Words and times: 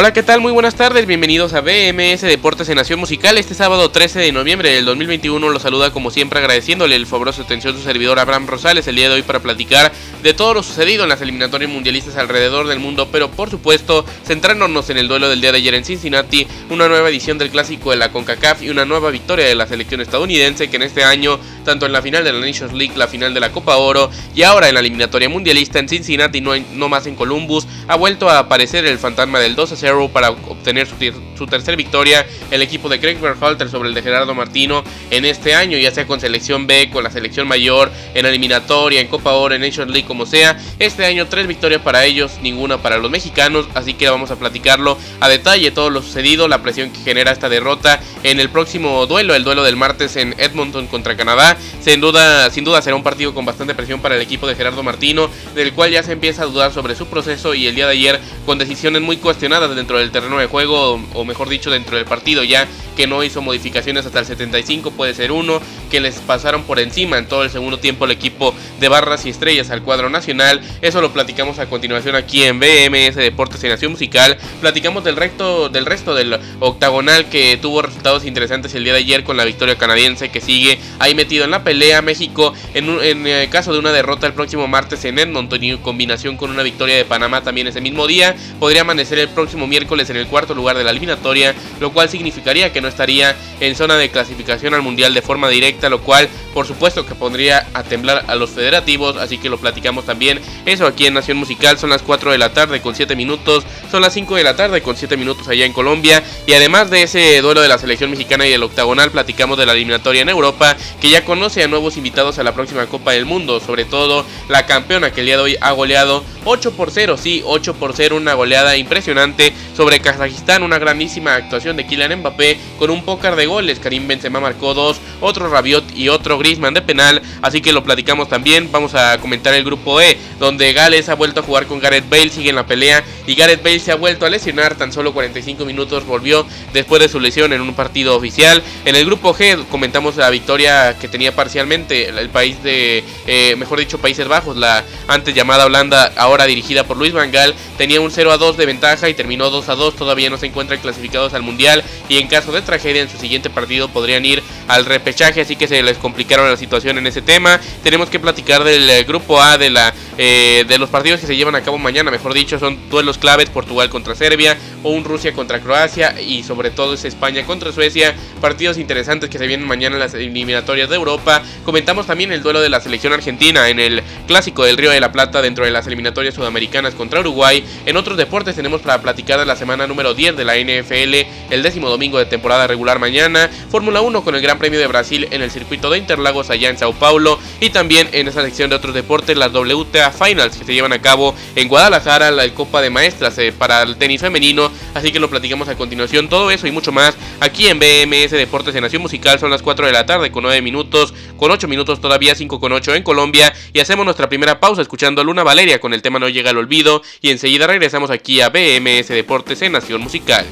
Hola, 0.00 0.12
¿qué 0.12 0.22
tal? 0.22 0.40
Muy 0.40 0.52
buenas 0.52 0.76
tardes, 0.76 1.06
bienvenidos 1.06 1.54
a 1.54 1.60
BMS 1.60 2.20
Deportes 2.20 2.68
en 2.68 2.76
Nación 2.76 3.00
Musical. 3.00 3.36
Este 3.36 3.52
sábado 3.52 3.90
13 3.90 4.20
de 4.20 4.30
noviembre 4.30 4.72
del 4.72 4.84
2021 4.84 5.48
los 5.48 5.60
saluda 5.60 5.92
como 5.92 6.12
siempre 6.12 6.38
agradeciéndole 6.38 6.94
el 6.94 7.04
favoroso 7.04 7.42
atención 7.42 7.76
su 7.76 7.82
servidor 7.82 8.20
Abraham 8.20 8.46
Rosales 8.46 8.86
el 8.86 8.94
día 8.94 9.08
de 9.08 9.16
hoy 9.16 9.22
para 9.22 9.40
platicar 9.40 9.90
de 10.22 10.34
todo 10.34 10.54
lo 10.54 10.62
sucedido 10.62 11.02
en 11.02 11.08
las 11.08 11.20
eliminatorias 11.20 11.68
mundialistas 11.68 12.16
alrededor 12.16 12.68
del 12.68 12.78
mundo, 12.78 13.08
pero 13.10 13.28
por 13.28 13.50
supuesto 13.50 14.04
centrándonos 14.24 14.88
en 14.88 14.98
el 14.98 15.08
duelo 15.08 15.28
del 15.28 15.40
día 15.40 15.50
de 15.50 15.58
ayer 15.58 15.74
en 15.74 15.84
Cincinnati, 15.84 16.46
una 16.70 16.86
nueva 16.86 17.08
edición 17.08 17.36
del 17.36 17.50
clásico 17.50 17.90
de 17.90 17.96
la 17.96 18.12
CONCACAF 18.12 18.62
y 18.62 18.70
una 18.70 18.84
nueva 18.84 19.10
victoria 19.10 19.46
de 19.46 19.56
la 19.56 19.66
selección 19.66 20.00
estadounidense 20.00 20.70
que 20.70 20.76
en 20.76 20.82
este 20.82 21.02
año, 21.02 21.40
tanto 21.64 21.86
en 21.86 21.92
la 21.92 22.02
final 22.02 22.24
de 22.24 22.32
la 22.32 22.40
Nations 22.40 22.72
League, 22.72 22.94
la 22.96 23.08
final 23.08 23.34
de 23.34 23.40
la 23.40 23.52
Copa 23.52 23.76
Oro 23.76 24.10
y 24.34 24.42
ahora 24.42 24.68
en 24.68 24.74
la 24.74 24.80
eliminatoria 24.80 25.28
mundialista 25.28 25.78
en 25.78 25.88
Cincinnati, 25.88 26.40
no, 26.40 26.52
no 26.74 26.88
más 26.88 27.06
en 27.06 27.14
Columbus, 27.14 27.66
ha 27.86 27.96
vuelto 27.96 28.28
a 28.28 28.38
aparecer 28.38 28.86
el 28.86 28.98
fantasma 28.98 29.38
del 29.40 29.54
2 29.54 29.72
a 29.72 29.76
0 29.76 30.10
para 30.12 30.30
obtener 30.30 30.86
su, 30.86 30.94
su 31.36 31.46
tercera 31.46 31.76
victoria 31.76 32.26
el 32.50 32.62
equipo 32.62 32.88
de 32.88 33.00
Craig 33.00 33.18
Berhalter 33.20 33.68
sobre 33.68 33.88
el 33.88 33.94
de 33.94 34.02
Gerardo 34.02 34.34
Martino 34.34 34.84
en 35.10 35.24
este 35.24 35.54
año, 35.54 35.78
ya 35.78 35.90
sea 35.90 36.06
con 36.06 36.20
selección 36.20 36.66
B, 36.66 36.90
con 36.90 37.04
la 37.04 37.10
selección 37.10 37.48
mayor, 37.48 37.90
en 38.14 38.26
eliminatoria, 38.26 39.00
en 39.00 39.08
Copa 39.08 39.32
Oro, 39.32 39.54
en 39.54 39.60
Nations 39.60 39.90
League, 39.90 40.06
como 40.06 40.26
sea. 40.26 40.58
Este 40.78 41.06
año 41.06 41.26
tres 41.26 41.46
victorias 41.46 41.82
para 41.82 42.04
ellos, 42.04 42.38
ninguna 42.42 42.78
para 42.78 42.98
los 42.98 43.10
mexicanos, 43.10 43.66
así 43.74 43.94
que 43.94 44.08
vamos 44.08 44.30
a 44.30 44.36
platicarlo 44.36 44.98
a 45.20 45.28
detalle 45.28 45.70
todo 45.70 45.90
lo 45.90 46.02
sucedido, 46.02 46.48
la 46.48 46.62
presión 46.62 46.90
que 46.90 47.00
genera 47.00 47.32
esta 47.32 47.48
derrota 47.48 48.00
en 48.22 48.40
el 48.40 48.50
próximo 48.50 49.06
duelo, 49.06 49.34
el 49.34 49.44
duelo 49.44 49.62
del 49.62 49.76
martes 49.76 50.16
en 50.16 50.34
Edmonton 50.38 50.86
contra 50.86 51.16
Canadá. 51.16 51.47
Sin 51.80 52.00
duda, 52.00 52.50
sin 52.50 52.64
duda 52.64 52.82
será 52.82 52.96
un 52.96 53.02
partido 53.02 53.34
con 53.34 53.44
bastante 53.44 53.74
presión 53.74 54.00
para 54.00 54.16
el 54.16 54.20
equipo 54.20 54.46
de 54.46 54.54
Gerardo 54.54 54.82
Martino, 54.82 55.30
del 55.54 55.72
cual 55.72 55.90
ya 55.90 56.02
se 56.02 56.12
empieza 56.12 56.42
a 56.42 56.46
dudar 56.46 56.72
sobre 56.72 56.94
su 56.94 57.06
proceso 57.06 57.54
y 57.54 57.66
el 57.66 57.74
día 57.74 57.86
de 57.86 57.92
ayer 57.92 58.20
con 58.46 58.58
decisiones 58.58 59.02
muy 59.02 59.16
cuestionadas 59.16 59.74
dentro 59.74 59.98
del 59.98 60.10
terreno 60.10 60.38
de 60.38 60.46
juego, 60.46 61.00
o 61.14 61.24
mejor 61.24 61.48
dicho, 61.48 61.70
dentro 61.70 61.96
del 61.96 62.04
partido, 62.04 62.42
ya 62.44 62.66
que 62.96 63.06
no 63.06 63.22
hizo 63.22 63.40
modificaciones 63.42 64.06
hasta 64.06 64.18
el 64.18 64.26
75, 64.26 64.90
puede 64.90 65.14
ser 65.14 65.30
uno, 65.30 65.60
que 65.90 66.00
les 66.00 66.16
pasaron 66.16 66.64
por 66.64 66.80
encima 66.80 67.18
en 67.18 67.26
todo 67.26 67.44
el 67.44 67.50
segundo 67.50 67.78
tiempo 67.78 68.04
el 68.04 68.10
equipo 68.10 68.54
de 68.80 68.88
barras 68.88 69.24
y 69.24 69.30
estrellas 69.30 69.70
al 69.70 69.82
cuadro 69.82 70.10
nacional. 70.10 70.60
Eso 70.82 71.00
lo 71.00 71.12
platicamos 71.12 71.58
a 71.58 71.66
continuación 71.66 72.16
aquí 72.16 72.42
en 72.42 72.58
BMS 72.58 73.14
Deportes 73.14 73.62
y 73.62 73.68
Nación 73.68 73.92
Musical. 73.92 74.36
Platicamos 74.60 75.04
del 75.04 75.16
resto, 75.16 75.68
del 75.68 75.86
resto 75.86 76.14
del 76.14 76.38
octagonal 76.60 77.28
que 77.28 77.56
tuvo 77.60 77.82
resultados 77.82 78.24
interesantes 78.24 78.74
el 78.74 78.84
día 78.84 78.94
de 78.94 79.00
ayer 79.00 79.24
con 79.24 79.36
la 79.36 79.44
victoria 79.44 79.78
canadiense 79.78 80.30
que 80.30 80.40
sigue 80.40 80.78
ahí 80.98 81.14
metido 81.38 81.44
en 81.44 81.50
la 81.50 81.62
pelea. 81.62 82.02
México 82.02 82.52
en, 82.74 82.88
en 83.00 83.26
el 83.26 83.48
caso 83.48 83.72
de 83.72 83.78
una 83.78 83.92
derrota 83.92 84.26
el 84.26 84.32
próximo 84.32 84.66
martes 84.66 85.04
en 85.04 85.18
Edmonton 85.18 85.62
y 85.62 85.70
en 85.70 85.78
combinación 85.78 86.36
con 86.36 86.50
una 86.50 86.62
victoria 86.62 86.96
de 86.96 87.04
Panamá 87.04 87.42
también 87.42 87.66
ese 87.66 87.80
mismo 87.80 88.06
día, 88.06 88.34
podría 88.58 88.82
amanecer 88.82 89.18
el 89.18 89.28
próximo 89.28 89.66
miércoles 89.66 90.10
en 90.10 90.16
el 90.16 90.26
cuarto 90.26 90.54
lugar 90.54 90.76
de 90.76 90.84
la 90.84 90.90
eliminatoria, 90.90 91.54
lo 91.80 91.92
cual 91.92 92.08
significaría 92.08 92.72
que 92.72 92.80
no 92.80 92.88
estaría 92.88 93.36
en 93.60 93.74
zona 93.74 93.96
de 93.96 94.10
clasificación 94.10 94.74
al 94.74 94.82
Mundial 94.82 95.12
de 95.14 95.22
forma 95.22 95.48
directa, 95.48 95.88
lo 95.88 96.00
cual 96.00 96.28
por 96.54 96.66
supuesto 96.66 97.06
que 97.06 97.14
pondría 97.14 97.68
a 97.74 97.82
temblar 97.82 98.24
a 98.26 98.34
los 98.34 98.50
federativos, 98.50 99.16
así 99.16 99.38
que 99.38 99.48
lo 99.48 99.58
platicamos 99.58 100.04
también. 100.04 100.40
Eso 100.66 100.86
aquí 100.86 101.06
en 101.06 101.14
Nación 101.14 101.36
Musical 101.36 101.78
son 101.78 101.90
las 101.90 102.02
4 102.02 102.32
de 102.32 102.38
la 102.38 102.52
tarde 102.52 102.80
con 102.80 102.94
7 102.94 103.14
minutos, 103.16 103.64
son 103.90 104.02
las 104.02 104.12
5 104.14 104.36
de 104.36 104.44
la 104.44 104.56
tarde 104.56 104.82
con 104.82 104.96
7 104.96 105.16
minutos 105.16 105.46
allá 105.48 105.64
en 105.64 105.72
Colombia. 105.72 106.22
Y 106.46 106.54
además 106.54 106.90
de 106.90 107.02
ese 107.02 107.40
duelo 107.42 107.60
de 107.60 107.68
la 107.68 107.78
selección 107.78 108.10
mexicana 108.10 108.46
y 108.46 108.52
el 108.52 108.62
octagonal, 108.62 109.10
platicamos 109.10 109.58
de 109.58 109.66
la 109.66 109.72
eliminatoria 109.72 110.22
en 110.22 110.28
Europa, 110.30 110.76
que 111.00 111.10
ya 111.10 111.24
conoce 111.28 111.62
a 111.62 111.68
nuevos 111.68 111.98
invitados 111.98 112.38
a 112.38 112.42
la 112.42 112.54
próxima 112.54 112.86
Copa 112.86 113.12
del 113.12 113.26
Mundo, 113.26 113.60
sobre 113.60 113.84
todo 113.84 114.24
la 114.48 114.64
campeona 114.64 115.12
que 115.12 115.20
el 115.20 115.26
día 115.26 115.36
de 115.36 115.42
hoy 115.42 115.56
ha 115.60 115.72
goleado 115.72 116.24
8 116.50 116.72
por 116.72 116.90
0, 116.90 117.18
sí, 117.18 117.42
8 117.44 117.74
por 117.74 117.92
0, 117.94 118.16
una 118.16 118.32
goleada 118.32 118.74
impresionante 118.78 119.52
sobre 119.76 120.00
Kazajistán, 120.00 120.62
una 120.62 120.78
grandísima 120.78 121.34
actuación 121.34 121.76
de 121.76 121.86
Kylian 121.86 122.20
Mbappé 122.20 122.56
con 122.78 122.88
un 122.88 123.04
pócar 123.04 123.36
de 123.36 123.44
goles. 123.44 123.78
Karim 123.78 124.08
Benzema 124.08 124.40
marcó 124.40 124.72
dos, 124.72 124.98
otro 125.20 125.50
Rabiot 125.50 125.94
y 125.94 126.08
otro 126.08 126.38
Griezmann 126.38 126.72
de 126.72 126.80
penal, 126.80 127.20
así 127.42 127.60
que 127.60 127.74
lo 127.74 127.84
platicamos 127.84 128.30
también. 128.30 128.72
Vamos 128.72 128.94
a 128.94 129.18
comentar 129.18 129.52
el 129.52 129.62
grupo 129.62 130.00
E, 130.00 130.16
donde 130.40 130.72
Gales 130.72 131.10
ha 131.10 131.14
vuelto 131.14 131.40
a 131.40 131.42
jugar 131.42 131.66
con 131.66 131.80
Gareth 131.80 132.08
Bale, 132.08 132.30
sigue 132.30 132.48
en 132.48 132.56
la 132.56 132.64
pelea 132.64 133.04
y 133.26 133.34
Gareth 133.34 133.62
Bale 133.62 133.78
se 133.78 133.92
ha 133.92 133.96
vuelto 133.96 134.24
a 134.24 134.30
lesionar, 134.30 134.74
tan 134.74 134.90
solo 134.90 135.12
45 135.12 135.66
minutos 135.66 136.06
volvió 136.06 136.46
después 136.72 137.02
de 137.02 137.10
su 137.10 137.20
lesión 137.20 137.52
en 137.52 137.60
un 137.60 137.74
partido 137.74 138.16
oficial. 138.16 138.62
En 138.86 138.96
el 138.96 139.04
grupo 139.04 139.34
G 139.34 139.66
comentamos 139.66 140.16
la 140.16 140.30
victoria 140.30 140.96
que 140.98 141.08
tenía 141.08 141.36
parcialmente 141.36 142.08
el 142.08 142.30
país 142.30 142.62
de, 142.62 143.04
eh, 143.26 143.54
mejor 143.58 143.80
dicho, 143.80 143.98
Países 143.98 144.26
Bajos, 144.28 144.56
la 144.56 144.82
antes 145.08 145.34
llamada 145.34 145.66
Holanda, 145.66 146.10
ahora 146.16 146.37
dirigida 146.46 146.84
por 146.84 146.96
Luis 146.96 147.12
Van 147.12 147.30
Gaal, 147.30 147.54
tenía 147.76 148.00
un 148.00 148.10
0 148.10 148.32
a 148.32 148.38
2 148.38 148.56
de 148.56 148.66
ventaja 148.66 149.08
y 149.08 149.14
terminó 149.14 149.50
2 149.50 149.68
a 149.68 149.74
2, 149.74 149.96
todavía 149.96 150.30
no 150.30 150.38
se 150.38 150.46
encuentran 150.46 150.80
clasificados 150.80 151.34
al 151.34 151.42
Mundial 151.42 151.82
y 152.08 152.18
en 152.18 152.28
caso 152.28 152.52
de 152.52 152.62
tragedia 152.62 153.02
en 153.02 153.08
su 153.08 153.18
siguiente 153.18 153.50
partido 153.50 153.88
podrían 153.88 154.24
ir 154.24 154.42
al 154.68 154.84
repechaje, 154.84 155.40
así 155.40 155.56
que 155.56 155.68
se 155.68 155.82
les 155.82 155.98
complicaron 155.98 156.50
la 156.50 156.56
situación 156.56 156.98
en 156.98 157.06
ese 157.06 157.22
tema. 157.22 157.60
Tenemos 157.82 158.10
que 158.10 158.20
platicar 158.20 158.64
del 158.64 158.88
eh, 158.88 159.04
grupo 159.04 159.40
A 159.40 159.58
de 159.58 159.70
la 159.70 159.94
eh, 160.20 160.64
de 160.66 160.78
los 160.78 160.90
partidos 160.90 161.20
que 161.20 161.28
se 161.28 161.36
llevan 161.36 161.54
a 161.54 161.62
cabo 161.62 161.78
mañana, 161.78 162.10
mejor 162.10 162.34
dicho, 162.34 162.58
son 162.58 162.90
duelos 162.90 163.18
claves, 163.18 163.50
Portugal 163.50 163.88
contra 163.88 164.16
Serbia 164.16 164.56
o 164.82 164.90
un 164.90 165.04
Rusia 165.04 165.32
contra 165.32 165.60
Croacia 165.60 166.20
y 166.20 166.42
sobre 166.42 166.70
todo 166.70 166.94
es 166.94 167.04
España 167.04 167.44
contra 167.44 167.70
Suecia, 167.70 168.14
partidos 168.40 168.78
interesantes 168.78 169.30
que 169.30 169.38
se 169.38 169.46
vienen 169.46 169.68
mañana 169.68 169.94
en 169.94 170.00
las 170.00 170.14
eliminatorias 170.14 170.88
de 170.88 170.96
Europa. 170.96 171.42
Comentamos 171.64 172.06
también 172.06 172.32
el 172.32 172.42
duelo 172.42 172.60
de 172.60 172.68
la 172.68 172.80
selección 172.80 173.12
argentina 173.12 173.68
en 173.68 173.78
el 173.78 174.02
clásico 174.26 174.64
del 174.64 174.76
Río 174.76 174.90
de 174.90 175.00
la 175.00 175.12
Plata 175.12 175.40
dentro 175.40 175.64
de 175.64 175.70
las 175.70 175.86
eliminatorias 175.86 176.27
sudamericanas 176.34 176.94
contra 176.94 177.20
Uruguay. 177.20 177.64
En 177.86 177.96
otros 177.96 178.16
deportes 178.16 178.56
tenemos 178.56 178.80
para 178.80 179.00
platicar 179.00 179.40
de 179.40 179.46
la 179.46 179.56
semana 179.56 179.86
número 179.86 180.14
10 180.14 180.36
de 180.36 180.44
la 180.44 180.56
NFL, 180.56 181.52
el 181.52 181.62
décimo 181.62 181.88
domingo 181.88 182.18
de 182.18 182.26
temporada 182.26 182.66
regular 182.66 182.98
mañana, 182.98 183.50
Fórmula 183.70 184.00
1 184.00 184.22
con 184.24 184.34
el 184.34 184.40
Gran 184.40 184.58
Premio 184.58 184.78
de 184.78 184.86
Brasil 184.86 185.28
en 185.30 185.42
el 185.42 185.50
circuito 185.50 185.90
de 185.90 185.98
Interlagos 185.98 186.50
allá 186.50 186.68
en 186.68 186.78
Sao 186.78 186.92
Paulo 186.92 187.38
y 187.60 187.70
también 187.70 188.08
en 188.12 188.28
esa 188.28 188.42
sección 188.42 188.70
de 188.70 188.76
otros 188.76 188.94
deportes 188.94 189.36
las 189.36 189.52
WTA 189.52 190.10
Finals 190.10 190.56
que 190.56 190.64
se 190.64 190.74
llevan 190.74 190.92
a 190.92 191.00
cabo 191.00 191.34
en 191.54 191.68
Guadalajara, 191.68 192.30
la 192.30 192.48
Copa 192.54 192.80
de 192.80 192.90
Maestras 192.90 193.36
eh, 193.38 193.52
para 193.52 193.82
el 193.82 193.96
tenis 193.96 194.20
femenino, 194.20 194.70
así 194.94 195.12
que 195.12 195.20
lo 195.20 195.30
platicamos 195.30 195.68
a 195.68 195.76
continuación, 195.76 196.28
todo 196.28 196.50
eso 196.50 196.66
y 196.66 196.70
mucho 196.70 196.92
más 196.92 197.16
aquí 197.40 197.68
en 197.68 197.78
BMS 197.78 198.30
Deportes 198.32 198.74
de 198.74 198.80
Nación 198.80 199.02
Musical, 199.02 199.38
son 199.38 199.50
las 199.50 199.62
4 199.62 199.86
de 199.86 199.92
la 199.92 200.06
tarde 200.06 200.30
con 200.30 200.42
9 200.42 200.62
minutos, 200.62 201.14
con 201.36 201.50
8 201.50 201.68
minutos 201.68 202.00
todavía, 202.00 202.34
5 202.34 202.60
con 202.60 202.72
8 202.72 202.94
en 202.94 203.02
Colombia. 203.02 203.52
Y 203.72 203.80
hacemos 203.80 204.04
nuestra 204.04 204.28
primera 204.28 204.60
pausa 204.60 204.82
escuchando 204.82 205.20
a 205.20 205.24
Luna 205.24 205.42
Valeria 205.42 205.80
con 205.80 205.94
el 205.94 206.02
tema 206.02 206.07
No 206.10 206.28
llega 206.28 206.50
al 206.50 206.58
olvido 206.58 207.02
y 207.20 207.30
enseguida 207.30 207.66
regresamos 207.66 208.10
aquí 208.10 208.40
a 208.40 208.48
BMS 208.48 209.08
Deportes 209.08 209.62
en 209.62 209.72
Nación 209.72 210.00
Musical. 210.00 210.46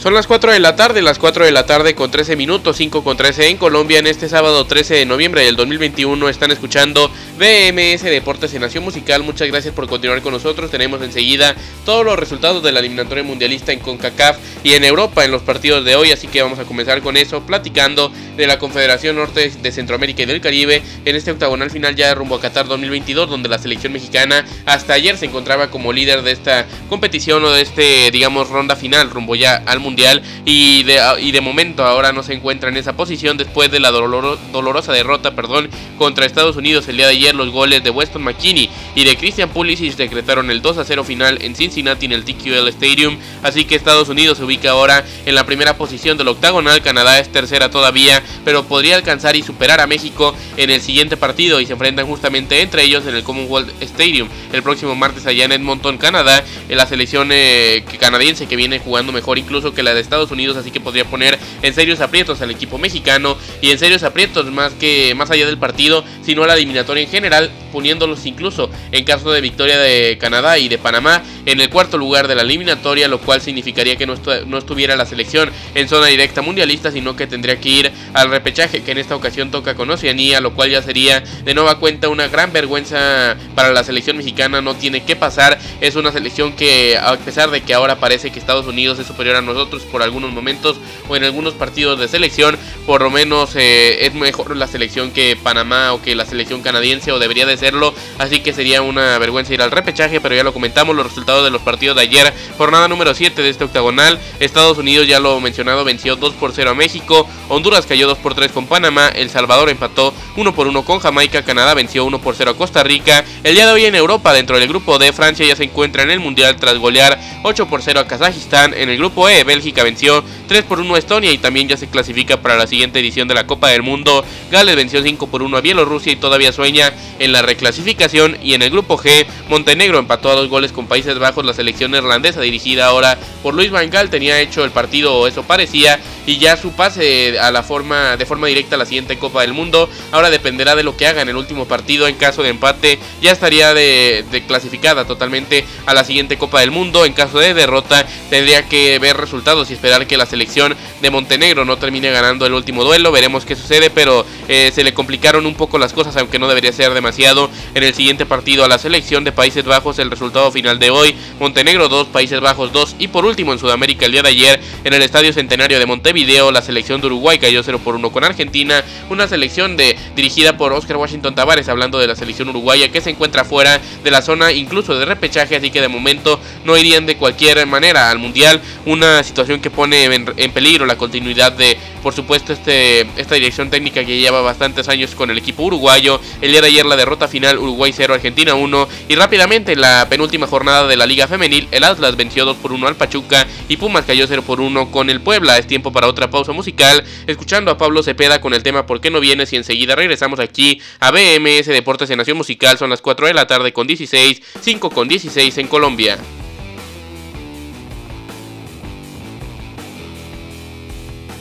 Son 0.00 0.14
las 0.14 0.26
4 0.26 0.52
de 0.52 0.60
la 0.60 0.76
tarde, 0.76 1.02
las 1.02 1.18
4 1.18 1.44
de 1.44 1.52
la 1.52 1.66
tarde 1.66 1.94
con 1.94 2.10
13 2.10 2.34
minutos, 2.34 2.78
5 2.78 3.04
con 3.04 3.18
13 3.18 3.48
en 3.48 3.58
Colombia. 3.58 3.98
En 3.98 4.06
este 4.06 4.30
sábado 4.30 4.64
13 4.64 4.94
de 4.94 5.04
noviembre 5.04 5.44
del 5.44 5.56
2021 5.56 6.26
están 6.30 6.50
escuchando 6.50 7.10
BMS 7.38 8.04
Deportes 8.04 8.54
en 8.54 8.62
Nación 8.62 8.82
Musical. 8.82 9.22
Muchas 9.22 9.48
gracias 9.48 9.74
por 9.74 9.88
continuar 9.88 10.22
con 10.22 10.32
nosotros. 10.32 10.70
Tenemos 10.70 11.02
enseguida 11.02 11.54
todos 11.84 12.02
los 12.02 12.18
resultados 12.18 12.62
de 12.62 12.72
la 12.72 12.80
eliminatoria 12.80 13.22
mundialista 13.22 13.72
en 13.72 13.80
CONCACAF 13.80 14.38
y 14.64 14.72
en 14.72 14.84
Europa 14.84 15.22
en 15.22 15.32
los 15.32 15.42
partidos 15.42 15.84
de 15.84 15.96
hoy. 15.96 16.12
Así 16.12 16.28
que 16.28 16.40
vamos 16.40 16.58
a 16.58 16.64
comenzar 16.64 17.02
con 17.02 17.18
eso, 17.18 17.42
platicando 17.42 18.10
de 18.38 18.46
la 18.46 18.58
Confederación 18.58 19.16
Norte 19.16 19.50
de 19.50 19.70
Centroamérica 19.70 20.22
y 20.22 20.26
del 20.26 20.40
Caribe 20.40 20.82
en 21.04 21.14
este 21.14 21.30
octagonal 21.30 21.70
final 21.70 21.94
ya 21.94 22.14
rumbo 22.14 22.36
a 22.36 22.40
Qatar 22.40 22.66
2022, 22.68 23.28
donde 23.28 23.50
la 23.50 23.58
selección 23.58 23.92
mexicana 23.92 24.46
hasta 24.64 24.94
ayer 24.94 25.18
se 25.18 25.26
encontraba 25.26 25.70
como 25.70 25.92
líder 25.92 26.22
de 26.22 26.32
esta 26.32 26.64
competición 26.88 27.44
o 27.44 27.50
de 27.50 27.60
este, 27.60 28.10
digamos, 28.10 28.48
ronda 28.48 28.76
final 28.76 29.10
rumbo 29.10 29.34
ya 29.34 29.62
al 29.66 29.78
mundial 29.78 29.89
mundial 29.90 30.22
y 30.44 30.84
de, 30.84 31.00
y 31.20 31.32
de 31.32 31.40
momento 31.40 31.84
ahora 31.84 32.12
no 32.12 32.22
se 32.22 32.34
encuentra 32.34 32.68
en 32.68 32.76
esa 32.76 32.94
posición 32.94 33.36
después 33.36 33.70
de 33.70 33.80
la 33.80 33.90
dolorosa 33.90 34.92
derrota 34.92 35.34
perdón, 35.34 35.68
contra 35.98 36.26
Estados 36.26 36.56
Unidos 36.56 36.88
el 36.88 36.96
día 36.96 37.06
de 37.06 37.12
ayer. 37.12 37.34
Los 37.34 37.50
goles 37.50 37.82
de 37.82 37.90
Weston 37.90 38.22
McKinney 38.22 38.70
y 38.94 39.04
de 39.04 39.16
Christian 39.16 39.48
Pulisic 39.50 39.96
decretaron 39.96 40.50
el 40.50 40.62
2 40.62 40.78
a 40.78 40.84
0 40.84 41.04
final 41.04 41.38
en 41.42 41.54
Cincinnati 41.54 42.06
en 42.06 42.12
el 42.12 42.24
TQL 42.24 42.68
Stadium. 42.68 43.18
Así 43.42 43.64
que 43.64 43.74
Estados 43.74 44.08
Unidos 44.08 44.38
se 44.38 44.44
ubica 44.44 44.70
ahora 44.70 45.04
en 45.26 45.34
la 45.34 45.44
primera 45.44 45.76
posición 45.76 46.18
del 46.18 46.28
octagonal. 46.28 46.82
Canadá 46.82 47.18
es 47.18 47.30
tercera 47.30 47.70
todavía, 47.70 48.22
pero 48.44 48.64
podría 48.64 48.96
alcanzar 48.96 49.36
y 49.36 49.42
superar 49.42 49.80
a 49.80 49.86
México 49.86 50.34
en 50.56 50.70
el 50.70 50.80
siguiente 50.80 51.16
partido 51.16 51.60
y 51.60 51.66
se 51.66 51.72
enfrentan 51.72 52.06
justamente 52.06 52.60
entre 52.62 52.82
ellos 52.82 53.06
en 53.06 53.14
el 53.14 53.22
Commonwealth 53.22 53.70
Stadium 53.82 54.28
el 54.52 54.62
próximo 54.62 54.94
martes 54.94 55.26
allá 55.26 55.44
en 55.44 55.52
Edmonton, 55.52 55.98
Canadá. 55.98 56.44
En 56.68 56.76
la 56.76 56.86
selección 56.86 57.30
eh, 57.32 57.84
canadiense 57.98 58.46
que 58.46 58.56
viene 58.56 58.78
jugando 58.78 59.12
mejor 59.12 59.38
incluso 59.38 59.74
que 59.74 59.82
la 59.82 59.94
de 59.94 60.00
Estados 60.00 60.30
Unidos, 60.30 60.56
así 60.56 60.70
que 60.70 60.80
podría 60.80 61.04
poner 61.04 61.38
en 61.62 61.74
serios 61.74 62.00
aprietos 62.00 62.40
al 62.42 62.50
equipo 62.50 62.78
mexicano. 62.78 63.36
y 63.60 63.70
en 63.70 63.78
serios 63.78 64.02
aprietos 64.02 64.46
más 64.46 64.72
que 64.74 65.14
más 65.14 65.30
allá 65.30 65.46
del 65.46 65.58
partido, 65.58 66.04
sino 66.22 66.42
a 66.44 66.46
la 66.46 66.54
eliminatoria 66.54 67.02
en 67.02 67.10
general, 67.10 67.50
poniéndolos 67.72 68.26
incluso 68.26 68.70
en 68.92 69.04
caso 69.04 69.30
de 69.30 69.40
victoria 69.40 69.78
de 69.78 70.18
Canadá 70.18 70.58
y 70.58 70.68
de 70.68 70.78
Panamá 70.78 71.22
en 71.46 71.60
el 71.60 71.70
cuarto 71.70 71.98
lugar 71.98 72.28
de 72.28 72.34
la 72.34 72.42
eliminatoria, 72.42 73.08
lo 73.08 73.18
cual 73.20 73.40
significaría 73.40 73.96
que 73.96 74.06
no, 74.06 74.14
no 74.46 74.58
estuviera 74.58 74.96
la 74.96 75.06
selección 75.06 75.50
en 75.74 75.88
zona 75.88 76.06
directa 76.06 76.42
mundialista, 76.42 76.92
sino 76.92 77.16
que 77.16 77.26
tendría 77.26 77.60
que 77.60 77.68
ir 77.68 77.92
al 78.14 78.30
repechaje 78.30 78.82
que 78.82 78.92
en 78.92 78.98
esta 78.98 79.16
ocasión 79.16 79.50
toca 79.50 79.74
con 79.74 79.90
Oceanía, 79.90 80.40
lo 80.40 80.54
cual 80.54 80.70
ya 80.70 80.82
sería 80.82 81.20
de 81.20 81.54
nueva 81.54 81.78
cuenta 81.78 82.08
una 82.08 82.28
gran 82.28 82.52
vergüenza 82.52 83.36
para 83.54 83.72
la 83.72 83.84
selección 83.84 84.16
mexicana, 84.16 84.60
no 84.60 84.74
tiene 84.74 85.04
que 85.04 85.16
pasar, 85.16 85.58
es 85.80 85.96
una 85.96 86.12
selección 86.12 86.52
que 86.52 86.96
a 86.98 87.16
pesar 87.16 87.50
de 87.50 87.62
que 87.62 87.74
ahora 87.74 87.96
parece 88.00 88.30
que 88.30 88.38
Estados 88.38 88.66
Unidos 88.66 88.98
es 88.98 89.06
superior 89.06 89.36
a 89.36 89.42
nosotros 89.42 89.82
por 89.82 90.02
algunos 90.02 90.32
momentos 90.32 90.76
o 91.08 91.16
en 91.16 91.24
algunos 91.24 91.54
partidos 91.54 91.98
de 91.98 92.08
selección, 92.08 92.58
por 92.86 93.02
lo 93.02 93.10
menos 93.10 93.56
eh, 93.56 94.06
es 94.06 94.14
mejor 94.14 94.56
la 94.56 94.66
selección 94.66 95.10
que 95.10 95.36
Panamá 95.36 95.92
o 95.92 96.02
que 96.02 96.14
la 96.14 96.26
selección 96.26 96.62
canadiense 96.62 97.12
o 97.12 97.18
debería 97.18 97.46
de 97.46 97.56
serlo, 97.56 97.94
así 98.18 98.40
que 98.40 98.52
sería 98.52 98.69
una 98.78 99.18
vergüenza 99.18 99.52
ir 99.52 99.62
al 99.62 99.72
repechaje, 99.72 100.20
pero 100.20 100.34
ya 100.36 100.44
lo 100.44 100.52
comentamos, 100.52 100.94
los 100.94 101.06
resultados 101.06 101.42
de 101.44 101.50
los 101.50 101.62
partidos 101.62 101.96
de 101.96 102.02
ayer, 102.02 102.32
jornada 102.56 102.86
número 102.86 103.14
7 103.14 103.42
de 103.42 103.48
este 103.48 103.64
octagonal, 103.64 104.20
Estados 104.38 104.78
Unidos 104.78 105.08
ya 105.08 105.18
lo 105.18 105.40
mencionado 105.40 105.82
venció 105.84 106.14
2 106.14 106.34
por 106.34 106.52
0 106.52 106.70
a 106.70 106.74
México, 106.74 107.26
Honduras 107.48 107.86
cayó 107.86 108.06
2 108.06 108.18
por 108.18 108.34
3 108.34 108.52
con 108.52 108.66
Panamá, 108.66 109.08
El 109.08 109.30
Salvador 109.30 109.70
empató 109.70 110.14
1 110.36 110.54
por 110.54 110.68
1 110.68 110.84
con 110.84 111.00
Jamaica, 111.00 111.42
Canadá 111.42 111.74
venció 111.74 112.04
1 112.04 112.20
por 112.20 112.36
0 112.36 112.52
a 112.52 112.56
Costa 112.56 112.84
Rica, 112.84 113.24
el 113.42 113.54
día 113.54 113.66
de 113.66 113.72
hoy 113.72 113.86
en 113.86 113.94
Europa 113.94 114.32
dentro 114.32 114.58
del 114.58 114.68
grupo 114.68 114.98
D, 114.98 115.12
Francia 115.12 115.44
ya 115.44 115.56
se 115.56 115.64
encuentra 115.64 116.04
en 116.04 116.10
el 116.10 116.20
Mundial 116.20 116.56
tras 116.56 116.78
golear 116.78 117.18
8 117.42 117.66
por 117.66 117.82
0 117.82 118.00
a 118.00 118.06
Kazajistán, 118.06 118.74
en 118.74 118.88
el 118.88 118.98
grupo 118.98 119.28
E, 119.28 119.42
Bélgica 119.42 119.82
venció 119.82 120.22
3 120.48 120.62
por 120.64 120.78
1 120.78 120.94
a 120.94 120.98
Estonia 120.98 121.32
y 121.32 121.38
también 121.38 121.68
ya 121.68 121.76
se 121.76 121.88
clasifica 121.88 122.40
para 122.40 122.56
la 122.56 122.66
siguiente 122.66 123.00
edición 123.00 123.26
de 123.26 123.34
la 123.34 123.46
Copa 123.46 123.68
del 123.68 123.82
Mundo, 123.82 124.24
Gales 124.50 124.76
venció 124.76 125.02
5 125.02 125.26
por 125.26 125.42
1 125.42 125.56
a 125.56 125.60
Bielorrusia 125.60 126.12
y 126.12 126.16
todavía 126.16 126.52
sueña 126.52 126.92
en 127.18 127.32
la 127.32 127.42
reclasificación 127.42 128.36
y 128.42 128.54
en 128.54 128.59
el 128.62 128.70
grupo 128.70 128.98
G, 128.98 129.26
Montenegro 129.48 129.98
empató 129.98 130.30
a 130.30 130.34
dos 130.34 130.48
goles 130.48 130.72
con 130.72 130.86
Países 130.86 131.18
Bajos. 131.18 131.44
La 131.44 131.54
selección 131.54 131.90
neerlandesa, 131.90 132.40
dirigida 132.40 132.86
ahora 132.86 133.18
por 133.42 133.54
Luis 133.54 133.70
Van 133.70 133.90
Gaal, 133.90 134.10
tenía 134.10 134.40
hecho 134.40 134.64
el 134.64 134.70
partido, 134.70 135.14
o 135.14 135.26
eso 135.26 135.42
parecía, 135.42 135.98
y 136.30 136.38
ya 136.38 136.56
su 136.56 136.70
pase 136.70 137.40
a 137.40 137.50
la 137.50 137.64
forma, 137.64 138.16
de 138.16 138.24
forma 138.24 138.46
directa 138.46 138.76
a 138.76 138.78
la 138.78 138.86
siguiente 138.86 139.18
Copa 139.18 139.40
del 139.40 139.52
Mundo. 139.52 139.90
Ahora 140.12 140.30
dependerá 140.30 140.76
de 140.76 140.84
lo 140.84 140.96
que 140.96 141.08
haga 141.08 141.22
en 141.22 141.28
el 141.28 141.34
último 141.34 141.66
partido. 141.66 142.06
En 142.06 142.14
caso 142.14 142.44
de 142.44 142.50
empate, 142.50 143.00
ya 143.20 143.32
estaría 143.32 143.74
de, 143.74 144.44
clasificada 144.46 145.06
totalmente 145.06 145.64
a 145.86 145.94
la 145.94 146.04
siguiente 146.04 146.38
Copa 146.38 146.60
del 146.60 146.70
Mundo. 146.70 147.04
En 147.04 147.14
caso 147.14 147.40
de 147.40 147.52
derrota, 147.52 148.06
tendría 148.30 148.68
que 148.68 149.00
ver 149.00 149.16
resultados 149.16 149.70
y 149.70 149.74
esperar 149.74 150.06
que 150.06 150.16
la 150.16 150.24
selección 150.24 150.76
de 151.02 151.10
Montenegro 151.10 151.64
no 151.64 151.78
termine 151.78 152.12
ganando 152.12 152.46
el 152.46 152.54
último 152.54 152.84
duelo. 152.84 153.10
Veremos 153.10 153.44
qué 153.44 153.56
sucede, 153.56 153.90
pero 153.90 154.24
eh, 154.46 154.70
se 154.72 154.84
le 154.84 154.94
complicaron 154.94 155.46
un 155.46 155.56
poco 155.56 155.80
las 155.80 155.92
cosas, 155.92 156.16
aunque 156.16 156.38
no 156.38 156.46
debería 156.46 156.72
ser 156.72 156.94
demasiado 156.94 157.50
en 157.74 157.82
el 157.82 157.92
siguiente 157.92 158.24
partido 158.24 158.64
a 158.64 158.68
la 158.68 158.78
selección 158.78 159.24
de 159.24 159.32
Países 159.32 159.64
Bajos. 159.64 159.98
El 159.98 160.12
resultado 160.12 160.52
final 160.52 160.78
de 160.78 160.90
hoy, 160.90 161.16
Montenegro 161.40 161.88
2, 161.88 162.06
Países 162.06 162.38
Bajos 162.40 162.72
2 162.72 162.96
y 163.00 163.08
por 163.08 163.24
último 163.24 163.52
en 163.52 163.58
Sudamérica 163.58 164.06
el 164.06 164.12
día 164.12 164.22
de 164.22 164.28
ayer 164.28 164.60
en 164.84 164.94
el 164.94 165.02
Estadio 165.02 165.32
Centenario 165.32 165.80
de 165.80 165.86
Montevideo, 165.86 166.19
la 166.26 166.60
selección 166.60 167.00
de 167.00 167.06
Uruguay 167.06 167.38
cayó 167.38 167.62
0 167.62 167.80
por 167.82 167.94
1 167.94 168.12
con 168.12 168.24
Argentina, 168.24 168.84
una 169.08 169.26
selección 169.26 169.76
de, 169.76 169.96
dirigida 170.14 170.56
por 170.58 170.72
Oscar 170.72 170.98
Washington 170.98 171.34
Tavares, 171.34 171.68
hablando 171.68 171.98
de 171.98 172.06
la 172.06 172.14
selección 172.14 172.50
uruguaya 172.50 172.90
que 172.90 173.00
se 173.00 173.10
encuentra 173.10 173.44
fuera 173.44 173.80
de 174.04 174.10
la 174.10 174.20
zona 174.20 174.52
incluso 174.52 174.98
de 174.98 175.06
repechaje, 175.06 175.56
así 175.56 175.70
que 175.70 175.80
de 175.80 175.88
momento 175.88 176.38
no 176.64 176.76
irían 176.76 177.06
de 177.06 177.16
cualquier 177.16 177.66
manera 177.66 178.10
al 178.10 178.18
Mundial, 178.18 178.60
una 178.84 179.22
situación 179.22 179.60
que 179.60 179.70
pone 179.70 180.04
en, 180.04 180.52
peligro 180.52 180.84
la 180.84 180.98
continuidad 180.98 181.52
de, 181.52 181.78
por 182.02 182.14
supuesto, 182.14 182.52
este, 182.52 183.02
esta 183.16 183.34
dirección 183.34 183.70
técnica 183.70 184.04
que 184.04 184.18
lleva 184.18 184.40
bastantes 184.40 184.88
años 184.88 185.14
con 185.14 185.30
el 185.30 185.38
equipo 185.38 185.62
uruguayo, 185.64 186.20
el 186.40 186.50
día 186.50 186.60
de 186.60 186.68
ayer 186.68 186.86
la 186.86 186.96
derrota 186.96 187.28
final 187.28 187.58
Uruguay 187.58 187.92
0, 187.94 188.14
Argentina 188.14 188.54
1 188.54 188.88
y 189.08 189.14
rápidamente 189.14 189.76
la 189.76 190.06
penúltima 190.08 190.46
jornada 190.46 190.86
de 190.86 190.96
la 190.96 191.06
Liga 191.06 191.28
Femenil, 191.28 191.68
el 191.70 191.84
Atlas 191.84 192.16
venció 192.16 192.44
2 192.44 192.56
por 192.56 192.72
1 192.72 192.86
al 192.86 192.96
Pachuca 192.96 193.46
y 193.68 193.76
Pumas 193.76 194.04
cayó 194.04 194.26
0 194.26 194.42
por 194.46 194.60
1 194.60 194.90
con 194.90 195.10
el 195.10 195.20
Puebla. 195.20 195.58
Es 195.58 195.66
tiempo 195.66 195.92
para 195.92 196.08
otra 196.08 196.30
pausa 196.30 196.52
musical, 196.52 197.04
escuchando 197.26 197.70
a 197.70 197.78
Pablo 197.78 198.02
Cepeda 198.02 198.40
con 198.40 198.54
el 198.54 198.62
tema 198.62 198.86
¿Por 198.86 199.00
qué 199.00 199.10
no 199.10 199.20
vienes? 199.20 199.52
Y 199.52 199.56
enseguida 199.56 199.94
regresamos 199.94 200.40
aquí 200.40 200.80
a 201.00 201.10
BMS 201.10 201.66
Deportes 201.66 202.10
en 202.10 202.18
Nación 202.18 202.36
Musical. 202.36 202.78
Son 202.78 202.90
las 202.90 203.00
4 203.00 203.26
de 203.26 203.34
la 203.34 203.46
tarde 203.46 203.72
con 203.72 203.86
16, 203.86 204.42
5 204.60 204.90
con 204.90 205.08
16 205.08 205.58
en 205.58 205.68
Colombia. 205.68 206.18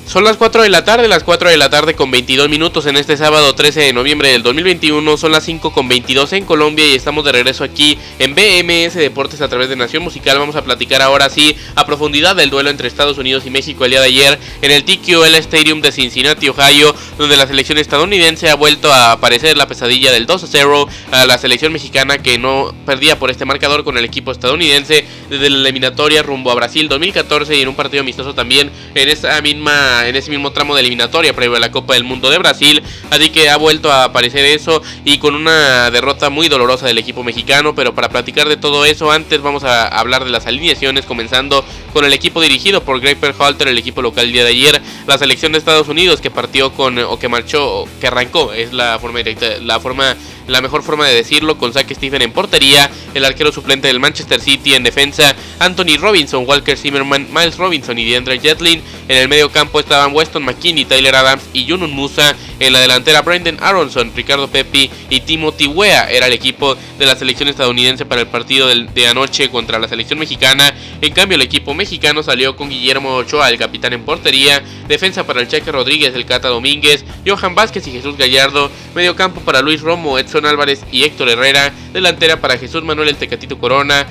Son 0.09 0.23
las 0.23 0.37
4 0.37 0.63
de 0.63 0.69
la 0.69 0.83
tarde, 0.83 1.07
las 1.07 1.23
4 1.23 1.51
de 1.51 1.57
la 1.57 1.69
tarde 1.69 1.93
con 1.93 2.09
22 2.09 2.49
minutos 2.49 2.87
en 2.87 2.97
este 2.97 3.15
sábado 3.15 3.53
13 3.53 3.81
de 3.81 3.93
noviembre 3.93 4.31
del 4.31 4.41
2021. 4.41 5.17
Son 5.17 5.31
las 5.31 5.43
5 5.43 5.71
con 5.71 5.87
22 5.87 6.33
en 6.33 6.45
Colombia 6.45 6.83
y 6.87 6.95
estamos 6.95 7.23
de 7.23 7.31
regreso 7.31 7.63
aquí 7.63 7.95
en 8.17 8.33
BMS 8.33 8.95
Deportes 8.95 9.39
a 9.41 9.49
través 9.49 9.69
de 9.69 9.75
Nación 9.75 10.01
Musical. 10.01 10.39
Vamos 10.39 10.55
a 10.55 10.63
platicar 10.63 11.03
ahora 11.03 11.29
sí 11.29 11.55
a 11.75 11.85
profundidad 11.85 12.35
del 12.35 12.49
duelo 12.49 12.71
entre 12.71 12.87
Estados 12.87 13.19
Unidos 13.19 13.45
y 13.45 13.51
México 13.51 13.85
el 13.85 13.91
día 13.91 14.01
de 14.01 14.07
ayer 14.07 14.39
en 14.63 14.71
el 14.71 14.83
TQL 14.83 15.35
Stadium 15.35 15.79
de 15.81 15.91
Cincinnati, 15.91 16.49
Ohio, 16.49 16.95
donde 17.19 17.37
la 17.37 17.45
selección 17.45 17.77
estadounidense 17.77 18.49
ha 18.49 18.55
vuelto 18.55 18.91
a 18.91 19.11
aparecer 19.11 19.57
la 19.57 19.67
pesadilla 19.67 20.11
del 20.11 20.25
2 20.25 20.43
a 20.43 20.47
0 20.47 20.87
a 21.11 21.27
la 21.27 21.37
selección 21.37 21.71
mexicana 21.71 22.17
que 22.17 22.39
no 22.39 22.73
perdía 22.83 23.19
por 23.19 23.29
este 23.29 23.45
marcador 23.45 23.83
con 23.83 23.95
el 23.95 24.05
equipo 24.05 24.31
estadounidense 24.31 25.05
desde 25.29 25.51
la 25.51 25.57
eliminatoria 25.57 26.23
rumbo 26.23 26.49
a 26.49 26.55
Brasil 26.55 26.89
2014 26.89 27.55
y 27.55 27.61
en 27.61 27.67
un 27.67 27.75
partido 27.75 28.01
amistoso 28.01 28.33
también 28.33 28.71
en 28.95 29.07
esa 29.07 29.39
misma 29.43 29.98
en 30.07 30.15
ese 30.15 30.29
mismo 30.29 30.51
tramo 30.51 30.75
de 30.75 30.81
eliminatoria 30.81 31.33
previo 31.33 31.57
a 31.57 31.59
la 31.59 31.71
Copa 31.71 31.93
del 31.93 32.03
Mundo 32.03 32.29
de 32.29 32.37
Brasil. 32.37 32.83
Así 33.09 33.29
que 33.29 33.49
ha 33.49 33.57
vuelto 33.57 33.91
a 33.91 34.05
aparecer 34.05 34.45
eso 34.45 34.81
y 35.05 35.17
con 35.17 35.35
una 35.35 35.91
derrota 35.91 36.29
muy 36.29 36.47
dolorosa 36.49 36.87
del 36.87 36.97
equipo 36.97 37.23
mexicano. 37.23 37.75
Pero 37.75 37.93
para 37.93 38.09
platicar 38.09 38.47
de 38.49 38.57
todo 38.57 38.85
eso, 38.85 39.11
antes 39.11 39.41
vamos 39.41 39.63
a 39.63 39.87
hablar 39.87 40.23
de 40.23 40.31
las 40.31 40.45
alineaciones, 40.45 41.05
comenzando 41.05 41.65
con 41.93 42.05
el 42.05 42.13
equipo 42.13 42.41
dirigido 42.41 42.83
por 42.83 42.99
Greg 42.99 43.17
Perhalter, 43.17 43.67
el 43.67 43.77
equipo 43.77 44.01
local 44.01 44.25
el 44.25 44.33
día 44.33 44.43
de 44.43 44.51
ayer. 44.51 44.81
La 45.07 45.17
selección 45.17 45.51
de 45.51 45.57
Estados 45.57 45.87
Unidos 45.87 46.21
que 46.21 46.31
partió 46.31 46.71
con, 46.73 46.97
o 46.99 47.19
que 47.19 47.29
marchó, 47.29 47.85
que 47.99 48.07
arrancó, 48.07 48.53
es 48.53 48.73
la 48.73 48.99
forma 48.99 49.19
directa, 49.19 49.57
la 49.61 49.79
forma 49.79 50.15
la 50.49 50.61
mejor 50.61 50.83
forma 50.83 51.07
de 51.07 51.15
decirlo, 51.15 51.57
con 51.57 51.73
Zach 51.73 51.91
Stephen 51.93 52.21
en 52.21 52.31
portería, 52.31 52.89
el 53.13 53.23
arquero 53.23 53.51
suplente 53.51 53.87
del 53.87 53.99
Manchester 53.99 54.41
City 54.41 54.73
en 54.73 54.83
defensa, 54.83 55.35
Anthony 55.59 55.97
Robinson, 55.99 56.43
Walker 56.47 56.77
Zimmerman, 56.77 57.27
Miles 57.31 57.57
Robinson 57.57 57.97
y 57.97 58.05
DeAndre 58.05 58.39
Jetlin. 58.39 58.81
En 59.07 59.17
el 59.17 59.29
medio 59.29 59.51
campo 59.51 59.79
estaban 59.79 60.13
Weston 60.13 60.43
McKinney, 60.43 60.85
Tyler 60.85 61.15
Adams 61.15 61.43
y 61.53 61.67
Junun 61.67 61.91
Musa. 61.91 62.35
En 62.59 62.73
la 62.73 62.79
delantera 62.79 63.21
Brendan 63.21 63.57
Aronson, 63.61 64.11
Ricardo 64.15 64.47
Pepi 64.47 64.89
y 65.09 65.21
Timothy 65.21 65.67
Wea 65.67 66.09
era 66.09 66.27
el 66.27 66.33
equipo 66.33 66.75
de 66.97 67.05
la 67.05 67.15
selección 67.15 67.47
estadounidense 67.47 68.05
para 68.05 68.21
el 68.21 68.27
partido 68.27 68.67
de 68.67 69.07
anoche 69.07 69.49
contra 69.49 69.79
la 69.79 69.87
selección 69.87 70.19
mexicana. 70.19 70.73
En 71.01 71.13
cambio 71.13 71.35
el 71.35 71.41
equipo 71.41 71.73
mexicano 71.79 72.21
salió 72.23 72.57
con 72.57 72.69
Guillermo 72.69 73.15
Ochoa, 73.15 73.49
el 73.49 73.57
capitán 73.57 73.93
en 73.93 74.03
portería, 74.03 74.61
defensa 74.89 75.25
para 75.25 75.39
el 75.39 75.47
Cheque 75.47 75.71
Rodríguez, 75.71 76.13
el 76.13 76.25
Cata 76.25 76.49
Domínguez, 76.49 77.05
Johan 77.25 77.55
Vázquez 77.55 77.87
y 77.87 77.91
Jesús 77.91 78.17
Gallardo, 78.17 78.69
medio 78.93 79.15
campo 79.15 79.39
para 79.39 79.61
Luis 79.61 79.79
Romo, 79.79 80.19
Edson 80.19 80.45
Álvarez 80.45 80.83
y 80.91 81.03
Héctor 81.03 81.29
Herrera, 81.29 81.73
delantera 81.93 82.41
para 82.41 82.57
Jesús 82.57 82.83
Manuel 82.83 83.07
El 83.07 83.15
Tecatito 83.15 83.57
Corona, 83.57 84.05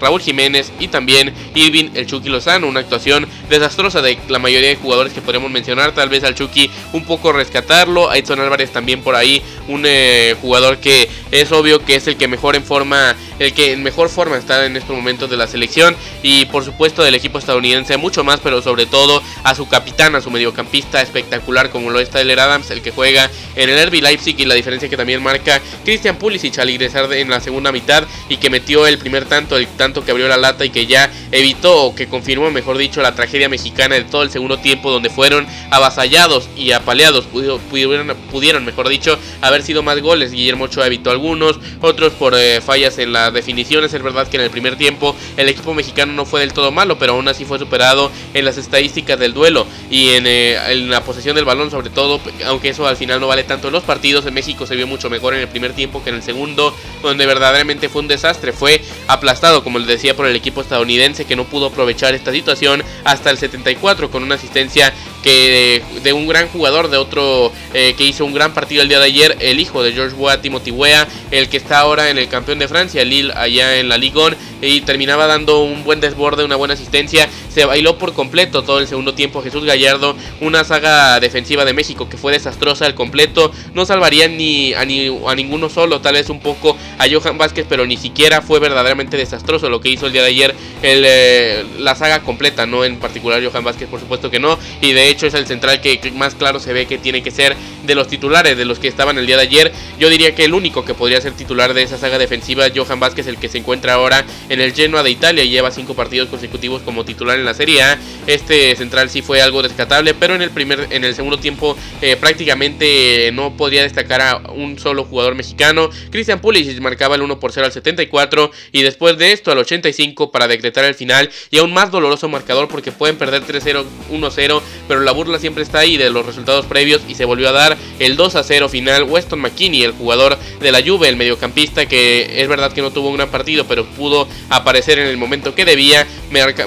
Raúl 0.00 0.20
Jiménez 0.20 0.72
y 0.80 0.88
también 0.88 1.32
Irving 1.54 1.90
el 1.94 2.06
Chucky 2.06 2.28
Lozano. 2.28 2.66
Una 2.66 2.80
actuación 2.80 3.28
desastrosa 3.48 4.00
de 4.02 4.18
la 4.28 4.38
mayoría 4.38 4.70
de 4.70 4.76
jugadores 4.76 5.12
que 5.12 5.20
podemos 5.20 5.50
mencionar. 5.50 5.92
Tal 5.92 6.08
vez 6.08 6.24
al 6.24 6.34
Chucky 6.34 6.70
un 6.92 7.04
poco 7.04 7.32
rescatarlo. 7.32 8.12
Edson 8.12 8.40
Álvarez 8.40 8.72
también 8.72 9.02
por 9.02 9.14
ahí. 9.14 9.42
Un 9.68 9.84
eh, 9.86 10.34
jugador 10.40 10.78
que 10.78 11.08
es 11.30 11.52
obvio 11.52 11.84
que 11.84 11.96
es 11.96 12.06
el 12.06 12.16
que 12.16 12.28
mejor 12.28 12.56
en 12.56 12.64
forma, 12.64 13.14
el 13.40 13.52
que 13.52 13.72
en 13.72 13.82
mejor 13.82 14.08
forma 14.08 14.36
está 14.36 14.64
en 14.64 14.76
estos 14.76 14.94
momentos 14.94 15.28
de 15.28 15.36
la 15.36 15.48
selección. 15.48 15.96
Y 16.22 16.44
por 16.46 16.64
supuesto 16.64 17.02
del 17.02 17.16
equipo 17.16 17.38
estadounidense 17.38 17.96
mucho 17.96 18.22
más, 18.22 18.38
pero 18.38 18.62
sobre 18.62 18.86
todo 18.86 19.20
a 19.42 19.54
su 19.56 19.66
capitán, 19.66 20.14
a 20.14 20.20
su 20.20 20.30
mediocampista 20.30 21.02
espectacular 21.02 21.70
como 21.70 21.90
lo 21.90 21.98
es 21.98 22.10
Tyler 22.10 22.38
Adams, 22.38 22.70
el 22.70 22.82
que 22.82 22.92
juega 22.92 23.28
en 23.56 23.68
el 23.68 23.76
Derby 23.76 24.00
Leipzig 24.00 24.36
y 24.38 24.44
la 24.44 24.54
diferencia 24.54 24.88
que 24.88 24.96
también 24.96 25.22
marca 25.22 25.60
Christian 25.84 26.16
Pulisic 26.16 26.58
al 26.58 26.70
ingresar 26.70 27.12
en 27.12 27.30
la 27.30 27.40
segunda 27.40 27.72
mitad 27.72 28.04
y 28.28 28.36
que 28.36 28.50
metió 28.50 28.86
el 28.86 28.98
primer 28.98 29.24
tanto, 29.24 29.56
el 29.56 29.66
tanto 29.66 30.04
que 30.04 30.10
abrió 30.10 30.28
la 30.28 30.36
lata 30.36 30.64
y 30.64 30.70
que 30.70 30.86
ya 30.86 31.10
evitó 31.32 31.84
o 31.84 31.94
que 31.94 32.08
confirmó, 32.08 32.50
mejor 32.50 32.76
dicho, 32.76 33.00
la 33.00 33.14
tragedia 33.14 33.48
mexicana 33.48 33.94
de 33.94 34.04
todo 34.04 34.22
el 34.22 34.30
segundo 34.30 34.58
tiempo 34.58 34.90
donde 34.90 35.08
fueron 35.08 35.46
avasallados 35.70 36.48
y 36.56 36.72
apaleados, 36.72 37.24
pudieron, 37.24 38.16
pudieron 38.30 38.64
mejor 38.64 38.88
dicho, 38.88 39.18
haber 39.40 39.62
sido 39.62 39.82
más 39.82 40.00
goles. 40.00 40.32
Guillermo 40.32 40.64
Ochoa 40.64 40.86
evitó 40.86 41.10
algunos, 41.10 41.58
otros 41.80 42.12
por 42.12 42.34
eh, 42.36 42.60
fallas 42.60 42.98
en 42.98 43.12
definiciones. 43.32 43.92
Es 43.92 44.02
verdad 44.02 44.28
que 44.28 44.36
en 44.36 44.42
el 44.42 44.50
primer 44.50 44.76
tiempo 44.76 45.16
el 45.36 45.48
equipo 45.48 45.74
mexicano 45.74 46.12
no 46.12 46.24
fue 46.24 46.40
del 46.40 46.52
todo 46.52 46.70
malo, 46.70 46.98
pero 46.98 47.12
aún 47.12 47.28
así 47.28 47.44
fue 47.44 47.58
superado 47.58 48.10
en 48.34 48.44
las 48.44 48.58
estadísticas 48.58 49.18
del 49.18 49.34
duelo 49.34 49.66
y 49.90 50.10
en, 50.10 50.26
eh, 50.26 50.58
en 50.72 50.90
la 50.90 51.02
posesión 51.02 51.34
del 51.36 51.44
balón 51.44 51.70
sobre 51.70 51.90
todo, 51.90 52.20
aunque 52.46 52.70
eso 52.70 52.86
al 52.86 52.96
final 52.96 53.20
no 53.20 53.26
vale 53.26 53.44
tanto 53.44 53.68
en 53.68 53.72
los 53.72 53.84
partidos. 53.84 54.26
En 54.26 54.34
México 54.34 54.66
se 54.66 54.76
vio 54.76 54.86
mucho 54.86 55.10
mejor 55.10 55.34
en 55.34 55.40
el 55.40 55.48
primer 55.48 55.72
tiempo 55.72 56.02
que 56.02 56.10
en 56.10 56.16
el 56.16 56.22
segundo, 56.22 56.74
donde 57.02 57.26
verdaderamente 57.26 57.88
fue 57.88 58.02
un 58.02 58.08
desastre. 58.08 58.52
Fue 58.52 58.82
aplastado, 59.06 59.62
como 59.64 59.78
les 59.78 59.88
decía, 59.88 60.16
por 60.16 60.26
el 60.26 60.36
equipo 60.36 60.60
estadounidense 60.60 61.24
que 61.24 61.36
no 61.36 61.44
pudo 61.44 61.66
aprovechar 61.66 62.14
esta 62.14 62.32
situación 62.32 62.82
hasta 63.04 63.30
el 63.30 63.38
74 63.38 64.10
con 64.10 64.22
una 64.22 64.34
asistencia 64.34 64.92
que 65.22 65.82
de, 66.02 66.12
un 66.12 66.26
gran 66.26 66.48
jugador, 66.48 66.90
de 66.90 66.96
otro 66.96 67.52
eh, 67.74 67.94
que 67.96 68.04
hizo 68.04 68.24
un 68.24 68.34
gran 68.34 68.54
partido 68.54 68.82
el 68.82 68.88
día 68.88 68.98
de 68.98 69.06
ayer, 69.06 69.36
el 69.40 69.60
hijo 69.60 69.82
de 69.82 69.92
George 69.92 70.14
Weah, 70.16 70.40
Timothy 70.40 70.70
Weah, 70.70 71.06
el 71.30 71.48
que 71.48 71.56
está 71.56 71.80
ahora 71.80 72.10
en 72.10 72.18
el 72.18 72.28
campeón 72.28 72.58
de 72.58 72.68
Francia, 72.68 73.04
Lille, 73.04 73.32
allá 73.34 73.78
en 73.78 73.88
la 73.88 73.98
Ligue 73.98 74.18
1, 74.18 74.36
y 74.62 74.80
terminaba 74.82 75.26
dando 75.26 75.62
un 75.62 75.84
buen 75.84 76.00
desborde, 76.00 76.44
una 76.44 76.56
buena 76.56 76.74
asistencia. 76.74 77.28
Se 77.48 77.64
bailó 77.64 77.98
por 77.98 78.14
completo 78.14 78.62
todo 78.62 78.78
el 78.78 78.86
segundo 78.86 79.14
tiempo 79.14 79.42
Jesús 79.42 79.64
Gallardo, 79.64 80.16
una 80.40 80.64
saga 80.64 81.20
defensiva 81.20 81.64
de 81.64 81.72
México 81.72 82.08
que 82.08 82.16
fue 82.16 82.32
desastrosa 82.32 82.86
al 82.86 82.94
completo. 82.94 83.52
No 83.74 83.86
salvaría 83.86 84.28
ni 84.28 84.74
a, 84.74 84.84
ni 84.84 85.08
a 85.26 85.34
ninguno 85.34 85.68
solo, 85.68 86.00
tal 86.00 86.14
vez 86.14 86.30
un 86.30 86.40
poco 86.40 86.76
a 86.98 87.06
Johan 87.10 87.38
Vázquez, 87.38 87.66
pero 87.68 87.86
ni 87.86 87.96
siquiera 87.96 88.42
fue 88.42 88.58
verdaderamente 88.58 89.16
desastroso 89.16 89.68
lo 89.68 89.80
que 89.80 89.90
hizo 89.90 90.06
el 90.06 90.12
día 90.12 90.22
de 90.22 90.28
ayer 90.28 90.54
eh, 90.82 91.64
la 91.78 91.94
saga 91.94 92.20
completa, 92.20 92.66
no 92.66 92.84
en 92.84 92.96
particular 92.98 93.42
Johan 93.44 93.64
Vázquez, 93.64 93.88
por 93.88 94.00
supuesto 94.00 94.30
que 94.30 94.38
no. 94.38 94.58
Y 94.80 94.92
de 94.92 95.09
hecho 95.10 95.26
es 95.26 95.34
el 95.34 95.46
central 95.46 95.80
que 95.80 96.12
más 96.14 96.34
claro 96.34 96.60
se 96.60 96.72
ve 96.72 96.86
que 96.86 96.98
tiene 96.98 97.22
que 97.22 97.30
ser 97.30 97.56
de 97.90 97.96
los 97.96 98.06
titulares, 98.06 98.56
de 98.56 98.64
los 98.64 98.78
que 98.78 98.86
estaban 98.86 99.18
el 99.18 99.26
día 99.26 99.36
de 99.36 99.42
ayer. 99.42 99.72
Yo 99.98 100.08
diría 100.08 100.32
que 100.32 100.44
el 100.44 100.54
único 100.54 100.84
que 100.84 100.94
podría 100.94 101.20
ser 101.20 101.32
titular 101.32 101.74
de 101.74 101.82
esa 101.82 101.98
saga 101.98 102.18
defensiva, 102.18 102.66
Johan 102.72 103.00
Vázquez, 103.00 103.26
el 103.26 103.36
que 103.36 103.48
se 103.48 103.58
encuentra 103.58 103.94
ahora 103.94 104.24
en 104.48 104.60
el 104.60 104.72
Genoa 104.72 105.02
de 105.02 105.10
Italia 105.10 105.42
y 105.42 105.50
lleva 105.50 105.72
cinco 105.72 105.94
partidos 105.94 106.28
consecutivos 106.28 106.82
como 106.82 107.04
titular 107.04 107.36
en 107.36 107.44
la 107.44 107.52
Serie 107.52 107.82
A. 107.82 107.98
Este 108.28 108.76
central 108.76 109.10
sí 109.10 109.22
fue 109.22 109.42
algo 109.42 109.60
descatable, 109.60 110.14
pero 110.14 110.36
en 110.36 110.42
el 110.42 110.50
primer, 110.50 110.86
en 110.90 111.04
el 111.04 111.16
segundo 111.16 111.38
tiempo 111.38 111.76
eh, 112.00 112.16
prácticamente 112.16 113.30
no 113.32 113.56
podía 113.56 113.82
destacar 113.82 114.20
a 114.20 114.36
un 114.52 114.78
solo 114.78 115.04
jugador 115.04 115.34
mexicano. 115.34 115.90
Christian 116.12 116.40
Pulisic 116.40 116.80
marcaba 116.80 117.16
el 117.16 117.22
1 117.22 117.40
por 117.40 117.50
0 117.50 117.66
al 117.66 117.72
74 117.72 118.52
y 118.70 118.82
después 118.82 119.18
de 119.18 119.32
esto 119.32 119.50
al 119.50 119.58
85 119.58 120.30
para 120.30 120.46
decretar 120.46 120.84
el 120.84 120.94
final 120.94 121.28
y 121.50 121.58
aún 121.58 121.72
más 121.72 121.90
doloroso 121.90 122.28
marcador 122.28 122.68
porque 122.68 122.92
pueden 122.92 123.16
perder 123.16 123.42
3-0, 123.42 123.84
1-0, 124.12 124.62
pero 124.86 125.00
la 125.00 125.10
burla 125.10 125.40
siempre 125.40 125.64
está 125.64 125.80
ahí 125.80 125.96
de 125.96 126.10
los 126.10 126.24
resultados 126.24 126.66
previos 126.66 127.02
y 127.08 127.16
se 127.16 127.24
volvió 127.24 127.48
a 127.48 127.52
dar 127.52 127.76
el 127.98 128.16
2-0 128.16 128.68
final. 128.68 129.04
Weston 129.04 129.40
McKinney, 129.40 129.82
el 129.84 129.92
jugador 129.92 130.38
de 130.60 130.72
la 130.72 130.82
Juve, 130.82 131.08
el 131.08 131.16
mediocampista 131.16 131.86
que 131.86 132.42
es 132.42 132.48
verdad 132.48 132.72
que 132.72 132.82
no 132.82 132.90
tuvo 132.90 133.08
un 133.08 133.16
gran 133.16 133.30
partido, 133.30 133.64
pero 133.66 133.84
pudo 133.84 134.28
aparecer 134.48 134.98
en 134.98 135.06
el 135.06 135.16
momento 135.16 135.54
que 135.54 135.64
debía. 135.64 136.06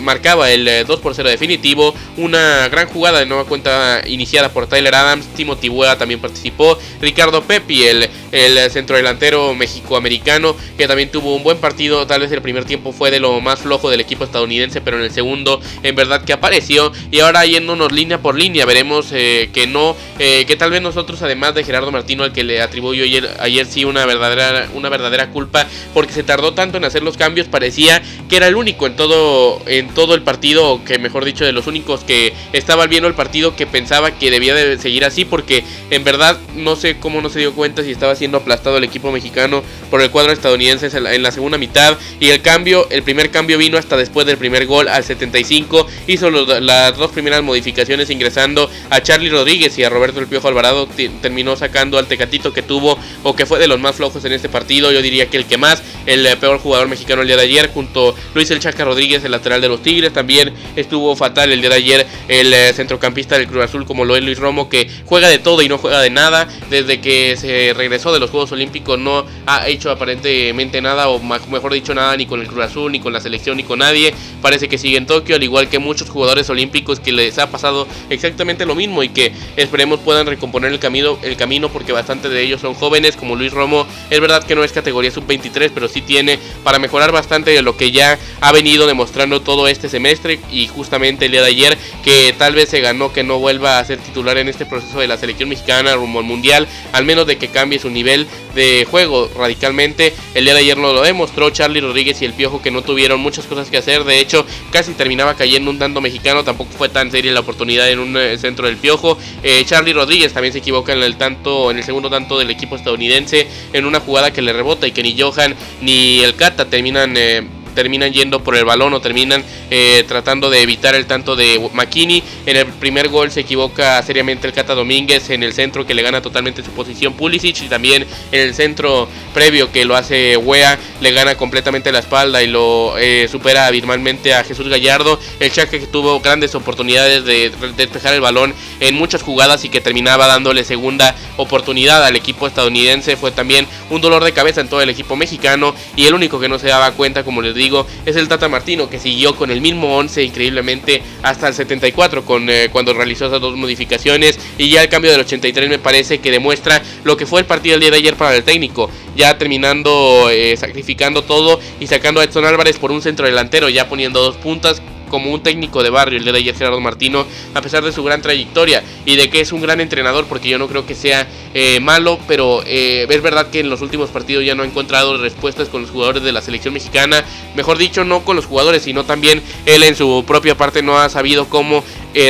marcaba 0.02 0.52
el 0.52 0.86
2 0.86 1.00
eh, 1.00 1.02
por 1.02 1.16
0 1.16 1.30
definitivo. 1.30 1.94
Una 2.18 2.68
gran 2.70 2.88
jugada 2.88 3.20
de 3.20 3.26
nueva 3.26 3.46
cuenta 3.46 4.02
iniciada 4.06 4.50
por 4.50 4.68
Tyler 4.68 4.96
Adams. 4.96 5.28
Timothy 5.36 5.70
Weah 5.70 5.98
también 5.98 6.20
participó. 6.20 6.78
Ricardo 7.02 7.44
Pepi, 7.44 7.84
el, 7.84 8.10
el 8.32 8.72
centrodelantero 8.72 9.54
mexicoamericano, 9.54 10.56
que 10.78 10.88
también 10.88 11.10
tuvo 11.10 11.36
un 11.36 11.44
buen 11.44 11.58
partido. 11.58 12.06
Tal 12.08 12.22
vez 12.22 12.32
el 12.32 12.42
primer 12.42 12.66
tiempo 12.66 12.92
fue 12.92 13.12
de 13.12 13.20
lo 13.20 13.42
más 13.42 13.60
flojo 13.60 13.90
del 13.90 14.02
equipo 14.02 14.24
estadounidense, 14.24 14.82
pero 14.82 14.98
en 14.98 15.04
el 15.04 15.12
segundo, 15.12 15.62
en 15.84 15.96
verdad 15.96 16.24
que 16.24 16.34
apareció. 16.34 16.92
Y 17.12 17.20
ahora 17.20 17.46
yéndonos 17.46 17.92
línea 17.92 18.20
por 18.22 18.38
línea, 18.38 18.66
veremos 18.66 19.08
eh, 19.12 19.50
que 19.54 19.68
no, 19.68 19.96
eh, 20.20 20.46
que 20.46 20.56
tal 20.56 20.72
vez 20.72 20.82
nosotros, 20.94 21.22
además 21.22 21.56
de 21.56 21.64
Gerardo 21.64 21.92
Martino, 21.92 22.24
al 22.24 22.34
que 22.34 22.44
le 22.44 22.62
atribuyó 22.62 23.04
ayer, 23.04 23.30
ayer 23.40 23.66
sí 23.66 23.86
una 23.86 24.06
verdadera, 24.06 24.70
una 24.74 24.90
verdadera 24.90 25.30
culpa, 25.30 25.68
porque 25.94 26.14
se 26.14 26.24
tardó 26.24 26.54
tanto 26.54 26.78
en 26.78 26.86
hacer 26.86 27.04
los 27.04 27.18
cambios, 27.18 27.48
parecía 27.48 28.02
que 28.30 28.38
era 28.38 28.48
el 28.48 28.56
único 28.56 28.88
en 28.88 28.96
todo, 28.96 29.62
en 29.66 29.90
todo 29.90 30.16
el 30.16 30.22
partido, 30.22 30.82
que 30.86 31.00
mejor 31.00 31.26
dicho, 31.26 31.46
de 31.46 31.52
los 31.52 31.68
únicos 31.68 32.04
que 32.04 32.34
estaba 32.54 32.88
viendo 32.88 33.08
el 33.08 33.16
partido 33.16 33.56
que 33.56 33.66
pensaba 33.66 34.12
que 34.12 34.32
debía 34.32 34.54
de 34.54 34.78
seguir 34.78 35.06
así, 35.06 35.26
porque 35.26 35.64
en 35.90 36.04
verdad 36.04 36.38
no 36.56 36.76
sé 36.76 37.00
cómo 37.00 37.22
no 37.22 37.30
se 37.30 37.40
dio 37.40 37.54
cuenta 37.54 37.84
si 37.84 37.92
estaba 37.92 38.16
siendo 38.16 38.38
aplastado 38.38 38.78
el 38.78 38.84
equipo 38.84 39.12
mexicano 39.12 39.64
por 39.90 40.02
el 40.02 40.12
cuadro 40.12 40.32
estadounidense 40.32 40.90
en 40.96 41.24
la 41.24 41.32
segunda 41.32 41.58
mitad. 41.58 41.98
Y 42.20 42.30
el 42.30 42.42
cambio, 42.42 42.88
el 42.90 43.04
primer 43.04 43.32
cambio 43.32 43.58
vino 43.58 43.78
hasta 43.78 43.98
después 43.98 44.26
del 44.26 44.38
primer 44.38 44.66
gol 44.66 44.88
al 44.88 45.04
75. 45.04 45.88
Hizo 46.08 46.30
las 46.30 46.98
dos 46.98 47.12
primeras 47.12 47.44
modificaciones 47.44 48.10
ingresando 48.10 48.70
a 48.90 49.02
Charlie 49.02 49.30
Rodríguez 49.30 49.78
y 49.78 49.84
a 49.84 49.90
Roberto 49.90 50.20
El 50.20 50.28
Piojo 50.28 50.48
Alvarado. 50.48 50.83
Terminó 50.88 51.56
sacando 51.56 51.98
al 51.98 52.08
Tecatito 52.08 52.54
que 52.54 52.62
tuvo 52.62 52.98
o 53.24 53.36
que 53.36 53.46
fue 53.46 53.60
de 53.60 53.68
los 53.68 53.80
más 53.80 53.96
flojos 53.96 54.24
en 54.26 54.34
este 54.34 54.50
partido. 54.50 54.92
Yo 54.92 55.02
diría 55.02 55.30
que 55.30 55.38
el 55.38 55.46
que 55.46 55.58
más, 55.58 55.82
el 56.06 56.26
peor 56.38 56.60
jugador 56.60 56.88
mexicano 56.88 57.22
el 57.22 57.28
día 57.28 57.38
de 57.38 57.44
ayer, 57.44 57.70
junto 57.74 58.16
Luis 58.34 58.50
El 58.52 58.60
Chaca 58.60 58.86
Rodríguez, 58.86 59.24
el 59.24 59.32
lateral 59.32 59.62
de 59.62 59.70
los 59.70 59.82
Tigres. 59.82 60.14
También 60.14 60.54
estuvo 60.76 61.16
fatal 61.16 61.52
el 61.52 61.62
día 61.62 61.70
de 61.70 61.76
ayer 61.76 62.08
el 62.28 62.54
eh, 62.54 62.74
centrocampista 62.74 63.38
del 63.38 63.48
Cruz 63.48 63.64
Azul 63.64 63.86
como 63.86 64.06
lo 64.06 64.16
es 64.16 64.24
Luis 64.24 64.38
Romo, 64.40 64.70
que 64.70 64.90
juega 65.06 65.30
de 65.30 65.40
todo 65.40 65.62
y 65.62 65.70
no 65.70 65.78
juega 65.78 66.02
de 66.02 66.10
nada. 66.10 66.48
Desde 66.70 67.00
que 67.02 67.36
se 67.38 67.74
regresó 67.76 68.12
de 68.12 68.20
los 68.20 68.30
Juegos 68.30 68.52
Olímpicos 68.52 69.00
no 69.00 69.26
ha 69.46 69.68
hecho 69.68 69.92
aparentemente 69.92 70.82
nada, 70.82 71.10
o 71.10 71.20
mejor 71.20 71.74
dicho 71.74 71.94
nada, 71.94 72.16
ni 72.18 72.26
con 72.26 72.42
el 72.42 72.48
Cruz 72.48 72.66
Azul, 72.66 72.92
ni 72.92 73.00
con 73.00 73.14
la 73.14 73.22
selección, 73.22 73.58
ni 73.58 73.64
con 73.64 73.80
nadie. 73.80 74.14
Parece 74.42 74.68
que 74.68 74.78
sigue 74.78 74.98
en 74.98 75.06
Tokio, 75.06 75.36
al 75.36 75.44
igual 75.44 75.70
que 75.70 75.80
muchos 75.80 76.10
jugadores 76.10 76.50
olímpicos 76.50 77.00
que 77.00 77.12
les 77.12 77.38
ha 77.40 77.50
pasado 77.50 77.88
exactamente 78.10 78.66
lo 78.66 78.76
mismo 78.76 79.04
y 79.04 79.10
que 79.10 79.34
esperemos 79.56 80.00
puedan 80.00 80.28
recomponer 80.28 80.73
el 80.74 80.80
camino, 80.80 81.18
el 81.22 81.38
camino 81.38 81.70
porque 81.70 81.92
bastante 81.92 82.30
de 82.30 82.42
ellos 82.42 82.62
son 82.62 82.74
jóvenes, 82.74 83.16
como 83.16 83.36
Luis 83.36 83.54
Romo. 83.54 83.88
Es 84.10 84.20
verdad 84.20 84.44
que 84.44 84.56
no 84.56 84.64
es 84.64 84.72
categoría 84.72 85.12
sub-23, 85.12 85.72
pero 85.74 85.88
sí 85.88 86.02
tiene 86.02 86.40
para 86.64 86.80
mejorar 86.80 87.12
bastante 87.12 87.52
de 87.52 87.62
lo 87.62 87.78
que 87.78 87.92
ya 87.92 88.20
ha 88.42 88.52
venido 88.52 88.88
demostrando 88.88 89.42
todo 89.42 89.68
este 89.68 89.90
semestre 89.90 90.40
y 90.52 90.68
justamente 90.68 91.26
el 91.26 91.32
día 91.32 91.42
de 91.42 91.48
ayer 91.48 91.78
que 92.04 92.34
tal 92.38 92.56
vez 92.56 92.70
se 92.70 92.82
ganó 92.82 93.14
que 93.14 93.24
no 93.24 93.40
vuelva 93.40 93.80
a 93.80 93.86
ser 93.86 94.00
titular 94.00 94.38
en 94.38 94.50
este 94.50 94.66
proceso 94.66 95.00
de 95.00 95.08
la 95.08 95.18
selección 95.18 95.50
mexicana 95.50 95.96
rumbo 95.96 96.20
al 96.20 96.26
mundial, 96.26 96.68
al 96.92 97.06
menos 97.06 97.28
de 97.28 97.38
que 97.38 97.48
cambie 97.48 97.80
su 97.80 97.90
nivel 97.90 98.28
de 98.56 98.86
juego 98.90 99.30
radicalmente. 99.36 100.14
El 100.34 100.46
día 100.46 100.54
de 100.54 100.62
ayer 100.62 100.78
no 100.78 100.94
lo 100.94 101.02
demostró 101.02 101.50
Charlie 101.50 101.82
Rodríguez 101.82 102.22
y 102.22 102.26
el 102.26 102.34
Piojo 102.34 102.62
que 102.62 102.72
no 102.72 102.82
tuvieron 102.82 103.20
muchas 103.20 103.46
cosas 103.46 103.70
que 103.70 103.78
hacer, 103.78 104.04
de 104.04 104.20
hecho 104.20 104.46
casi 104.72 104.94
terminaba 104.94 105.36
cayendo 105.36 105.70
un 105.70 105.80
tanto 105.80 106.02
mexicano, 106.02 106.44
tampoco 106.44 106.72
fue 106.78 106.90
tan 106.90 107.12
seria 107.12 107.32
la 107.32 107.42
oportunidad 107.42 107.90
en 107.90 108.00
un 108.00 108.18
eh, 108.18 108.38
centro 108.38 108.68
del 108.68 108.78
Piojo. 108.78 109.18
Eh, 109.44 109.64
Charlie 109.66 109.94
Rodríguez 109.94 110.34
también 110.34 110.54
se 110.54 110.62
equivoca 110.64 110.94
en 110.94 111.04
el 111.04 111.18
tanto 111.18 111.70
en 111.70 111.78
el 111.78 111.84
segundo 111.84 112.10
tanto 112.10 112.40
del 112.40 112.50
equipo 112.50 112.76
estadounidense 112.76 113.48
en 113.74 113.86
una 113.86 114.00
jugada 114.00 114.32
que 114.32 114.42
le 114.42 114.54
rebota 114.54 114.88
y 114.88 114.92
que 114.92 115.04
ni 115.04 115.20
Johan 115.20 115.56
ni 115.82 116.22
el 116.22 116.36
Cata 116.36 116.70
terminan 116.70 117.16
eh, 117.18 117.44
terminan 117.74 118.12
yendo 118.12 118.44
por 118.44 118.56
el 118.56 118.66
balón 118.66 118.94
o 118.94 119.02
terminan 119.02 119.44
eh, 119.70 120.04
tratando 120.08 120.50
de 120.50 120.62
evitar 120.62 120.96
el 120.96 121.06
tanto 121.06 121.36
de 121.36 121.60
McKinney. 121.74 122.24
En 122.46 122.58
el 122.58 122.68
primer 122.68 123.10
gol 123.10 123.32
se 123.32 123.42
equivoca 123.42 124.02
seriamente 124.04 124.48
el 124.48 124.54
Cata 124.54 124.76
Domínguez 124.76 125.30
en 125.30 125.44
el 125.44 125.54
centro 125.54 125.86
que 125.86 125.94
le 125.94 126.02
gana 126.02 126.22
totalmente 126.22 126.64
su 126.64 126.72
posición 126.72 127.14
Pulisic 127.14 127.62
y 127.64 127.68
también 127.68 128.06
en 128.32 128.40
el 128.42 128.54
centro 128.54 129.08
previo 129.34 129.72
que 129.72 129.86
lo 129.86 129.96
hace 129.96 130.38
Wea 130.38 130.78
le 131.02 131.12
gana 131.12 131.36
completamente 131.36 131.92
la 131.92 132.00
espalda 132.00 132.44
y 132.44 132.48
lo 132.48 132.98
eh, 132.98 133.28
supera 133.30 133.68
abismalmente 133.68 134.34
a 134.34 134.44
Jesús 134.44 134.68
Gallardo. 134.68 135.20
El 135.40 135.52
Chaca 135.52 135.72
que 135.72 135.88
tuvo 135.88 136.20
grandes 136.20 136.56
oportunidades 136.56 137.26
de 137.26 137.52
despejar 137.76 138.14
el 138.14 138.22
balón 138.22 138.54
en 138.80 138.96
muchas 138.96 139.24
jugadas 139.24 139.66
y 139.66 139.70
que 139.70 139.82
terminaba 139.82 140.28
dándole 140.28 140.64
segunda 140.64 141.16
oportunidad 141.38 142.04
al 142.06 142.16
equipo 142.16 142.48
estadounidense 142.48 143.18
fue 143.18 143.32
también 143.32 143.68
un 143.90 144.02
dolor 144.02 144.24
de 144.24 144.34
cabeza 144.34 144.62
en 144.62 144.70
todo 144.70 144.82
el 144.82 144.90
equipo 144.90 145.16
mexicano 145.16 145.74
y 145.96 146.06
el 146.06 146.14
único 146.14 146.40
que 146.40 146.50
no 146.50 146.60
se 146.60 146.68
daba 146.68 146.92
cuenta 146.92 147.24
como 147.24 147.42
les 147.42 147.56
digo 147.56 147.63
digo, 147.64 147.88
es 148.06 148.16
el 148.16 148.28
Tata 148.28 148.50
Martino, 148.50 148.90
que 148.90 149.00
siguió 149.00 149.36
con 149.36 149.52
el 149.52 149.62
mismo 149.62 149.98
11 149.98 150.24
increíblemente 150.24 151.02
hasta 151.22 151.48
el 151.48 151.54
74, 151.54 152.24
con, 152.26 152.50
eh, 152.50 152.70
cuando 152.72 152.94
realizó 152.94 153.28
esas 153.28 153.42
dos 153.42 153.56
modificaciones. 153.56 154.40
Y 154.58 154.70
ya 154.70 154.82
el 154.82 154.90
cambio 154.90 155.12
del 155.12 155.22
83 155.22 155.70
me 155.70 155.80
parece 155.80 156.20
que 156.20 156.32
demuestra 156.32 156.82
lo 157.04 157.18
que 157.18 157.26
fue 157.26 157.42
el 157.42 157.46
partido 157.46 157.74
del 157.74 157.82
día 157.82 157.92
de 157.92 157.98
ayer 157.98 158.16
para 158.16 158.36
el 158.36 158.44
técnico. 158.44 158.90
Ya 159.16 159.38
terminando 159.38 160.30
eh, 160.32 160.56
sacrificando 160.58 161.24
todo 161.24 161.60
y 161.80 161.88
sacando 161.88 162.22
a 162.22 162.24
Edson 162.24 162.46
Álvarez 162.46 162.78
por 162.78 162.92
un 162.92 163.02
centro 163.02 163.26
delantero, 163.26 163.70
ya 163.70 163.88
poniendo 163.88 164.22
dos 164.22 164.36
puntas 164.38 164.82
como 165.14 165.32
un 165.32 165.44
técnico 165.44 165.84
de 165.84 165.92
barrio, 165.92 166.18
el 166.18 166.26
de 166.26 166.32
ayer 166.36 166.56
Gerardo 166.56 166.80
Martino, 166.80 167.28
a 167.54 167.62
pesar 167.62 167.84
de 167.84 167.92
su 167.92 168.04
gran 168.04 168.24
trayectoria 168.24 168.82
y 169.06 169.16
de 169.16 169.30
que 169.30 169.42
es 169.42 169.52
un 169.52 169.62
gran 169.62 169.80
entrenador, 169.80 170.26
porque 170.26 170.50
yo 170.50 170.58
no 170.58 170.68
creo 170.68 170.88
que 170.88 170.96
sea 170.96 171.28
eh, 171.54 171.80
malo, 171.80 172.18
pero 172.28 172.64
eh, 172.66 173.06
es 173.08 173.22
verdad 173.22 173.52
que 173.52 173.60
en 173.60 173.70
los 173.70 173.82
últimos 173.82 174.10
partidos 174.10 174.44
ya 174.44 174.56
no 174.56 174.64
ha 174.64 174.66
encontrado 174.66 175.16
respuestas 175.18 175.70
con 175.70 175.84
los 175.84 175.92
jugadores 175.92 176.24
de 176.24 176.32
la 176.32 176.42
selección 176.42 176.74
mexicana, 176.74 177.24
mejor 177.56 177.78
dicho, 177.78 178.04
no 178.04 178.26
con 178.26 178.36
los 178.36 178.48
jugadores, 178.48 178.82
sino 178.82 179.04
también 179.04 179.44
él 179.68 179.84
en 179.84 179.96
su 179.96 180.24
propia 180.26 180.58
parte 180.58 180.82
no 180.82 180.98
ha 180.98 181.08
sabido 181.10 181.48
cómo 181.48 181.84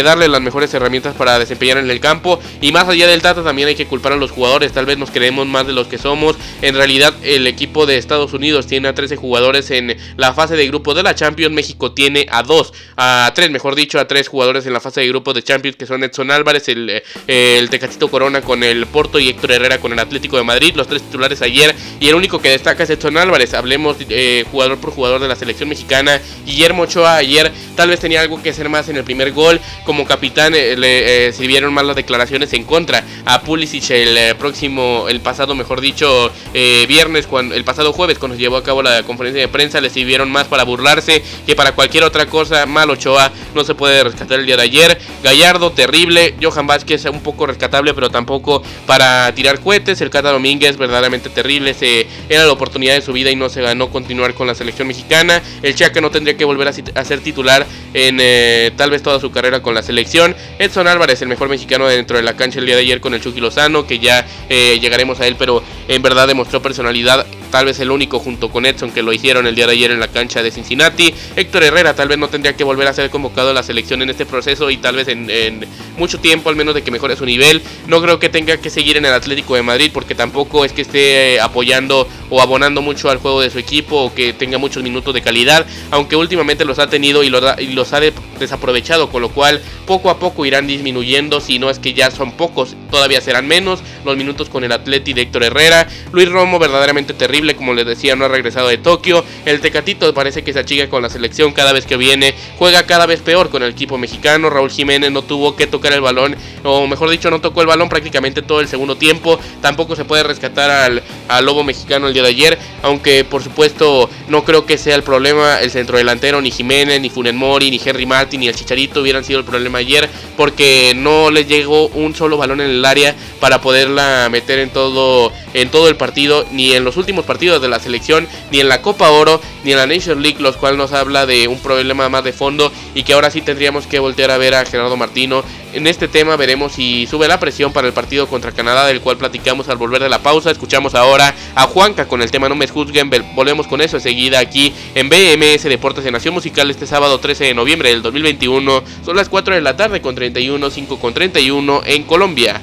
darle 0.05 0.29
las 0.29 0.39
mejores 0.39 0.73
herramientas 0.73 1.13
para 1.13 1.37
desempeñar 1.37 1.77
en 1.77 1.91
el 1.91 1.99
campo. 1.99 2.39
Y 2.61 2.71
más 2.71 2.87
allá 2.87 3.05
del 3.05 3.21
Tata 3.21 3.43
también 3.43 3.67
hay 3.67 3.75
que 3.75 3.85
culpar 3.85 4.13
a 4.13 4.15
los 4.15 4.31
jugadores, 4.31 4.71
tal 4.71 4.85
vez 4.85 4.97
nos 4.97 5.11
creemos 5.11 5.45
más 5.45 5.67
de 5.67 5.73
los 5.73 5.87
que 5.87 5.97
somos. 5.97 6.37
En 6.61 6.75
realidad 6.75 7.13
el 7.21 7.47
equipo 7.47 7.85
de 7.85 7.97
Estados 7.97 8.31
Unidos 8.31 8.65
tiene 8.65 8.87
a 8.87 8.95
13 8.95 9.17
jugadores 9.17 9.71
en 9.71 9.97
la 10.15 10.33
fase 10.33 10.55
de 10.55 10.67
grupo 10.67 10.93
de 10.93 11.03
la 11.03 11.15
Champions, 11.15 11.53
México 11.53 11.91
tiene 11.91 12.27
a 12.31 12.43
2, 12.43 12.72
a 12.95 13.31
3 13.33 13.51
mejor 13.51 13.75
dicho, 13.75 13.99
a 13.99 14.07
3 14.07 14.27
jugadores 14.27 14.65
en 14.65 14.73
la 14.73 14.79
fase 14.79 15.01
de 15.01 15.07
grupo 15.07 15.33
de 15.33 15.43
Champions 15.43 15.77
que 15.77 15.85
son 15.85 16.03
Edson 16.03 16.31
Álvarez, 16.31 16.67
el, 16.69 16.89
eh, 16.89 17.03
el 17.27 17.69
Tecatito 17.69 18.09
Corona 18.09 18.41
con 18.41 18.63
el 18.63 18.85
Porto 18.87 19.19
y 19.19 19.29
Héctor 19.29 19.53
Herrera 19.53 19.79
con 19.79 19.93
el 19.93 19.99
Atlético 19.99 20.37
de 20.37 20.43
Madrid, 20.43 20.73
los 20.75 20.87
tres 20.87 21.01
titulares 21.01 21.41
ayer. 21.41 21.75
Y 21.99 22.09
el 22.09 22.15
único 22.15 22.41
que 22.41 22.49
destaca 22.49 22.83
es 22.83 22.89
Edson 22.89 23.17
Álvarez, 23.17 23.53
hablemos 23.53 23.97
eh, 24.09 24.45
jugador 24.51 24.77
por 24.79 24.91
jugador 24.91 25.21
de 25.21 25.27
la 25.27 25.35
selección 25.35 25.69
mexicana. 25.69 26.21
Guillermo 26.45 26.83
Ochoa 26.83 27.17
ayer 27.17 27.51
tal 27.75 27.89
vez 27.89 27.99
tenía 27.99 28.21
algo 28.21 28.41
que 28.41 28.49
hacer 28.49 28.69
más 28.69 28.89
en 28.89 28.97
el 28.97 29.03
primer 29.03 29.31
gol, 29.31 29.59
como 29.85 30.05
capitán 30.05 30.53
eh, 30.55 30.75
le 30.77 31.33
sirvieron 31.33 31.73
más 31.73 31.85
las 31.85 31.95
declaraciones 31.95 32.53
en 32.53 32.63
contra 32.63 33.03
a 33.25 33.41
Pulisic 33.41 33.89
el 33.91 34.35
próximo, 34.35 35.05
el 35.09 35.19
pasado 35.21 35.55
mejor 35.55 35.81
dicho, 35.81 36.31
viernes, 36.53 37.27
cuando, 37.27 37.55
el 37.55 37.63
pasado 37.63 37.93
jueves 37.93 38.17
cuando 38.17 38.35
se 38.35 38.41
llevó 38.41 38.57
a 38.57 38.63
cabo 38.63 38.81
la 38.81 39.03
conferencia 39.03 39.41
de 39.41 39.47
prensa, 39.47 39.81
le 39.81 39.89
sirvieron 39.89 40.31
más 40.31 40.47
para 40.47 40.63
burlarse 40.63 41.23
que 41.45 41.55
para 41.55 41.73
cualquier 41.73 42.03
otra 42.03 42.25
cosa. 42.25 42.52
Mal 42.67 42.89
Ochoa 42.89 43.31
no 43.55 43.63
se 43.63 43.75
puede 43.75 44.03
rescatar 44.03 44.39
el 44.39 44.45
día 44.45 44.57
de 44.57 44.63
ayer. 44.63 44.99
Gallardo, 45.23 45.71
terrible. 45.71 46.35
Johan 46.41 46.67
Vázquez, 46.67 47.05
un 47.05 47.21
poco 47.21 47.45
rescatable, 47.45 47.93
pero 47.93 48.09
tampoco 48.09 48.63
para 48.85 49.33
tirar 49.33 49.59
cohetes. 49.59 50.01
El 50.01 50.09
Cata 50.09 50.31
Domínguez, 50.31 50.77
verdaderamente 50.77 51.29
terrible. 51.29 51.73
Se, 51.73 52.07
era 52.29 52.45
la 52.45 52.51
oportunidad 52.51 52.93
de 52.93 53.01
su 53.01 53.13
vida 53.13 53.31
y 53.31 53.35
no 53.35 53.49
se 53.49 53.61
ganó 53.61 53.89
continuar 53.89 54.33
con 54.33 54.47
la 54.47 54.55
selección 54.55 54.87
mexicana. 54.87 55.41
El 55.61 55.75
Chaca 55.75 56.01
no 56.01 56.11
tendría 56.11 56.37
que 56.37 56.45
volver 56.45 56.67
a, 56.67 56.73
ser 57.05 57.19
titular 57.21 57.65
en 57.93 58.17
eh, 58.19 58.71
tal 58.75 58.91
vez 58.91 59.03
toda 59.03 59.19
su 59.19 59.31
carrera 59.31 59.61
con 59.61 59.73
la 59.73 59.83
selección. 59.83 60.35
Edson 60.59 60.87
Álvarez, 60.87 61.21
el 61.21 61.27
mejor 61.27 61.49
mexicano 61.49 61.87
dentro 61.87 62.17
de 62.17 62.23
la 62.23 62.35
cancha 62.35 62.59
el 62.59 62.65
día 62.65 62.75
de 62.75 62.81
ayer 62.81 63.01
con 63.01 63.13
el 63.13 63.21
Chucky 63.21 63.39
Lozano, 63.39 63.85
que 63.87 63.99
ya 63.99 64.25
eh, 64.49 64.79
llegaremos 64.79 65.19
a 65.19 65.27
él, 65.27 65.35
pero 65.37 65.63
en 65.87 66.01
verdad 66.01 66.27
demostró 66.27 66.61
personalidad. 66.61 67.25
Tal 67.53 67.65
vez 67.65 67.79
el 67.79 67.91
único 67.91 68.17
junto 68.17 68.49
con 68.49 68.65
Edson 68.65 68.89
que 68.89 69.03
lo 69.03 69.13
hicieron 69.13 69.45
el 69.45 69.53
día 69.53 69.67
de 69.67 69.73
ayer 69.73 69.91
en 69.91 69.99
la 69.99 70.07
cancha 70.07 70.41
de 70.41 70.49
Cincinnati. 70.49 71.13
Héctor 71.35 71.61
Herrera 71.61 71.93
tal 71.93 72.07
vez 72.07 72.17
no 72.17 72.27
tendría 72.27 72.55
que 72.55 72.63
volver 72.63 72.87
a 72.87 72.95
ser 72.95 73.11
convocado 73.11 73.51
a 73.51 73.53
la 73.53 73.61
selección 73.61 74.01
en 74.01 74.09
este 74.09 74.25
proceso 74.25 74.71
y 74.71 74.77
tal 74.77 74.95
vez 74.95 75.07
en, 75.07 75.63
mucho 75.95 76.19
tiempo, 76.19 76.49
al 76.49 76.55
menos 76.55 76.73
de 76.73 76.81
que 76.81 76.89
mejore 76.89 77.15
su 77.15 77.27
nivel. 77.27 77.61
No 77.85 78.01
creo 78.01 78.17
que 78.17 78.29
tenga 78.29 78.57
que 78.57 78.71
seguir 78.71 78.97
en 78.97 79.05
el 79.05 79.13
Atlético 79.13 79.53
de 79.53 79.61
Madrid 79.61 79.91
porque 79.93 80.15
tampoco 80.15 80.65
es 80.65 80.73
que 80.73 80.81
esté 80.81 81.39
apoyando 81.41 82.07
o 82.31 82.41
abonando 82.41 82.81
mucho 82.81 83.11
al 83.11 83.19
juego 83.19 83.41
de 83.41 83.51
su 83.51 83.59
equipo 83.59 83.97
o 83.97 84.15
que 84.15 84.33
tenga 84.33 84.57
muchos 84.57 84.81
minutos 84.81 85.13
de 85.13 85.21
calidad, 85.21 85.67
aunque 85.91 86.15
últimamente 86.15 86.65
los 86.65 86.79
ha 86.79 86.89
tenido 86.89 87.21
y 87.21 87.29
los, 87.29 87.93
ha 87.93 87.99
desaprovechado, 88.39 89.11
con 89.11 89.21
lo 89.21 89.29
cual 89.29 89.61
poco 89.85 90.09
a 90.09 90.17
poco 90.17 90.47
irán 90.47 90.65
disminuyendo, 90.65 91.39
si 91.39 91.59
no 91.59 91.69
es 91.69 91.77
que 91.77 91.93
ya 91.93 92.09
son 92.09 92.31
pocos, 92.31 92.75
todavía 92.89 93.21
serán 93.21 93.47
menos 93.47 93.81
los 94.05 94.17
minutos 94.17 94.49
con 94.49 94.63
el 94.63 94.71
Atleti 94.71 95.13
de 95.13 95.21
Héctor 95.21 95.43
Herrera. 95.43 95.87
Luis 96.11 96.29
Romo 96.29 96.57
verdaderamente 96.57 97.13
terrible, 97.13 97.42
como 97.55 97.73
les 97.73 97.85
decía, 97.85 98.15
no 98.15 98.25
ha 98.25 98.29
regresado 98.29 98.69
de 98.69 98.77
Tokio. 98.77 99.23
El 99.45 99.59
Tecatito 99.59 100.13
parece 100.13 100.43
que 100.43 100.53
se 100.53 100.59
achiga 100.59 100.89
con 100.89 101.01
la 101.01 101.09
selección 101.09 101.51
cada 101.51 101.73
vez 101.73 101.85
que 101.85 101.97
viene, 101.97 102.33
juega 102.57 102.85
cada 102.85 103.05
vez 103.05 103.21
peor 103.21 103.49
con 103.49 103.63
el 103.63 103.71
equipo 103.71 103.97
mexicano. 103.97 104.49
Raúl 104.49 104.71
Jiménez 104.71 105.11
no 105.11 105.21
tuvo 105.21 105.55
que 105.55 105.67
tocar 105.67 105.93
el 105.93 106.01
balón, 106.01 106.35
o 106.63 106.87
mejor 106.87 107.09
dicho, 107.09 107.29
no 107.29 107.41
tocó 107.41 107.61
el 107.61 107.67
balón 107.67 107.89
prácticamente 107.89 108.41
todo 108.41 108.61
el 108.61 108.67
segundo 108.67 108.95
tiempo. 108.95 109.39
Tampoco 109.61 109.95
se 109.95 110.05
puede 110.05 110.23
rescatar 110.23 110.71
al, 110.71 111.03
al 111.27 111.45
Lobo 111.45 111.63
mexicano 111.63 112.07
el 112.07 112.13
día 112.13 112.23
de 112.23 112.29
ayer, 112.29 112.57
aunque 112.81 113.25
por 113.25 113.43
supuesto 113.43 114.09
no 114.29 114.43
creo 114.45 114.65
que 114.65 114.77
sea 114.77 114.95
el 114.95 115.03
problema 115.03 115.59
el 115.59 115.71
centrodelantero, 115.71 116.41
ni 116.41 116.51
Jiménez, 116.51 117.01
ni 117.01 117.09
Funen 117.09 117.35
Mori, 117.35 117.69
ni 117.69 117.81
Henry 117.83 118.05
Martin, 118.05 118.39
ni 118.39 118.47
el 118.47 118.55
Chicharito 118.55 119.01
hubieran 119.01 119.23
sido 119.23 119.39
el 119.39 119.45
problema 119.45 119.79
ayer, 119.79 120.09
porque 120.37 120.93
no 120.95 121.31
les 121.31 121.47
llegó 121.47 121.87
un 121.87 122.15
solo 122.15 122.37
balón 122.37 122.61
en 122.61 122.69
el 122.69 122.85
área 122.85 123.15
para 123.39 123.61
poderla 123.61 124.29
meter 124.31 124.59
en 124.59 124.69
todo, 124.69 125.31
en 125.53 125.69
todo 125.69 125.89
el 125.89 125.95
partido, 125.95 126.45
ni 126.51 126.73
en 126.73 126.83
los 126.83 126.97
últimos 126.97 127.25
partidos 127.25 127.32
de 127.39 127.67
la 127.67 127.79
selección, 127.79 128.27
ni 128.51 128.59
en 128.59 128.69
la 128.69 128.81
Copa 128.81 129.09
Oro, 129.09 129.41
ni 129.63 129.71
en 129.71 129.77
la 129.77 129.87
Nation 129.87 130.21
League, 130.21 130.39
los 130.39 130.55
cuales 130.55 130.77
nos 130.77 130.93
habla 130.93 131.25
de 131.25 131.47
un 131.47 131.59
problema 131.59 132.07
más 132.07 132.23
de 132.23 132.31
fondo 132.31 132.71
y 132.93 133.03
que 133.03 133.13
ahora 133.13 133.31
sí 133.31 133.41
tendríamos 133.41 133.87
que 133.87 133.99
voltear 133.99 134.31
a 134.31 134.37
ver 134.37 134.53
a 134.53 134.65
Gerardo 134.65 134.95
Martino. 134.95 135.43
En 135.73 135.87
este 135.87 136.07
tema 136.07 136.35
veremos 136.35 136.73
si 136.73 137.07
sube 137.07 137.27
la 137.27 137.39
presión 137.39 137.73
para 137.73 137.87
el 137.87 137.93
partido 137.93 138.27
contra 138.27 138.51
Canadá, 138.51 138.85
del 138.85 139.01
cual 139.01 139.17
platicamos 139.17 139.67
al 139.67 139.77
volver 139.77 140.01
de 140.01 140.09
la 140.09 140.19
pausa. 140.19 140.51
Escuchamos 140.51 140.93
ahora 140.93 141.33
a 141.55 141.65
Juanca 141.65 142.07
con 142.07 142.21
el 142.21 142.29
tema 142.29 142.47
No 142.47 142.55
me 142.55 142.67
juzguen. 142.67 143.09
Volvemos 143.33 143.67
con 143.67 143.81
eso 143.81 143.97
enseguida 143.97 144.39
aquí 144.39 144.73
en 144.93 145.09
BMS 145.09 145.63
Deportes 145.63 146.03
de 146.03 146.11
Nación 146.11 146.35
Musical 146.35 146.69
este 146.69 146.85
sábado 146.85 147.19
13 147.19 147.45
de 147.45 147.53
noviembre 147.55 147.89
del 147.89 148.03
2021. 148.03 148.83
Son 149.03 149.15
las 149.15 149.29
4 149.29 149.55
de 149.55 149.61
la 149.61 149.75
tarde 149.75 150.01
con 150.01 150.13
31, 150.13 150.69
5 150.69 150.99
con 150.99 151.13
31 151.13 151.81
en 151.85 152.03
Colombia. 152.03 152.61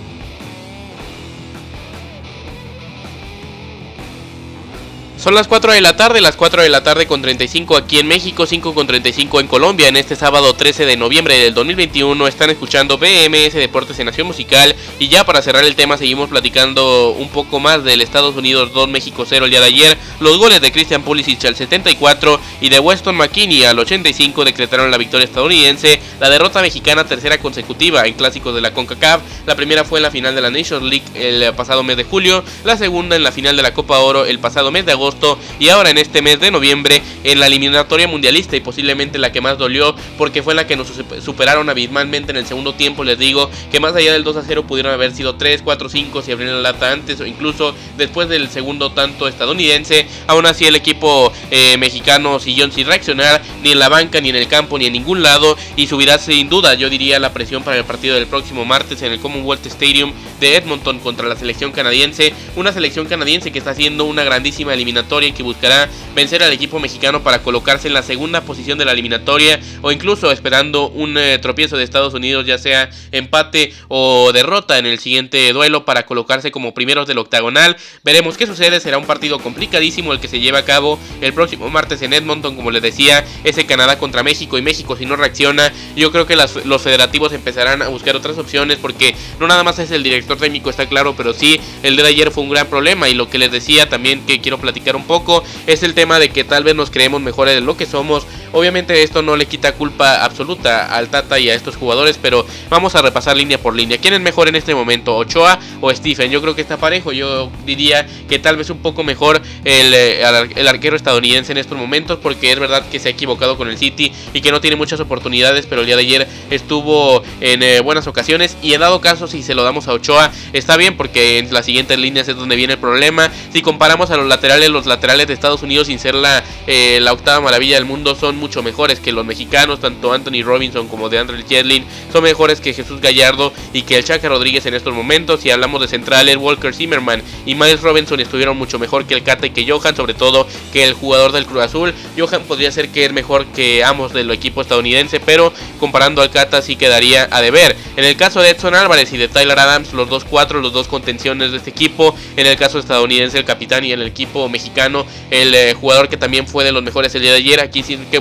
Son 5.20 5.34
las 5.34 5.48
4 5.48 5.72
de 5.72 5.82
la 5.82 5.96
tarde, 5.96 6.22
las 6.22 6.34
4 6.34 6.62
de 6.62 6.70
la 6.70 6.82
tarde 6.82 7.06
con 7.06 7.20
35 7.20 7.76
aquí 7.76 7.98
en 7.98 8.06
México, 8.06 8.46
5 8.46 8.72
con 8.72 8.86
35 8.86 9.40
en 9.40 9.48
Colombia. 9.48 9.86
En 9.88 9.98
este 9.98 10.16
sábado 10.16 10.54
13 10.54 10.86
de 10.86 10.96
noviembre 10.96 11.36
del 11.36 11.52
2021 11.52 12.26
están 12.26 12.48
escuchando 12.48 12.96
BMS 12.96 13.52
Deportes 13.52 13.98
en 13.98 14.06
Nación 14.06 14.28
Musical. 14.28 14.74
Y 14.98 15.08
ya 15.08 15.26
para 15.26 15.42
cerrar 15.42 15.64
el 15.64 15.76
tema, 15.76 15.98
seguimos 15.98 16.30
platicando 16.30 17.10
un 17.10 17.28
poco 17.28 17.60
más 17.60 17.84
del 17.84 18.00
Estados 18.00 18.34
Unidos 18.34 18.72
2 18.72 18.88
México 18.88 19.26
0 19.28 19.44
el 19.44 19.50
día 19.50 19.60
de 19.60 19.66
ayer. 19.66 19.98
Los 20.20 20.38
goles 20.38 20.62
de 20.62 20.72
Christian 20.72 21.02
Pulisic 21.02 21.44
al 21.44 21.54
74 21.54 22.40
y 22.62 22.70
de 22.70 22.80
Weston 22.80 23.14
McKinney 23.14 23.64
al 23.64 23.78
85 23.78 24.46
decretaron 24.46 24.90
la 24.90 24.96
victoria 24.96 25.26
estadounidense. 25.26 26.00
La 26.18 26.30
derrota 26.30 26.62
mexicana 26.62 27.04
tercera 27.04 27.36
consecutiva 27.36 28.06
en 28.06 28.14
clásicos 28.14 28.54
de 28.54 28.62
la 28.62 28.72
CONCACAF. 28.72 29.20
La 29.44 29.54
primera 29.54 29.84
fue 29.84 29.98
en 29.98 30.04
la 30.04 30.10
final 30.10 30.34
de 30.34 30.40
la 30.40 30.50
Nations 30.50 30.82
League 30.82 31.04
el 31.14 31.52
pasado 31.52 31.82
mes 31.82 31.98
de 31.98 32.04
julio. 32.04 32.42
La 32.64 32.78
segunda 32.78 33.16
en 33.16 33.22
la 33.22 33.32
final 33.32 33.54
de 33.54 33.62
la 33.62 33.74
Copa 33.74 33.98
Oro 33.98 34.24
el 34.24 34.38
pasado 34.38 34.70
mes 34.70 34.86
de 34.86 34.92
agosto 34.92 35.09
y 35.58 35.68
ahora 35.68 35.90
en 35.90 35.98
este 35.98 36.22
mes 36.22 36.40
de 36.40 36.50
noviembre 36.50 37.02
en 37.24 37.40
la 37.40 37.46
eliminatoria 37.46 38.06
mundialista 38.06 38.56
y 38.56 38.60
posiblemente 38.60 39.18
la 39.18 39.32
que 39.32 39.40
más 39.40 39.58
dolió 39.58 39.94
porque 40.16 40.42
fue 40.42 40.54
la 40.54 40.66
que 40.66 40.76
nos 40.76 40.88
superaron 41.22 41.68
abismalmente 41.68 42.32
en 42.32 42.36
el 42.38 42.46
segundo 42.46 42.74
tiempo. 42.74 43.04
Les 43.04 43.18
digo 43.18 43.50
que 43.70 43.80
más 43.80 43.94
allá 43.94 44.12
del 44.12 44.24
2 44.24 44.36
a 44.36 44.42
0 44.46 44.66
pudieron 44.66 44.92
haber 44.92 45.12
sido 45.12 45.36
3, 45.36 45.62
4, 45.62 45.88
5 45.88 46.22
si 46.22 46.32
abrieron 46.32 46.62
la 46.62 46.72
lata 46.72 46.92
antes 46.92 47.20
o 47.20 47.26
incluso 47.26 47.74
después 47.96 48.28
del 48.28 48.48
segundo 48.48 48.92
tanto 48.92 49.28
estadounidense. 49.28 50.06
Aún 50.26 50.46
así 50.46 50.66
el 50.66 50.76
equipo 50.76 51.32
eh, 51.50 51.76
mexicano 51.78 52.38
siguió 52.38 52.70
sin 52.70 52.86
reaccionar 52.86 53.42
ni 53.62 53.72
en 53.72 53.78
la 53.78 53.88
banca, 53.88 54.20
ni 54.20 54.28
en 54.28 54.36
el 54.36 54.48
campo, 54.48 54.78
ni 54.78 54.86
en 54.86 54.92
ningún 54.92 55.22
lado 55.22 55.56
y 55.76 55.86
subirá 55.86 56.18
sin 56.18 56.48
duda 56.48 56.74
yo 56.74 56.88
diría 56.90 57.18
la 57.18 57.32
presión 57.32 57.62
para 57.62 57.76
el 57.76 57.84
partido 57.84 58.14
del 58.14 58.26
próximo 58.26 58.64
martes 58.64 59.02
en 59.02 59.12
el 59.12 59.20
Commonwealth 59.20 59.66
Stadium 59.66 60.12
de 60.40 60.56
Edmonton 60.56 60.98
contra 60.98 61.28
la 61.28 61.36
selección 61.36 61.72
canadiense. 61.72 62.32
Una 62.56 62.72
selección 62.72 63.06
canadiense 63.06 63.52
que 63.52 63.58
está 63.58 63.70
haciendo 63.70 64.04
una 64.04 64.24
grandísima 64.24 64.72
eliminatoria 65.00 65.32
que 65.32 65.42
buscará 65.42 65.88
vencer 66.14 66.42
al 66.42 66.52
equipo 66.52 66.78
mexicano 66.78 67.22
para 67.22 67.42
colocarse 67.42 67.88
en 67.88 67.94
la 67.94 68.02
segunda 68.02 68.42
posición 68.42 68.78
de 68.78 68.84
la 68.84 68.92
eliminatoria 68.92 69.60
o 69.82 69.92
incluso 69.92 70.30
esperando 70.32 70.88
un 70.88 71.16
eh, 71.16 71.38
tropiezo 71.38 71.76
de 71.76 71.84
Estados 71.84 72.14
Unidos, 72.14 72.46
ya 72.46 72.58
sea 72.58 72.90
empate 73.12 73.72
o 73.88 74.32
derrota 74.32 74.78
en 74.78 74.86
el 74.86 74.98
siguiente 74.98 75.52
duelo 75.52 75.84
para 75.84 76.06
colocarse 76.06 76.50
como 76.50 76.74
primeros 76.74 77.06
del 77.06 77.18
octagonal. 77.18 77.76
Veremos 78.02 78.36
qué 78.36 78.46
sucede, 78.46 78.80
será 78.80 78.98
un 78.98 79.06
partido 79.06 79.38
complicadísimo 79.38 80.12
el 80.12 80.20
que 80.20 80.28
se 80.28 80.40
lleva 80.40 80.58
a 80.58 80.64
cabo 80.64 80.98
el 81.20 81.32
próximo 81.32 81.68
martes 81.70 82.02
en 82.02 82.12
Edmonton, 82.12 82.56
como 82.56 82.70
les 82.70 82.82
decía, 82.82 83.24
ese 83.44 83.66
Canadá 83.66 83.98
contra 83.98 84.22
México 84.22 84.58
y 84.58 84.62
México 84.62 84.96
si 84.96 85.06
no 85.06 85.16
reacciona, 85.16 85.72
yo 85.96 86.10
creo 86.10 86.26
que 86.26 86.36
los 86.36 86.82
federativos 86.82 87.32
empezarán 87.32 87.82
a 87.82 87.88
buscar 87.88 88.16
otras 88.16 88.38
opciones 88.38 88.78
porque 88.78 89.14
no 89.38 89.46
nada 89.46 89.62
más 89.62 89.78
es 89.78 89.90
el 89.90 90.02
director 90.02 90.38
técnico, 90.38 90.70
está 90.70 90.88
claro, 90.88 91.14
pero 91.16 91.32
sí, 91.34 91.60
el 91.82 91.96
de 91.96 92.06
ayer 92.06 92.30
fue 92.30 92.44
un 92.44 92.50
gran 92.50 92.66
problema 92.66 93.08
y 93.08 93.14
lo 93.14 93.28
que 93.28 93.38
les 93.38 93.52
decía 93.52 93.88
también 93.88 94.24
que 94.26 94.40
quiero 94.40 94.58
platicar 94.58 94.96
un 94.96 95.04
poco 95.04 95.44
es 95.66 95.82
el 95.82 95.94
tema 95.94 95.99
de 96.00 96.30
que 96.30 96.44
tal 96.44 96.64
vez 96.64 96.74
nos 96.74 96.90
creemos 96.90 97.20
mejores 97.20 97.54
de 97.54 97.60
lo 97.60 97.76
que 97.76 97.86
somos. 97.86 98.26
Obviamente 98.52 99.02
esto 99.02 99.22
no 99.22 99.36
le 99.36 99.46
quita 99.46 99.72
culpa 99.72 100.24
absoluta 100.24 100.86
al 100.94 101.08
Tata 101.08 101.38
y 101.38 101.48
a 101.48 101.54
estos 101.54 101.76
jugadores, 101.76 102.18
pero 102.20 102.44
vamos 102.68 102.94
a 102.94 103.02
repasar 103.02 103.36
línea 103.36 103.58
por 103.58 103.74
línea. 103.74 103.98
¿Quién 103.98 104.14
es 104.14 104.20
mejor 104.20 104.48
en 104.48 104.56
este 104.56 104.74
momento, 104.74 105.16
Ochoa 105.16 105.58
o 105.80 105.92
Stephen? 105.94 106.30
Yo 106.30 106.40
creo 106.42 106.54
que 106.54 106.62
está 106.62 106.76
parejo. 106.76 107.12
Yo 107.12 107.50
diría 107.64 108.06
que 108.28 108.38
tal 108.38 108.56
vez 108.56 108.70
un 108.70 108.78
poco 108.78 109.04
mejor 109.04 109.40
el, 109.64 109.94
eh, 109.94 110.22
el 110.56 110.68
arquero 110.68 110.96
estadounidense 110.96 111.52
en 111.52 111.58
estos 111.58 111.78
momentos, 111.78 112.18
porque 112.20 112.50
es 112.52 112.58
verdad 112.58 112.84
que 112.90 112.98
se 112.98 113.08
ha 113.08 113.12
equivocado 113.12 113.56
con 113.56 113.68
el 113.68 113.78
City 113.78 114.12
y 114.34 114.40
que 114.40 114.50
no 114.50 114.60
tiene 114.60 114.76
muchas 114.76 115.00
oportunidades, 115.00 115.66
pero 115.66 115.82
el 115.82 115.86
día 115.86 115.96
de 115.96 116.02
ayer 116.02 116.28
estuvo 116.50 117.22
en 117.40 117.62
eh, 117.62 117.80
buenas 117.80 118.06
ocasiones. 118.08 118.56
Y 118.62 118.74
en 118.74 118.80
dado 118.80 119.00
caso, 119.00 119.28
si 119.28 119.42
se 119.42 119.54
lo 119.54 119.62
damos 119.62 119.86
a 119.86 119.92
Ochoa, 119.92 120.32
está 120.52 120.76
bien, 120.76 120.96
porque 120.96 121.38
en 121.38 121.52
las 121.52 121.66
siguientes 121.66 121.98
líneas 121.98 122.26
es 122.28 122.36
donde 122.36 122.56
viene 122.56 122.72
el 122.72 122.78
problema. 122.80 123.30
Si 123.52 123.62
comparamos 123.62 124.10
a 124.10 124.16
los 124.16 124.26
laterales, 124.26 124.70
los 124.70 124.86
laterales 124.86 125.28
de 125.28 125.34
Estados 125.34 125.62
Unidos, 125.62 125.86
sin 125.86 125.98
ser 125.98 126.14
la, 126.14 126.42
eh, 126.66 126.98
la 127.00 127.12
octava 127.12 127.40
maravilla 127.40 127.76
del 127.76 127.84
mundo, 127.84 128.14
son 128.14 128.39
mucho 128.40 128.62
mejores 128.62 128.98
que 128.98 129.12
los 129.12 129.24
mexicanos, 129.24 129.80
tanto 129.80 130.12
Anthony 130.12 130.42
Robinson 130.42 130.88
como 130.88 131.08
de 131.08 131.18
Andrew 131.18 131.40
Jedlin 131.46 131.84
son 132.12 132.24
mejores 132.24 132.60
que 132.60 132.72
Jesús 132.72 133.00
Gallardo 133.00 133.52
y 133.72 133.82
que 133.82 133.96
el 133.96 134.04
Chaca 134.04 134.28
Rodríguez 134.28 134.66
en 134.66 134.74
estos 134.74 134.94
momentos. 134.94 135.40
Si 135.40 135.50
hablamos 135.50 135.80
de 135.80 135.88
centrales, 135.88 136.36
Walker 136.36 136.74
Zimmerman 136.74 137.22
y 137.46 137.54
Miles 137.54 137.82
Robinson 137.82 138.18
estuvieron 138.20 138.56
mucho 138.56 138.78
mejor 138.78 139.06
que 139.06 139.14
el 139.14 139.22
Cata 139.22 139.46
y 139.46 139.50
que 139.50 139.70
Johan, 139.70 139.94
sobre 139.94 140.14
todo 140.14 140.46
que 140.72 140.84
el 140.84 140.94
jugador 140.94 141.32
del 141.32 141.46
Cruz 141.46 141.62
Azul. 141.62 141.94
Johan 142.18 142.42
podría 142.42 142.72
ser 142.72 142.88
que 142.88 143.04
es 143.04 143.12
mejor 143.12 143.46
que 143.46 143.84
ambos 143.84 144.12
del 144.12 144.30
equipo 144.30 144.62
estadounidense, 144.62 145.20
pero 145.20 145.52
comparando 145.78 146.22
al 146.22 146.30
Cata 146.30 146.62
sí 146.62 146.76
quedaría 146.76 147.28
a 147.30 147.40
deber. 147.40 147.76
En 147.96 148.04
el 148.04 148.16
caso 148.16 148.40
de 148.40 148.50
Edson 148.50 148.74
Álvarez 148.74 149.12
y 149.12 149.18
de 149.18 149.28
Tyler 149.28 149.58
Adams, 149.58 149.92
los 149.92 150.08
dos 150.08 150.24
cuatro, 150.24 150.60
los 150.60 150.72
dos 150.72 150.88
contenciones 150.88 151.50
de 151.50 151.58
este 151.58 151.70
equipo. 151.70 152.14
En 152.36 152.46
el 152.46 152.56
caso 152.56 152.78
estadounidense, 152.78 153.38
el 153.38 153.44
capitán 153.44 153.84
y 153.84 153.92
en 153.92 154.00
el 154.00 154.06
equipo 154.06 154.48
mexicano, 154.48 155.06
el 155.30 155.54
eh, 155.54 155.74
jugador 155.74 156.08
que 156.08 156.16
también 156.16 156.46
fue 156.46 156.64
de 156.64 156.72
los 156.72 156.82
mejores 156.82 157.14
el 157.14 157.22
día 157.22 157.32
de 157.32 157.38
ayer. 157.38 157.60
Aquí 157.60 157.82
sí 157.82 157.98
que 158.10 158.20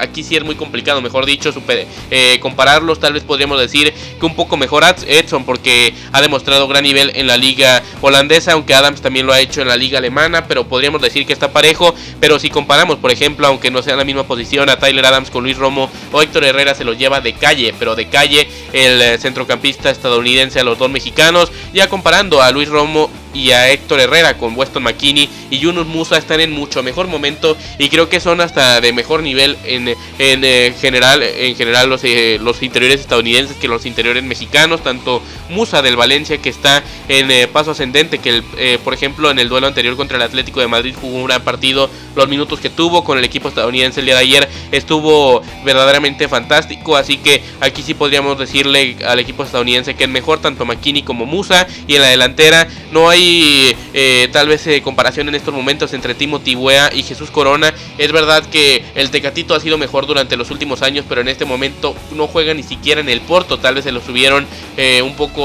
aquí 0.00 0.24
sí 0.24 0.36
es 0.36 0.44
muy 0.44 0.54
complicado, 0.54 1.00
mejor 1.00 1.26
dicho, 1.26 1.52
super, 1.52 1.86
eh, 2.10 2.38
compararlos. 2.40 2.98
Tal 2.98 3.12
vez 3.12 3.22
podríamos 3.22 3.60
decir 3.60 3.92
que 4.18 4.26
un 4.26 4.34
poco 4.34 4.56
mejor 4.56 4.84
Edson 5.06 5.44
porque 5.44 5.94
ha 6.12 6.20
demostrado 6.20 6.66
gran 6.66 6.82
nivel 6.82 7.12
en 7.14 7.26
la 7.26 7.36
liga 7.36 7.82
holandesa, 8.00 8.52
aunque 8.52 8.74
Adams 8.74 9.02
también 9.02 9.26
lo 9.26 9.32
ha 9.32 9.40
hecho 9.40 9.60
en 9.60 9.68
la 9.68 9.76
liga 9.76 9.98
alemana, 9.98 10.46
pero 10.46 10.66
podríamos 10.66 11.02
decir 11.02 11.26
que 11.26 11.32
está 11.32 11.52
parejo. 11.52 11.94
Pero 12.18 12.38
si 12.38 12.50
comparamos, 12.50 12.96
por 12.96 13.10
ejemplo, 13.10 13.46
aunque 13.46 13.70
no 13.70 13.82
sea 13.82 13.92
en 13.92 13.98
la 13.98 14.04
misma 14.04 14.24
posición, 14.24 14.70
a 14.70 14.78
Tyler 14.78 15.04
Adams 15.04 15.30
con 15.30 15.44
Luis 15.44 15.58
Romo 15.58 15.90
o 16.12 16.22
Héctor 16.22 16.44
Herrera 16.44 16.74
se 16.74 16.84
lo 16.84 16.94
lleva 16.94 17.20
de 17.20 17.34
calle, 17.34 17.74
pero 17.78 17.94
de 17.94 18.08
calle 18.08 18.48
el 18.72 19.02
eh, 19.02 19.18
centrocampista 19.18 19.90
estadounidense 19.90 20.60
a 20.60 20.64
los 20.64 20.78
dos 20.78 20.90
mexicanos, 20.90 21.52
ya 21.74 21.88
comparando 21.88 22.42
a 22.42 22.50
Luis 22.50 22.68
Romo 22.68 23.10
y 23.34 23.52
a 23.52 23.70
Héctor 23.70 24.00
Herrera 24.00 24.36
con 24.36 24.56
Weston 24.56 24.82
McKinney 24.82 25.28
y 25.50 25.58
Yunus 25.58 25.86
Musa 25.86 26.16
están 26.16 26.40
en 26.40 26.50
mucho 26.50 26.82
mejor 26.82 27.06
momento 27.06 27.56
y 27.78 27.88
creo 27.88 28.08
que 28.08 28.20
son 28.20 28.40
hasta 28.40 28.80
de 28.80 28.92
mejor 28.92 29.22
nivel 29.22 29.56
en, 29.64 29.88
en 29.88 30.44
eh, 30.44 30.74
general 30.80 31.22
en 31.22 31.56
general 31.56 31.88
los, 31.88 32.02
eh, 32.04 32.38
los 32.40 32.62
interiores 32.62 33.00
estadounidenses 33.00 33.56
que 33.56 33.68
los 33.68 33.86
interiores 33.86 34.24
mexicanos 34.24 34.82
tanto 34.82 35.22
Musa 35.50 35.82
del 35.82 35.96
Valencia 35.96 36.38
que 36.38 36.48
está 36.48 36.82
en 37.08 37.30
eh, 37.30 37.48
paso 37.48 37.72
ascendente 37.72 38.18
que 38.18 38.30
el, 38.30 38.78
por 38.80 38.94
ejemplo 38.94 39.30
en 39.30 39.38
el 39.38 39.48
duelo 39.48 39.66
anterior 39.66 39.96
contra 39.96 40.16
el 40.16 40.22
Atlético 40.22 40.60
de 40.60 40.68
Madrid 40.68 40.94
jugó 41.00 41.18
un 41.18 41.26
gran 41.26 41.42
partido 41.42 41.90
los 42.14 42.28
minutos 42.28 42.60
que 42.60 42.70
tuvo 42.70 43.04
con 43.04 43.18
el 43.18 43.24
equipo 43.24 43.48
estadounidense 43.48 44.00
el 44.00 44.06
día 44.06 44.14
de 44.14 44.20
ayer 44.20 44.48
estuvo 44.72 45.42
verdaderamente 45.64 46.28
fantástico 46.28 46.96
así 46.96 47.18
que 47.18 47.42
aquí 47.60 47.82
sí 47.82 47.94
podríamos 47.94 48.38
decirle 48.38 48.96
al 49.06 49.18
equipo 49.18 49.44
estadounidense 49.44 49.94
que 49.94 50.04
es 50.04 50.10
mejor 50.10 50.40
tanto 50.40 50.64
McKinney 50.64 51.02
como 51.02 51.26
Musa 51.26 51.66
y 51.86 51.96
en 51.96 52.02
la 52.02 52.08
delantera 52.08 52.68
no 52.92 53.08
hay 53.08 53.76
eh, 53.94 54.28
tal 54.32 54.48
vez 54.48 54.66
eh, 54.66 54.82
comparación 54.82 55.28
en 55.28 55.34
estos 55.34 55.54
momentos 55.54 55.92
entre 55.92 56.14
Timothy 56.14 56.56
Weah 56.56 56.90
y 56.94 57.02
Jesús 57.02 57.30
Corona. 57.30 57.74
Es 57.98 58.12
verdad 58.12 58.44
que 58.44 58.84
el 58.94 59.10
Tecatito 59.10 59.54
ha 59.54 59.60
sido 59.60 59.78
mejor 59.78 60.06
durante 60.06 60.36
los 60.36 60.50
últimos 60.50 60.82
años, 60.82 61.04
pero 61.08 61.20
en 61.20 61.28
este 61.28 61.44
momento 61.44 61.94
no 62.12 62.26
juega 62.26 62.54
ni 62.54 62.62
siquiera 62.62 63.00
en 63.00 63.08
el 63.08 63.20
Porto. 63.20 63.58
Tal 63.58 63.74
vez 63.74 63.84
se 63.84 63.92
lo 63.92 64.00
subieron 64.00 64.46
eh, 64.76 65.02
un 65.02 65.14
poco 65.14 65.39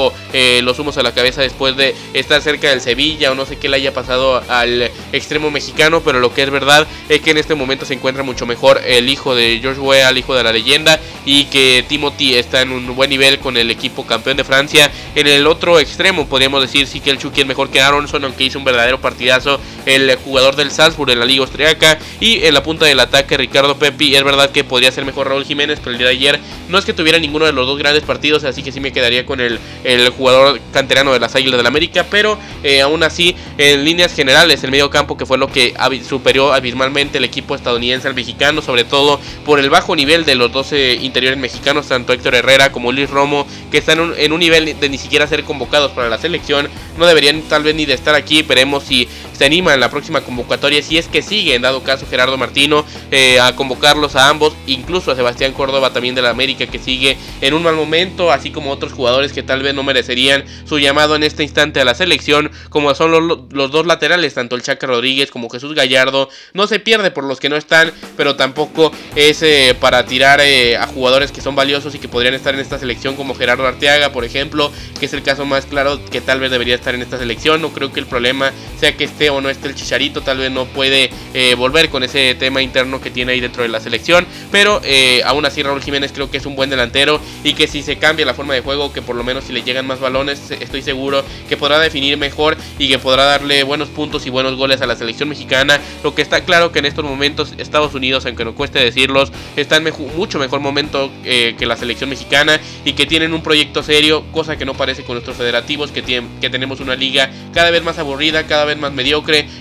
los 0.61 0.79
humos 0.79 0.97
a 0.97 1.03
la 1.03 1.13
cabeza 1.13 1.41
después 1.41 1.75
de 1.75 1.95
estar 2.13 2.41
cerca 2.41 2.69
del 2.69 2.81
Sevilla 2.81 3.31
o 3.31 3.35
no 3.35 3.45
sé 3.45 3.57
qué 3.57 3.69
le 3.69 3.77
haya 3.77 3.93
pasado 3.93 4.43
al 4.49 4.91
extremo 5.11 5.51
mexicano, 5.51 6.01
pero 6.01 6.19
lo 6.19 6.33
que 6.33 6.43
es 6.43 6.49
verdad 6.49 6.87
es 7.09 7.21
que 7.21 7.31
en 7.31 7.37
este 7.37 7.55
momento 7.55 7.85
se 7.85 7.93
encuentra 7.93 8.23
mucho 8.23 8.45
mejor 8.45 8.81
el 8.85 9.09
hijo 9.09 9.35
de 9.35 9.59
George 9.61 9.81
el 10.09 10.17
hijo 10.17 10.35
de 10.35 10.43
la 10.43 10.51
leyenda, 10.51 10.99
y 11.25 11.45
que 11.45 11.83
Timothy 11.87 12.35
está 12.35 12.61
en 12.61 12.71
un 12.71 12.95
buen 12.95 13.09
nivel 13.09 13.39
con 13.39 13.57
el 13.57 13.71
equipo 13.71 14.05
campeón 14.05 14.37
de 14.37 14.43
Francia. 14.43 14.91
En 15.15 15.27
el 15.27 15.47
otro 15.47 15.79
extremo 15.79 16.27
podríamos 16.27 16.61
decir 16.61 16.87
sí 16.87 16.99
que 16.99 17.09
el 17.09 17.17
Chucky 17.17 17.41
es 17.41 17.47
mejor 17.47 17.69
que 17.69 17.81
Aronson, 17.81 18.23
aunque 18.23 18.43
hizo 18.43 18.59
un 18.59 18.65
verdadero 18.65 19.01
partidazo 19.01 19.59
el 19.85 20.15
jugador 20.17 20.55
del 20.55 20.71
Salzburg 20.71 21.11
en 21.11 21.19
la 21.19 21.25
Liga 21.25 21.41
Austriaca. 21.41 21.97
Y 22.19 22.43
en 22.45 22.53
la 22.53 22.63
punta 22.63 22.85
del 22.85 22.99
ataque, 22.99 23.37
Ricardo 23.37 23.77
Pepi. 23.77 24.15
Es 24.15 24.23
verdad 24.23 24.51
que 24.51 24.63
podría 24.63 24.91
ser 24.91 25.05
mejor 25.05 25.27
Raúl 25.27 25.45
Jiménez, 25.45 25.79
pero 25.79 25.91
el 25.91 25.97
día 25.97 26.07
de 26.07 26.13
ayer 26.13 26.39
no 26.69 26.77
es 26.77 26.85
que 26.85 26.93
tuviera 26.93 27.19
ninguno 27.19 27.45
de 27.45 27.51
los 27.51 27.67
dos 27.67 27.77
grandes 27.77 28.03
partidos, 28.03 28.43
así 28.43 28.63
que 28.63 28.71
sí 28.71 28.79
me 28.79 28.91
quedaría 28.91 29.25
con 29.25 29.39
el, 29.39 29.59
el 29.83 30.09
jugador 30.09 30.59
canterano 30.73 31.13
de 31.13 31.19
las 31.19 31.35
Águilas 31.35 31.57
del 31.57 31.63
la 31.63 31.69
América. 31.69 32.05
Pero 32.09 32.37
eh, 32.63 32.81
aún 32.81 33.03
así, 33.03 33.35
en 33.57 33.83
líneas 33.83 34.13
generales, 34.13 34.63
el 34.63 34.71
medio 34.71 34.89
campo 34.89 35.17
que 35.17 35.25
fue 35.25 35.37
lo 35.37 35.47
que 35.47 35.73
superó 36.07 36.53
abismalmente 36.53 37.17
el 37.17 37.23
equipo 37.23 37.55
estadounidense 37.55 38.07
al 38.07 38.15
mexicano, 38.15 38.61
sobre 38.61 38.83
todo 38.83 39.19
por 39.45 39.59
el 39.59 39.69
bajo 39.69 39.95
nivel 39.95 40.25
de 40.25 40.35
los 40.35 40.51
12 40.51 40.95
interiores 41.01 41.39
mexicanos, 41.39 41.87
tanto 41.87 42.13
Héctor 42.13 42.35
Herrera 42.35 42.71
como 42.71 42.91
Luis 42.91 43.09
Romo, 43.09 43.45
que 43.71 43.77
están 43.79 43.99
en 43.99 44.05
un, 44.05 44.13
en 44.17 44.33
un 44.33 44.39
nivel 44.39 44.79
de 44.79 44.89
ni 44.89 44.97
siquiera 44.97 45.27
ser 45.27 45.43
convocados 45.43 45.91
para 45.91 46.09
la 46.09 46.17
selección. 46.17 46.69
No 46.97 47.05
deberían 47.05 47.41
tal 47.43 47.63
vez 47.63 47.75
ni 47.75 47.85
de 47.85 47.93
estar 47.93 48.15
aquí. 48.15 48.43
Veremos 48.43 48.83
si 48.83 49.07
se 49.35 49.45
anima 49.45 49.73
en 49.73 49.79
la 49.79 49.89
próxima 49.89 50.21
convocatoria, 50.21 50.81
si 50.81 50.97
es 50.97 51.07
que 51.07 51.21
sigue, 51.21 51.55
en 51.55 51.61
dado 51.61 51.83
caso 51.83 52.05
Gerardo 52.09 52.37
Martino, 52.37 52.85
eh, 53.11 53.39
a 53.39 53.55
convocarlos 53.55 54.15
a 54.15 54.29
ambos, 54.29 54.55
incluso 54.67 55.11
a 55.11 55.15
Sebastián 55.15 55.53
Córdoba 55.53 55.91
también 55.91 56.15
de 56.15 56.21
la 56.21 56.29
América, 56.29 56.67
que 56.67 56.79
sigue 56.79 57.17
en 57.41 57.53
un 57.53 57.63
mal 57.63 57.75
momento, 57.75 58.31
así 58.31 58.51
como 58.51 58.71
otros 58.71 58.93
jugadores 58.93 59.33
que 59.33 59.43
tal 59.43 59.61
vez 59.61 59.73
no 59.73 59.83
merecerían 59.83 60.45
su 60.65 60.79
llamado 60.79 61.15
en 61.15 61.23
este 61.23 61.43
instante 61.43 61.81
a 61.81 61.85
la 61.85 61.95
selección, 61.95 62.51
como 62.69 62.93
son 62.95 63.11
los, 63.27 63.71
dos 63.71 63.85
laterales, 63.85 64.33
tanto 64.33 64.55
el 64.55 64.61
Chaca 64.61 64.87
Rodríguez 64.87 65.31
como 65.31 65.49
Jesús 65.49 65.73
Gallardo. 65.75 66.29
No 66.53 66.67
se 66.67 66.79
pierde 66.79 67.11
por 67.11 67.23
los 67.23 67.39
que 67.39 67.49
no 67.49 67.55
están, 67.57 67.91
pero 68.17 68.35
tampoco 68.35 68.91
es 69.15 69.41
eh, 69.43 69.75
para 69.79 70.05
tirar 70.05 70.39
eh, 70.41 70.77
a 70.77 70.87
jugadores 70.87 71.31
que 71.31 71.41
son 71.41 71.55
valiosos 71.55 71.95
y 71.95 71.99
que 71.99 72.07
podrían 72.07 72.33
estar 72.33 72.53
en 72.53 72.61
esta 72.61 72.79
selección, 72.79 73.15
como 73.15 73.35
Gerardo 73.35 73.67
Arteaga, 73.67 74.11
por 74.11 74.25
ejemplo, 74.25 74.71
que 74.99 75.05
es 75.05 75.13
el 75.13 75.23
caso 75.23 75.45
más 75.45 75.65
claro 75.65 75.99
que 76.05 76.21
tal 76.21 76.39
vez 76.39 76.51
debería 76.51 76.75
estar 76.75 76.95
en 76.95 77.01
esta 77.01 77.17
selección. 77.17 77.61
No 77.61 77.73
creo 77.73 77.91
que 77.91 77.99
el 77.99 78.05
problema 78.05 78.51
sea 78.79 78.95
que 78.95 79.03
esté 79.03 79.24
o 79.29 79.41
no 79.41 79.49
esté 79.49 79.67
el 79.67 79.75
Chicharito, 79.75 80.21
tal 80.21 80.37
vez 80.37 80.51
no 80.51 80.65
puede 80.65 81.09
eh, 81.33 81.55
volver 81.55 81.89
con 81.89 82.03
ese 82.03 82.35
tema 82.35 82.61
interno 82.61 83.01
que 83.01 83.11
tiene 83.11 83.33
ahí 83.33 83.39
dentro 83.39 83.63
de 83.63 83.69
la 83.69 83.79
selección, 83.79 84.25
pero 84.51 84.81
eh, 84.83 85.21
aún 85.25 85.45
así 85.45 85.63
Raúl 85.63 85.81
Jiménez 85.81 86.11
creo 86.11 86.29
que 86.29 86.37
es 86.37 86.45
un 86.45 86.55
buen 86.55 86.69
delantero 86.69 87.19
y 87.43 87.53
que 87.53 87.67
si 87.67 87.81
se 87.83 87.97
cambia 87.97 88.25
la 88.25 88.33
forma 88.33 88.53
de 88.53 88.61
juego, 88.61 88.93
que 88.93 89.01
por 89.01 89.15
lo 89.15 89.23
menos 89.23 89.45
si 89.45 89.53
le 89.53 89.63
llegan 89.63 89.87
más 89.87 89.99
balones, 89.99 90.51
estoy 90.51 90.81
seguro 90.81 91.23
que 91.49 91.57
podrá 91.57 91.79
definir 91.79 92.17
mejor 92.17 92.57
y 92.77 92.89
que 92.89 92.99
podrá 92.99 93.25
darle 93.25 93.63
buenos 93.63 93.89
puntos 93.89 94.25
y 94.25 94.29
buenos 94.29 94.55
goles 94.55 94.81
a 94.81 94.85
la 94.85 94.95
selección 94.95 95.29
mexicana. 95.29 95.79
Lo 96.03 96.15
que 96.15 96.21
está 96.21 96.43
claro 96.43 96.71
que 96.71 96.79
en 96.79 96.85
estos 96.85 97.03
momentos 97.03 97.53
Estados 97.57 97.93
Unidos, 97.93 98.25
aunque 98.25 98.45
no 98.45 98.55
cueste 98.55 98.79
decirlos, 98.79 99.31
está 99.55 99.77
en 99.77 99.85
mucho 100.15 100.39
mejor 100.39 100.59
momento 100.59 101.11
eh, 101.23 101.55
que 101.57 101.65
la 101.65 101.77
selección 101.77 102.09
mexicana 102.09 102.59
y 102.83 102.93
que 102.93 103.05
tienen 103.05 103.33
un 103.33 103.41
proyecto 103.41 103.83
serio, 103.83 104.25
cosa 104.31 104.57
que 104.57 104.65
no 104.65 104.73
parece 104.73 105.03
con 105.03 105.15
nuestros 105.15 105.37
federativos, 105.37 105.91
que, 105.91 106.23
que 106.41 106.49
tenemos 106.49 106.79
una 106.79 106.95
liga 106.95 107.29
cada 107.53 107.71
vez 107.71 107.83
más 107.83 107.97
aburrida, 107.99 108.47
cada 108.47 108.65
vez 108.65 108.77
más 108.77 108.91
mediocre, 108.91 109.14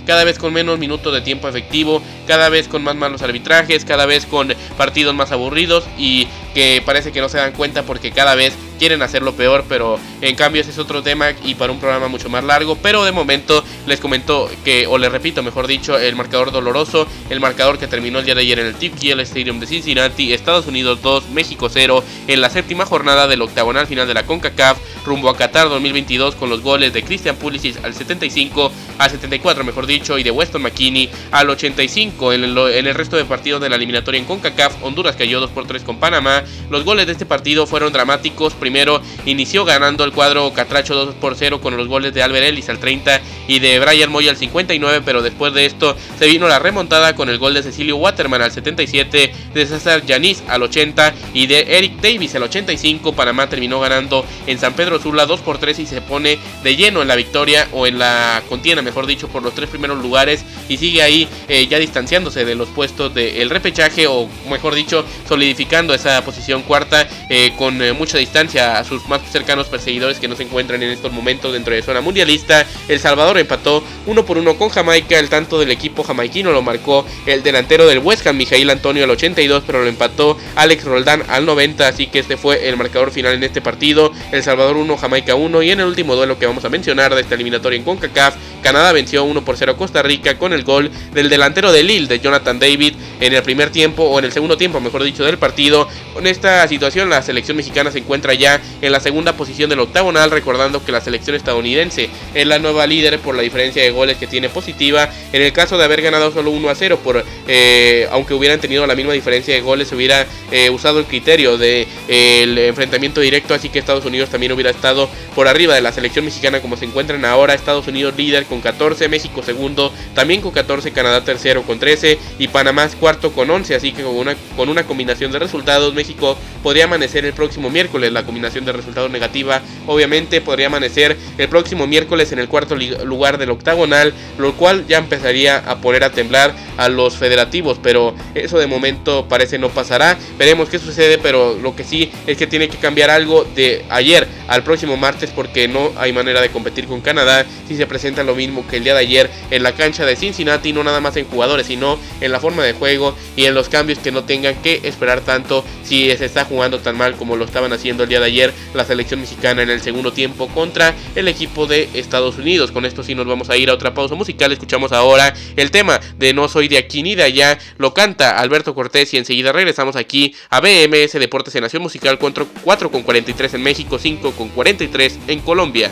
cada 0.07 0.25
vez 0.25 0.39
con 0.39 0.53
menos 0.53 0.79
minutos 0.79 1.13
de 1.13 1.21
tiempo 1.21 1.49
efectivo, 1.49 2.03
cada 2.27 2.49
vez 2.49 2.69
con 2.69 2.83
más 2.83 2.97
malos 2.97 3.23
arbitrajes, 3.23 3.85
cada 3.85 4.07
vez 4.07 4.27
con 4.27 4.55
partidos 4.77 5.15
más 5.15 5.33
aburridos 5.33 5.85
y 5.99 6.27
que 6.55 6.83
parece 6.85 7.13
que 7.13 7.21
no 7.21 7.29
se 7.29 7.39
dan 7.39 7.53
cuenta 7.53 7.83
porque 7.83 8.13
cada 8.13 8.35
vez 8.35 8.55
quieren 8.79 9.03
hacerlo 9.03 9.35
peor, 9.35 9.65
pero 9.69 9.99
en 10.21 10.35
cambio 10.37 10.61
ese 10.61 10.71
es 10.71 10.79
otro 10.79 11.03
tema 11.03 11.31
y 11.45 11.55
para 11.55 11.73
un 11.73 11.81
programa 11.81 12.09
mucho 12.09 12.29
más 12.29 12.45
largo, 12.45 12.77
pero 12.77 13.05
de 13.05 13.13
momento 13.13 13.65
les 13.87 14.01
comento 14.01 14.51
que, 14.65 14.87
o 14.87 14.99
les 14.99 15.11
repito, 15.11 15.43
mejor 15.43 15.67
dicho, 15.67 15.99
el 15.99 16.17
marcador 16.17 16.53
doloroso, 16.53 17.07
el 17.31 17.41
marcador 17.41 17.79
que 17.79 17.87
terminó 17.87 18.19
el 18.19 18.25
día 18.25 18.35
de 18.35 18.43
ayer 18.43 18.59
en 18.59 18.67
el 18.67 18.75
TPL 18.75 19.21
Stadium 19.21 19.61
de 19.61 19.67
Cincinnati, 19.67 20.33
Estados 20.33 20.67
Unidos 20.67 21.03
2, 21.03 21.31
México 21.31 21.69
0, 21.69 22.05
en 22.27 22.41
la 22.41 22.51
séptima 22.51 22.87
jornada 22.87 23.27
del 23.27 23.43
octagonal 23.43 23.87
final 23.87 24.07
de 24.07 24.15
la 24.15 24.25
CONCACAF, 24.25 24.79
rumbo 25.05 25.29
a 25.29 25.37
Qatar 25.37 25.69
2022 25.69 26.35
con 26.35 26.51
los 26.51 26.63
goles 26.63 26.93
de 26.93 27.03
Christian 27.03 27.37
Pulisic 27.37 27.85
al 27.85 27.95
75, 27.95 28.73
al 28.99 29.11
74 29.11 29.65
mejor 29.65 29.87
dicho, 29.87 30.19
y 30.19 30.23
de 30.23 30.31
Weston 30.31 30.63
McKinney 30.63 31.11
al 31.31 31.51
85 31.51 32.33
en 32.33 32.45
el, 32.45 32.59
en 32.59 32.87
el 32.87 32.95
resto 32.95 33.17
de 33.17 33.25
partidos 33.25 33.61
de 33.61 33.69
la 33.69 33.77
eliminatoria 33.77 34.19
en 34.19 34.27
CONCACAF, 34.27 34.83
Honduras 34.83 35.17
cayó 35.17 35.41
2 35.41 35.51
por 35.51 35.67
3 35.67 35.83
con 35.83 35.99
Panamá, 35.99 36.44
los 36.71 36.85
goles 36.85 37.07
de 37.07 37.13
este 37.13 37.27
partido 37.27 37.67
fueron 37.67 37.93
dramáticos, 37.93 38.55
primero 38.55 39.01
inició 39.27 39.65
ganando 39.65 40.05
el 40.05 40.13
cuadro 40.13 40.53
Catracho 40.53 40.95
2 40.95 41.15
por 41.17 41.37
0 41.37 41.61
con 41.61 41.77
los 41.77 41.89
goles 41.89 42.15
de 42.15 42.23
Albert 42.23 42.47
Ellis 42.47 42.69
al 42.69 42.79
30 42.79 43.21
y 43.49 43.59
de 43.59 43.79
Brian 43.81 44.11
Moy 44.11 44.29
al 44.29 44.37
59, 44.37 45.03
pero 45.05 45.23
después 45.23 45.53
de 45.55 45.67
esto 45.67 45.97
se 46.19 46.27
vino 46.27 46.49
la 46.49 46.59
remontada 46.59 47.15
con 47.15 47.29
el 47.29 47.39
gol 47.39 47.55
de 47.55 47.63
Cecilio 47.63 47.97
Waterman 47.97 48.43
al 48.43 48.53
77, 48.53 49.33
de 49.55 49.67
César 49.67 50.05
Yanis 50.05 50.43
al 50.49 50.63
80 50.63 51.15
y 51.33 51.47
de 51.47 51.77
Eric 51.79 52.01
Davis 52.01 52.35
al 52.35 52.45
85. 52.45 53.13
Panamá 53.15 53.49
terminó 53.49 53.81
ganando 53.81 54.25
en 54.47 54.59
San 54.59 54.75
Pedro 54.75 55.01
Sula 55.01 55.27
2 55.27 55.41
por 55.41 55.59
3 55.59 55.79
y 55.79 55.87
se 55.87 56.01
pone 56.01 56.39
de 56.63 56.77
lleno 56.77 57.03
en 57.03 57.09
la 57.09 57.17
victoria 57.17 57.69
o 57.73 57.87
en 57.87 57.99
la 57.99 58.43
contienda, 58.49 58.83
mejor 58.83 59.07
dicho, 59.07 59.29
por 59.29 59.43
los 59.43 59.55
tres 59.55 59.69
primeros 59.69 60.01
lugares 60.03 60.45
y 60.69 60.77
sigue 60.77 61.03
ahí 61.03 61.29
eh, 61.49 61.67
ya 61.67 61.79
distanciándose 61.79 62.45
de 62.45 62.55
los 62.55 62.69
puestos 62.69 63.15
del 63.15 63.51
repechaje 63.51 64.07
o 64.07 64.29
mejor 64.51 64.75
dicho 64.75 65.05
solidificando 65.29 65.95
esa 65.95 66.25
posición 66.25 66.34
cuarta 66.67 67.07
eh, 67.29 67.53
con 67.57 67.81
eh, 67.83 67.93
mucha 67.93 68.19
distancia 68.19 68.79
a 68.79 68.85
sus 68.85 69.07
más 69.09 69.23
cercanos 69.31 69.69
perseguidores 69.69 70.19
que 70.19 70.29
no 70.29 70.37
se 70.37 70.45
encuentran 70.45 70.83
en 70.83 70.91
estos 70.91 71.13
momentos 71.13 71.53
dentro 71.53 71.75
de 71.75 71.83
zona 71.83 72.01
mundialista. 72.01 72.67
El 72.89 73.01
Salvador 73.01 73.39
empató 73.39 73.83
uno 74.07 74.25
por 74.25 74.39
uno 74.39 74.57
con 74.57 74.69
Jamaica. 74.69 75.19
El 75.19 75.29
tanto 75.29 75.59
del 75.59 75.71
equipo 75.71 76.03
jamaiquino 76.03 76.53
lo 76.53 76.63
marcó 76.63 77.05
el 77.27 77.43
delantero 77.43 77.87
del 77.87 77.99
West 77.99 78.27
Ham, 78.27 78.37
Mijail 78.37 78.69
Antonio, 78.71 79.05
al 79.05 79.11
82, 79.11 79.65
pero 79.67 79.83
lo 79.83 79.89
empató 79.89 80.37
Alex 80.57 80.85
Roldán 80.85 81.25
al 81.29 81.47
90. 81.47 81.89
Así 81.89 82.07
que 82.07 82.19
este 82.21 82.37
fue 82.37 82.69
el 82.69 82.77
marcador 82.77 83.11
final 83.11 83.35
en 83.35 83.45
este 83.45 83.61
partido. 83.61 84.13
El 84.33 84.43
Salvador 84.43 84.77
1, 84.77 84.97
Jamaica 84.97 85.35
1. 85.35 85.63
Y 85.63 85.71
en 85.71 85.81
el 85.81 85.87
último 85.87 86.15
duelo 86.17 86.39
que 86.39 86.47
vamos 86.47 86.65
a 86.65 86.69
mencionar 86.69 87.15
de 87.15 87.23
esta 87.23 87.35
eliminatoria 87.35 87.79
en 87.79 87.85
CONCACAF, 87.85 88.37
Canadá 88.65 88.93
venció 88.93 89.25
1 89.25 89.45
por 89.45 89.59
0 89.59 89.73
a 89.73 89.77
Costa 89.77 90.03
Rica 90.03 90.39
con 90.39 90.55
el 90.55 90.65
gol 90.65 90.91
del 91.13 91.29
delantero 91.29 91.71
de 91.71 91.83
Lille, 91.83 92.09
de 92.09 92.19
Jonathan 92.19 92.59
David. 92.59 92.95
en 93.21 93.35
el 93.35 93.43
primer 93.43 93.71
tiempo 93.71 94.05
o 94.05 94.19
en 94.19 94.25
el 94.25 94.33
segundo 94.33 94.57
tiempo, 94.57 94.81
mejor 94.81 95.05
dicho, 95.05 95.23
del 95.23 95.39
partido. 95.39 95.87
Con 96.15 96.27
esta 96.27 96.67
situación 96.67 97.11
la 97.11 97.23
selección 97.23 97.57
mexicana 97.57 97.91
se 97.91 97.99
encuentra 97.99 98.33
ya 98.35 98.61
en 98.81 98.91
la 98.91 99.01
segunda 99.01 99.37
posición 99.37 99.69
del 99.69 99.81
octagonal, 99.81 100.31
recordando 100.31 100.85
que 100.85 100.93
la 100.93 101.01
selección 101.01 101.37
estadounidense 101.37 102.09
es 102.35 102.47
la 102.47 102.59
nueva 102.59 102.87
líder 102.87 103.19
por 103.19 103.35
la 103.35 103.43
diferencia 103.43 103.83
de 103.83 103.91
goles 103.91 104.17
que 104.17 104.27
tiene 104.27 104.49
positiva. 104.49 105.11
En 105.33 105.43
el 105.43 105.53
caso 105.53 105.77
de 105.77 105.85
haber 105.85 106.01
ganado 106.01 106.33
solo 106.33 106.51
1 106.51 106.69
a 106.71 106.75
0, 106.75 107.01
por, 107.05 107.25
eh, 107.47 108.09
aunque 108.11 108.33
hubieran 108.33 108.61
tenido 108.61 108.87
la 108.87 108.95
misma 108.95 109.13
diferencia 109.13 109.55
de 109.55 109.61
goles, 109.61 109.89
se 109.89 109.95
hubiera 109.95 110.27
eh, 110.51 110.71
usado 110.71 110.99
el 110.99 111.05
criterio 111.05 111.59
del 111.59 111.87
de, 112.09 112.43
el 112.43 112.59
enfrentamiento 112.59 113.21
directo, 113.21 113.53
así 113.53 113.69
que 113.69 113.79
Estados 113.79 114.07
Unidos 114.07 114.31
también 114.31 114.53
hubiera 114.53 114.71
estado 114.71 115.09
por 115.35 115.49
arriba 115.49 115.75
de 115.75 115.83
la 115.83 115.93
selección 115.93 116.25
mexicana 116.25 116.61
como 116.61 116.77
se 116.77 116.87
encuentran 116.87 117.25
ahora. 117.25 117.55
Estados 117.55 117.87
Unidos 117.87 118.15
líder 118.17 118.47
con 118.47 118.54
14, 118.61 119.09
México 119.09 119.43
segundo 119.43 119.93
también 120.15 120.41
con 120.41 120.53
14, 120.53 120.93
Canadá 120.93 121.25
tercero 121.25 121.63
con 121.63 121.79
13 121.79 122.19
y 122.39 122.49
Panamá 122.49 122.85
cuarto 123.01 123.33
con 123.33 123.51
11, 123.51 123.75
así 123.75 123.93
que 123.93 124.03
con 124.03 124.15
una, 124.15 124.35
con 124.57 124.69
una 124.69 124.85
combinación 124.85 125.33
de 125.33 125.39
resultados 125.39 125.95
México 125.95 126.37
podría 126.63 126.85
amanecer 126.85 127.25
el 127.25 127.33
próximo 127.33 127.71
miércoles. 127.71 128.13
La 128.13 128.25
combinación 128.25 128.65
de 128.65 128.73
resultados 128.73 129.11
negativa 129.11 129.63
obviamente 129.87 130.41
podría 130.41 130.67
amanecer 130.67 131.17
el 131.39 131.49
próximo 131.49 131.87
miércoles 131.87 132.33
en 132.33 132.39
el 132.39 132.49
cuarto 132.49 132.77
lugar 132.77 133.39
del 133.39 133.51
octagonal, 133.51 134.13
lo 134.39 134.55
cual 134.55 134.87
ya 134.87 134.99
empezaría 134.99 135.59
a 135.59 135.79
poner 135.79 136.05
a 136.05 136.11
temblar 136.11 136.55
a 136.77 136.89
los 136.89 137.17
federativos, 137.17 137.79
pero 137.83 138.15
eso 138.35 138.59
de 138.59 138.67
momento 138.67 139.27
parece 139.29 139.59
no 139.59 139.71
pasará. 139.71 140.19
Veremos 140.39 140.69
qué 140.69 140.79
sucede, 140.79 141.19
pero 141.19 141.55
lo 141.55 141.75
que 141.75 141.85
sí 141.85 142.11
es 142.27 142.37
que 142.37 142.47
tiene 142.47 142.69
que 142.69 142.77
cambiar 142.77 143.11
algo 143.11 143.45
de 143.55 143.85
ayer 143.89 144.27
al 144.49 144.63
próximo 144.63 144.97
martes 144.97 145.31
porque 145.31 145.69
no 145.69 145.93
hay 145.97 146.13
manera 146.13 146.41
de 146.41 146.51
competir 146.51 146.87
con 146.87 147.01
Canadá 147.01 147.47
si 147.67 147.77
se 147.77 147.87
presenta 147.87 148.23
lo 148.23 148.35
mismo 148.35 148.44
que 148.69 148.77
el 148.77 148.85
día 148.85 148.95
de 148.95 149.01
ayer 149.01 149.31
en 149.51 149.63
la 149.63 149.73
cancha 149.73 150.05
de 150.05 150.17
Cincinnati, 150.17 150.73
no 150.73 150.85
nada 150.85 151.01
más 151.01 151.17
en 151.17 151.25
jugadores, 151.25 151.67
sino 151.67 151.99
en 152.21 152.33
la 152.33 152.41
forma 152.41 152.63
de 152.65 152.73
juego 152.73 153.17
y 153.37 153.47
en 153.47 153.55
los 153.55 153.69
cambios 153.69 153.99
que 153.99 154.13
no 154.13 154.25
tengan 154.25 154.55
que 154.63 154.81
esperar 154.85 155.21
tanto 155.21 155.65
si 155.83 156.11
se 156.17 156.25
está 156.25 156.45
jugando 156.45 156.79
tan 156.81 156.97
mal 156.97 157.15
como 157.17 157.37
lo 157.37 157.45
estaban 157.45 157.73
haciendo 157.73 158.05
el 158.05 158.09
día 158.09 158.21
de 158.21 158.27
ayer 158.27 158.53
la 158.75 158.85
selección 158.85 159.21
mexicana 159.21 159.63
en 159.63 159.71
el 159.71 159.81
segundo 159.81 160.13
tiempo 160.13 160.49
contra 160.49 160.95
el 161.15 161.29
equipo 161.29 161.67
de 161.67 161.89
Estados 161.95 162.39
Unidos. 162.39 162.71
Con 162.71 162.85
esto 162.85 163.03
sí 163.03 163.15
nos 163.15 163.27
vamos 163.27 163.51
a 163.51 163.57
ir 163.57 163.71
a 163.71 163.75
otra 163.75 163.95
pausa 163.95 164.15
musical. 164.15 164.53
Escuchamos 164.53 164.93
ahora 164.93 165.35
el 165.57 165.71
tema 165.71 166.01
de 166.19 166.35
No 166.35 166.49
soy 166.49 166.69
de 166.69 166.79
aquí 166.79 167.03
ni 167.03 167.15
de 167.15 167.23
allá. 167.23 167.59
Lo 167.79 167.95
canta 167.95 168.39
Alberto 168.39 168.75
Cortés 168.75 169.13
y 169.15 169.17
enseguida 169.17 169.53
regresamos 169.53 169.97
aquí 169.97 170.35
a 170.51 170.61
BMS 170.61 171.13
Deportes 171.13 171.55
en 171.55 171.63
Nación 171.63 171.83
Musical 171.83 172.19
4 172.19 172.91
con 172.91 173.03
43 173.03 173.55
en 173.55 173.63
México, 173.63 173.99
5 173.99 174.33
con 174.33 174.49
43 174.49 175.19
en 175.29 175.41
Colombia. 175.41 175.91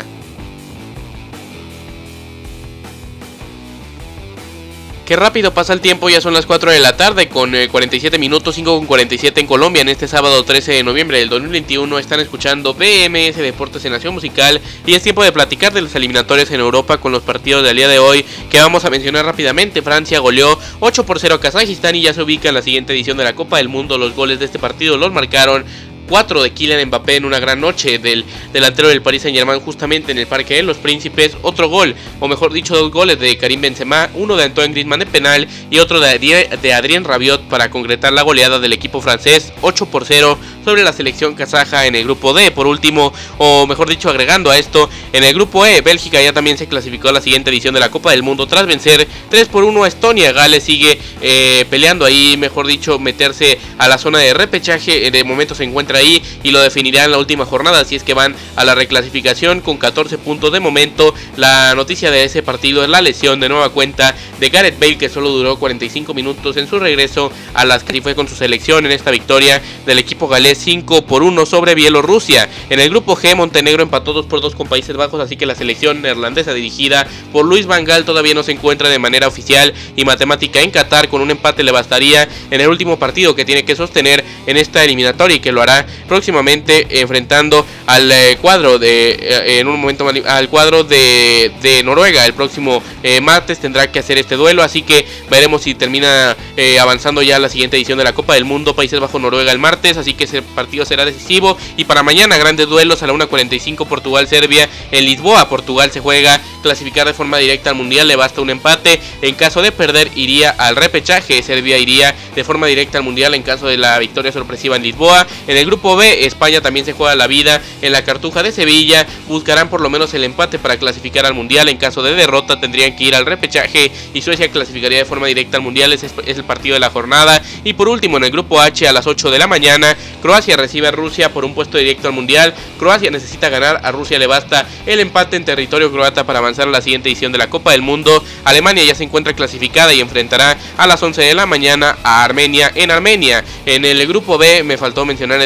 Qué 5.13 5.17
rápido 5.17 5.53
pasa 5.53 5.75
el 5.75 5.83
tiempo, 5.83 6.09
ya 6.09 6.23
son 6.23 6.33
las 6.33 6.47
4 6.47 6.71
de 6.71 6.81
la 6.81 6.97
tarde 6.97 7.29
con 7.29 7.53
47 7.71 8.17
eh, 8.17 8.19
minutos, 8.19 8.55
5 8.55 8.79
con 8.79 8.87
47 8.87 9.41
en 9.41 9.47
Colombia 9.47 9.83
en 9.83 9.91
este 9.91 10.09
sábado 10.09 10.43
13 10.43 10.73
de 10.73 10.83
noviembre 10.83 11.19
del 11.19 11.29
2021. 11.29 11.99
Están 11.99 12.21
escuchando 12.21 12.73
BMS 12.73 13.37
Deportes 13.37 13.85
en 13.85 13.93
Nación 13.93 14.15
Musical 14.15 14.59
y 14.87 14.95
es 14.95 15.03
tiempo 15.03 15.23
de 15.23 15.31
platicar 15.31 15.75
de 15.75 15.83
los 15.83 15.95
eliminatorios 15.95 16.51
en 16.51 16.61
Europa 16.61 16.97
con 16.97 17.13
los 17.13 17.21
partidos 17.21 17.63
del 17.63 17.77
día 17.77 17.89
de 17.89 17.99
hoy 17.99 18.25
que 18.49 18.57
vamos 18.57 18.87
a 18.87 18.91
mencionar 18.91 19.27
rápidamente. 19.27 19.83
Francia 19.83 20.19
goleó 20.19 20.59
8 20.81 21.05
por 21.05 21.21
0 21.21 21.35
a 21.35 21.41
Kazajistán 21.41 21.95
y 21.95 22.01
ya 22.01 22.15
se 22.15 22.23
ubica 22.23 22.49
en 22.49 22.55
la 22.55 22.63
siguiente 22.63 22.95
edición 22.95 23.19
de 23.19 23.25
la 23.25 23.35
Copa 23.35 23.59
del 23.59 23.69
Mundo. 23.69 23.99
Los 23.99 24.15
goles 24.15 24.39
de 24.39 24.47
este 24.47 24.59
partido 24.59 24.97
los 24.97 25.13
marcaron 25.13 25.67
4 26.13 26.43
de 26.43 26.51
Kylian 26.51 26.89
Mbappé 26.89 27.17
en 27.17 27.25
una 27.25 27.41
gran 27.41 27.59
noche 27.59 27.99
del 27.99 28.27
delantero 28.53 28.89
del 28.89 29.01
Paris 29.01 29.23
Saint 29.23 29.35
Germain 29.35 29.61
justamente 29.61 30.13
en 30.13 30.19
el 30.19 30.27
Parque 30.27 30.57
de 30.57 30.63
los 30.63 30.77
Príncipes, 30.77 31.39
otro 31.41 31.71
gol, 31.71 31.95
o 32.21 32.29
mejor 32.29 32.53
dicho 32.53 32.77
dos 32.77 32.93
goles 32.93 33.19
de 33.19 33.39
Karim 33.39 33.63
Benzema, 33.63 34.11
uno 34.13 34.37
de 34.37 34.45
Antoine 34.45 34.75
Griezmann 34.75 34.99
de 34.99 35.07
penal 35.07 35.49
y 35.71 35.79
otro 35.79 36.01
de, 36.01 36.19
de 36.61 36.75
Adrien 36.75 37.05
Rabiot 37.05 37.45
para 37.45 37.71
concretar 37.71 38.13
la 38.13 38.21
goleada 38.21 38.59
del 38.59 38.75
equipo 38.75 39.01
francés 39.01 39.55
8 39.63 39.87
por 39.87 40.05
0 40.05 40.37
sobre 40.65 40.83
la 40.83 40.93
selección 40.93 41.35
kazaja 41.35 41.87
en 41.87 41.95
el 41.95 42.05
grupo 42.05 42.33
D. 42.33 42.51
Por 42.51 42.67
último, 42.67 43.13
o 43.39 43.67
mejor 43.67 43.89
dicho, 43.89 44.09
agregando 44.09 44.51
a 44.51 44.59
esto, 44.59 44.89
en 45.13 45.25
el 45.25 45.35
grupo 45.35 45.67
E, 45.67 45.81
Bélgica 45.81 46.21
ya 46.23 46.33
también 46.33 46.59
se 46.59 46.67
clasificó 46.67 47.09
a 47.09 47.13
la 47.13 47.21
siguiente 47.21 47.51
edición 47.51 47.75
de 47.75 47.81
la 47.81 47.91
Copa 47.91 48.11
del 48.11 48.23
Mundo 48.23 48.47
tras 48.47 48.67
vencer 48.67 49.07
3 49.31 49.49
por 49.49 49.65
1 49.65 49.85
a 49.85 49.89
Estonia. 49.89 50.33
Gales 50.33 50.65
sigue 50.65 50.99
eh, 51.21 51.65
peleando 51.71 52.05
ahí, 52.05 52.37
mejor 52.37 52.67
dicho, 52.67 52.99
meterse 52.99 53.59
a 53.79 53.89
la 53.89 53.99
zona 53.99 54.19
de 54.19 54.35
repechaje. 54.35 55.11
De 55.11 55.25
momento 55.25 55.55
se 55.55 55.65
encuentra 55.65 55.99
ahí 55.99 56.23
y 56.43 56.51
lo 56.51 56.61
definirá 56.61 57.05
en 57.05 57.11
la 57.11 57.19
última 57.19 57.47
jornada. 57.47 57.85
Si 57.85 57.97
es 57.97 58.03
que 58.03 58.15
van 58.15 58.35
a 58.57 58.65
la 58.65 58.75
reclasificación 58.75 59.61
con 59.61 59.79
14 59.79 60.19
puntos 60.19 60.53
de 60.53 60.61
momento. 60.61 61.15
La 61.37 61.75
noticia 61.75 62.11
de 62.11 62.25
ese 62.25 62.43
partido 62.43 62.83
es 62.83 62.89
la 62.89 63.01
lesión 63.01 63.41
de 63.41 63.49
nueva 63.49 63.71
cuenta 63.71 64.15
de 64.41 64.51
Gareth 64.51 64.79
Bale, 64.79 64.99
que 64.99 65.09
solo 65.09 65.31
duró 65.31 65.59
45 65.59 66.15
minutos 66.15 66.57
en 66.57 66.69
su 66.69 66.79
regreso 66.79 67.33
a 67.55 67.65
las 67.65 67.85
que 67.85 68.03
fue 68.03 68.15
con 68.15 68.29
su 68.29 68.35
selección 68.35 68.87
en 68.87 68.93
esta 68.93 69.11
victoria 69.11 69.61
del 69.87 69.99
equipo 69.99 70.29
galés 70.29 70.59
5 70.59 71.03
por 71.07 71.23
1 71.23 71.47
sobre 71.47 71.75
Bielorrusia. 71.75 72.49
En 72.71 72.81
el 72.81 72.91
grupo 72.91 73.17
G, 73.17 73.35
Montenegro 73.37 73.83
empató 73.83 74.13
2 74.13 74.27
por 74.27 74.41
2 74.41 74.55
con 74.55 74.67
Países 74.67 74.97
Bajos, 74.97 75.21
así 75.21 75.37
que 75.37 75.47
la 75.47 75.55
selección 75.55 76.03
neerlandesa 76.03 76.55
dirigida 76.55 77.07
por 77.33 77.45
Luis 77.45 77.67
Van 77.67 77.85
Gaal 77.85 78.05
todavía 78.05 78.35
no 78.35 78.43
se 78.43 78.53
encuentra 78.53 78.89
de 78.89 78.99
manera 78.99 79.29
oficial 79.29 79.75
y 79.97 80.05
matemática 80.05 80.61
en 80.61 80.71
Qatar. 80.71 81.09
Con 81.09 81.21
un 81.21 81.31
empate 81.31 81.63
le 81.63 81.73
bastaría 81.73 82.29
en 82.51 82.61
el 82.61 82.69
último 82.69 82.99
partido 82.99 83.35
que 83.35 83.45
tiene 83.45 83.65
que 83.65 83.77
sostener 83.77 84.25
en 84.47 84.57
esta 84.57 84.83
eliminatoria 84.85 85.37
y 85.37 85.41
que 85.41 85.53
lo 85.53 85.63
hará 85.63 85.87
próximamente 86.33 87.01
enfrentando 87.03 87.67
al 87.85 88.11
eh, 88.11 88.39
cuadro 88.41 88.79
de 88.79 89.11
eh, 89.21 89.59
en 89.59 89.69
un 89.69 89.79
momento 89.79 90.09
al 90.09 90.49
cuadro 90.49 90.83
de, 90.83 91.53
de 91.61 91.83
Noruega. 91.83 92.25
El 92.25 92.33
próximo 92.33 92.83
eh, 93.03 93.21
martes 93.21 93.59
tendrá 93.59 93.93
que 93.93 93.99
hacer 93.99 94.17
este 94.17 94.37
duelo 94.37 94.63
así 94.63 94.81
que 94.81 95.07
veremos 95.29 95.63
si 95.63 95.75
termina 95.75 96.35
avanzando 96.81 97.23
ya 97.23 97.39
la 97.39 97.49
siguiente 97.49 97.77
edición 97.77 97.99
de 97.99 98.05
la 98.05 98.13
Copa 98.13 98.35
del 98.35 98.45
Mundo 98.45 98.75
Países 98.75 98.99
Bajos 99.01 99.21
Noruega 99.21 99.53
el 99.53 99.59
martes 99.59 99.97
así 99.97 100.15
que 100.15 100.25
ese 100.25 100.41
partido 100.41 100.87
será 100.87 101.05
decisivo. 101.05 101.59
Y 101.77 101.85
para 101.85 102.03
mañana 102.03 102.39
grandes 102.39 102.67
duelos 102.67 103.03
a 103.03 103.07
la 103.07 103.13
1.45 103.13 103.87
Portugal 103.87 104.27
Serbia 104.27 104.71
en 104.91 105.05
Lisboa. 105.05 105.51
Portugal 105.51 105.91
se 105.91 106.01
juega 106.01 106.41
clasificar 106.63 107.07
de 107.07 107.13
forma 107.13 107.37
directa 107.39 107.71
al 107.71 107.77
mundial 107.77 108.09
le 108.09 108.17
basta 108.17 108.41
un 108.41 108.49
empate. 108.49 109.01
En 109.21 109.35
caso 109.35 109.61
de 109.61 109.71
perder 109.71 110.11
iría 110.15 110.51
al 110.51 110.77
repechaje. 110.77 111.43
Serbia 111.43 111.77
iría 111.77 112.15
de 112.35 112.45
forma 112.45 112.69
directa 112.69 112.99
al 112.99 113.05
mundial 113.05 113.35
en 113.35 113.43
caso 113.43 113.67
de 113.67 113.77
la 113.77 113.99
victoria 113.99 114.33
sorpresiva 114.33 114.77
en 114.77 114.83
Lisboa. 114.83 115.27
En 115.47 115.57
el 115.57 115.67
grupo 115.67 115.97
B 115.97 116.22
España 116.27 116.61
también 116.61 116.87
se 116.87 116.93
juega 116.93 117.15
la 117.15 117.27
vida 117.27 117.61
en 117.81 117.93
la 117.93 118.05
Cartuja 118.05 118.43
de 118.43 118.53
Sevilla 118.53 119.07
buscarán 119.29 119.69
por 119.69 119.81
lo 119.81 119.91
menos 119.91 120.15
el 120.15 120.25
empate 120.25 120.59
para 120.59 120.77
clasificar 120.77 121.27
al 121.27 121.35
Mundial. 121.35 121.69
En 121.69 121.77
caso 121.77 122.03
de 122.03 122.15
derrota 122.15 122.61
tendrían 122.61 122.97
que 122.97 123.05
ir 123.05 123.15
al 123.15 123.27
repechaje 123.27 123.91
y 124.15 124.23
Suecia 124.23 124.51
clasificaría 124.51 124.99
de 124.99 125.05
forma 125.05 125.27
directa 125.27 125.57
al 125.57 125.63
Mundial. 125.63 125.93
Ese 125.93 126.07
es 126.27 126.39
el 126.39 126.45
partido 126.45 126.75
de 126.75 126.81
la 126.81 126.91
jornada. 126.91 127.43
Y 127.65 127.75
por 127.75 127.89
último, 127.89 128.17
en 128.17 128.25
el 128.25 128.31
grupo 128.31 128.61
H 128.61 128.87
a 128.87 128.93
las 128.93 129.07
8 129.07 129.31
de 129.31 129.39
la 129.39 129.47
mañana, 129.47 129.97
Croacia 130.21 130.57
recibe 130.57 130.89
a 130.89 130.91
Rusia 130.91 131.33
por 131.33 131.45
un 131.45 131.55
puesto 131.55 131.79
directo 131.79 132.09
al 132.09 132.15
Mundial. 132.15 132.55
Croacia 132.79 133.11
necesita 133.11 133.49
ganar, 133.49 133.81
a 133.83 133.93
Rusia 133.93 134.19
le 134.19 134.27
basta 134.27 134.67
el 134.87 135.01
empate 135.01 135.37
en 135.37 135.45
territorio 135.45 135.91
croata 135.91 136.25
para 136.25 136.39
avanzar 136.39 136.69
a 136.69 136.71
la 136.71 136.81
siguiente 136.81 137.09
edición 137.09 137.33
de 137.33 137.39
la 137.39 137.51
Copa 137.51 137.73
del 137.73 137.83
Mundo. 137.83 138.23
Alemania 138.45 138.85
ya 138.85 138.95
se 138.95 139.05
encuentra 139.05 139.35
clasificada 139.35 139.93
y 139.93 140.01
enfrentará 140.01 140.57
a 140.77 140.87
las 140.87 141.03
11 141.03 141.23
de 141.23 141.35
la 141.35 141.47
mañana 141.47 141.97
a 142.03 142.25
Armenia 142.25 142.71
en 142.75 142.91
Armenia. 142.91 143.45
En 143.67 143.85
el 143.85 144.07
grupo 144.07 144.39
B 144.39 144.63
me 144.63 144.79
faltó 144.79 145.05
mencionar 145.05 145.41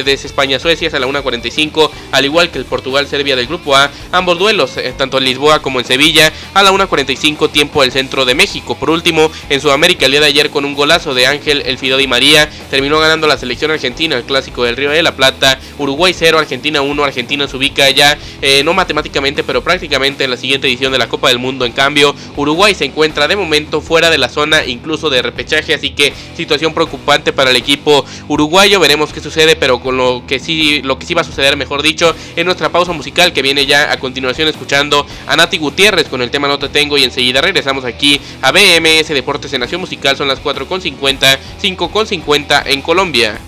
de 0.67 0.75
España-Suecia 0.75 0.97
a 0.97 1.01
la 1.01 1.07
1.45 1.07 1.91
al 2.13 2.25
igual 2.25 2.51
que 2.51 2.59
el 2.59 2.65
Portugal-Serbia 2.65 3.37
del 3.37 3.47
Grupo 3.47 3.77
A, 3.77 3.91
ambos 4.13 4.39
duelos, 4.39 4.77
eh, 4.77 4.93
tanto 4.97 5.19
en 5.19 5.25
Lisboa 5.25 5.63
como 5.63 5.81
en 5.81 5.87
Sevilla, 5.87 6.33
a 6.55 6.63
la 6.63 6.73
1.45 6.73 7.51
tiempo 7.51 7.83
del 7.83 7.93
centro 7.93 8.25
de 8.25 8.35
México. 8.35 8.77
Por 8.77 8.91
último, 8.91 9.31
en 9.49 9.61
Sudamérica 9.61 10.07
el 10.07 10.13
día 10.13 10.21
de 10.21 10.27
ayer 10.27 10.51
con 10.51 10.65
un 10.65 10.75
golazo 10.75 11.15
de 11.15 11.27
Ángel 11.27 11.63
El 11.67 11.79
Fido 11.79 11.97
Di 11.97 12.07
María, 12.07 12.49
terminó 12.71 12.99
ganando 12.99 13.27
la 13.27 13.39
selección 13.39 13.71
argentina 13.71 14.17
el 14.17 14.25
clásico 14.25 14.65
del 14.65 14.77
Río 14.77 14.91
de 14.91 15.03
la 15.03 15.17
Plata, 15.17 15.59
Uruguay 15.79 16.15
0, 16.17 16.39
Argentina 16.39 16.83
1, 16.83 17.05
Argentina 17.05 17.49
se 17.49 17.57
ubica 17.57 17.89
ya, 17.91 18.19
eh, 18.43 18.63
no 18.65 18.75
matemáticamente, 18.75 19.43
pero 19.45 19.63
prácticamente 19.63 20.25
en 20.25 20.31
la 20.31 20.37
siguiente 20.37 20.67
edición 20.67 20.93
de 20.93 20.99
la 20.99 21.09
Copa 21.09 21.29
del 21.29 21.39
Mundo. 21.39 21.65
En 21.65 21.73
cambio, 21.73 22.15
Uruguay 22.37 22.75
se 22.75 22.85
encuentra 22.85 23.29
de 23.29 23.37
momento 23.37 23.81
fuera 23.81 24.11
de 24.11 24.19
la 24.19 24.29
zona 24.29 24.65
incluso 24.65 25.11
de 25.11 25.23
repechaje, 25.23 25.75
así 25.75 25.91
que 25.91 26.13
situación 26.37 26.75
preocupante 26.75 27.33
para 27.33 27.51
el 27.51 27.57
equipo 27.57 28.05
uruguayo. 28.29 28.81
Veremos 28.81 29.13
qué 29.13 29.21
sucede, 29.21 29.57
pero 29.57 29.81
con 29.81 29.97
lo 29.97 30.23
que 30.27 30.39
sí, 30.39 30.56
lo 30.83 30.99
que 30.99 31.07
sí 31.07 31.15
va 31.15 31.23
a 31.23 31.25
suceder, 31.25 31.57
mejor 31.57 31.83
dicho, 31.83 32.15
en 32.37 32.47
nuestra 32.47 32.71
pausa 32.71 32.93
musical 32.93 33.33
que 33.33 33.43
viene 33.43 33.67
ya 33.67 33.93
a 33.93 33.99
continuación 33.99 34.49
escuchando 34.49 35.07
a 35.27 35.37
Nati 35.37 35.59
Gutiérrez 35.59 36.09
con 36.09 36.23
el 36.23 36.31
tema 36.31 36.49
No 36.49 36.59
Te 36.59 36.69
Tengo 36.69 36.99
y 36.99 37.05
enseguida 37.05 37.41
regresamos 37.41 37.85
aquí 37.85 38.21
a 38.43 38.53
BMS 38.53 39.09
Deportes 39.09 39.53
en 39.53 39.61
Nación 39.61 39.81
Musical, 39.81 40.17
son 40.17 40.29
las 40.29 40.43
4.50, 40.43 41.39
5.50 41.61 42.63
en 42.67 42.83
Colombia. 42.83 43.39